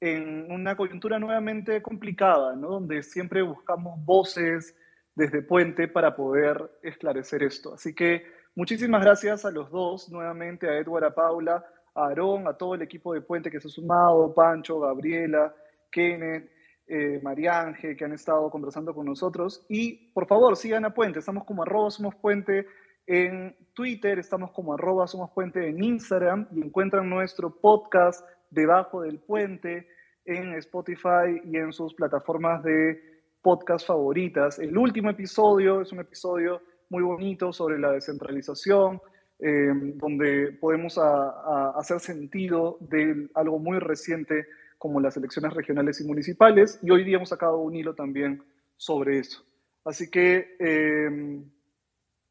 en 0.00 0.50
una 0.50 0.76
coyuntura 0.76 1.18
nuevamente 1.18 1.82
complicada, 1.82 2.56
¿no? 2.56 2.70
donde 2.70 3.02
siempre 3.02 3.42
buscamos 3.42 4.02
voces 4.04 4.74
desde 5.14 5.42
Puente 5.42 5.88
para 5.88 6.14
poder 6.14 6.70
esclarecer 6.82 7.42
esto. 7.42 7.74
Así 7.74 7.94
que 7.94 8.24
muchísimas 8.54 9.02
gracias 9.02 9.44
a 9.44 9.50
los 9.50 9.70
dos, 9.70 10.10
nuevamente 10.10 10.68
a 10.68 10.78
Edward, 10.78 11.04
a 11.04 11.14
Paula, 11.14 11.64
a 11.94 12.06
Aarón, 12.06 12.48
a 12.48 12.54
todo 12.54 12.74
el 12.74 12.82
equipo 12.82 13.12
de 13.12 13.20
Puente 13.20 13.50
que 13.50 13.60
se 13.60 13.68
ha 13.68 13.70
sumado, 13.70 14.32
Pancho, 14.34 14.80
Gabriela, 14.80 15.54
Kenneth, 15.90 16.50
eh, 16.86 17.20
Mariange, 17.22 17.94
que 17.94 18.04
han 18.04 18.12
estado 18.12 18.50
conversando 18.50 18.94
con 18.94 19.04
nosotros. 19.06 19.66
Y 19.68 20.10
por 20.12 20.26
favor, 20.26 20.56
sigan 20.56 20.86
a 20.86 20.94
Puente, 20.94 21.18
estamos 21.18 21.44
como 21.44 21.62
arroba 21.62 21.90
somos 21.90 22.14
Puente 22.14 22.66
en 23.06 23.54
Twitter, 23.74 24.18
estamos 24.18 24.52
como 24.52 24.74
arroba 24.74 25.06
somos 25.06 25.30
Puente 25.30 25.68
en 25.68 25.82
Instagram 25.82 26.48
y 26.52 26.62
encuentran 26.62 27.10
nuestro 27.10 27.60
podcast 27.60 28.26
debajo 28.50 29.02
del 29.02 29.20
puente 29.20 29.88
en 30.24 30.54
Spotify 30.54 31.40
y 31.44 31.56
en 31.56 31.72
sus 31.72 31.94
plataformas 31.94 32.62
de 32.62 33.00
podcast 33.42 33.86
favoritas. 33.86 34.58
El 34.58 34.76
último 34.76 35.10
episodio 35.10 35.80
es 35.80 35.92
un 35.92 36.00
episodio 36.00 36.60
muy 36.90 37.02
bonito 37.02 37.52
sobre 37.52 37.78
la 37.78 37.92
descentralización, 37.92 39.00
eh, 39.38 39.72
donde 39.94 40.52
podemos 40.60 40.98
hacer 40.98 42.00
sentido 42.00 42.76
de 42.80 43.28
algo 43.34 43.58
muy 43.58 43.78
reciente 43.78 44.46
como 44.76 45.00
las 45.00 45.16
elecciones 45.16 45.54
regionales 45.54 46.00
y 46.00 46.04
municipales, 46.04 46.78
y 46.82 46.90
hoy 46.90 47.04
día 47.04 47.16
hemos 47.16 47.28
sacado 47.28 47.58
un 47.58 47.74
hilo 47.74 47.94
también 47.94 48.42
sobre 48.76 49.18
eso. 49.18 49.44
Así 49.84 50.10
que, 50.10 50.56
eh, 50.58 51.42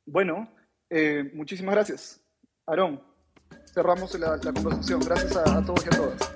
bueno, 0.05 0.51
eh, 0.89 1.29
muchísimas 1.33 1.75
gracias. 1.75 2.21
Aarón 2.65 3.08
cerramos 3.73 4.17
la, 4.19 4.37
conversación. 4.39 4.99
Gracias 5.01 5.35
a, 5.35 5.57
a 5.57 5.65
todos 5.65 5.85
y 5.85 5.87
a 5.87 5.97
todas. 5.97 6.31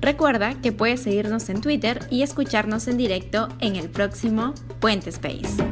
Recuerda 0.00 0.60
que 0.62 0.72
puedes 0.72 1.02
seguirnos 1.02 1.48
en 1.50 1.60
Twitter 1.60 2.00
y 2.10 2.22
escucharnos 2.22 2.88
en 2.88 2.96
directo 2.96 3.48
en 3.60 3.76
el 3.76 3.90
próximo 3.90 4.54
Puente 4.80 5.10
Space. 5.10 5.62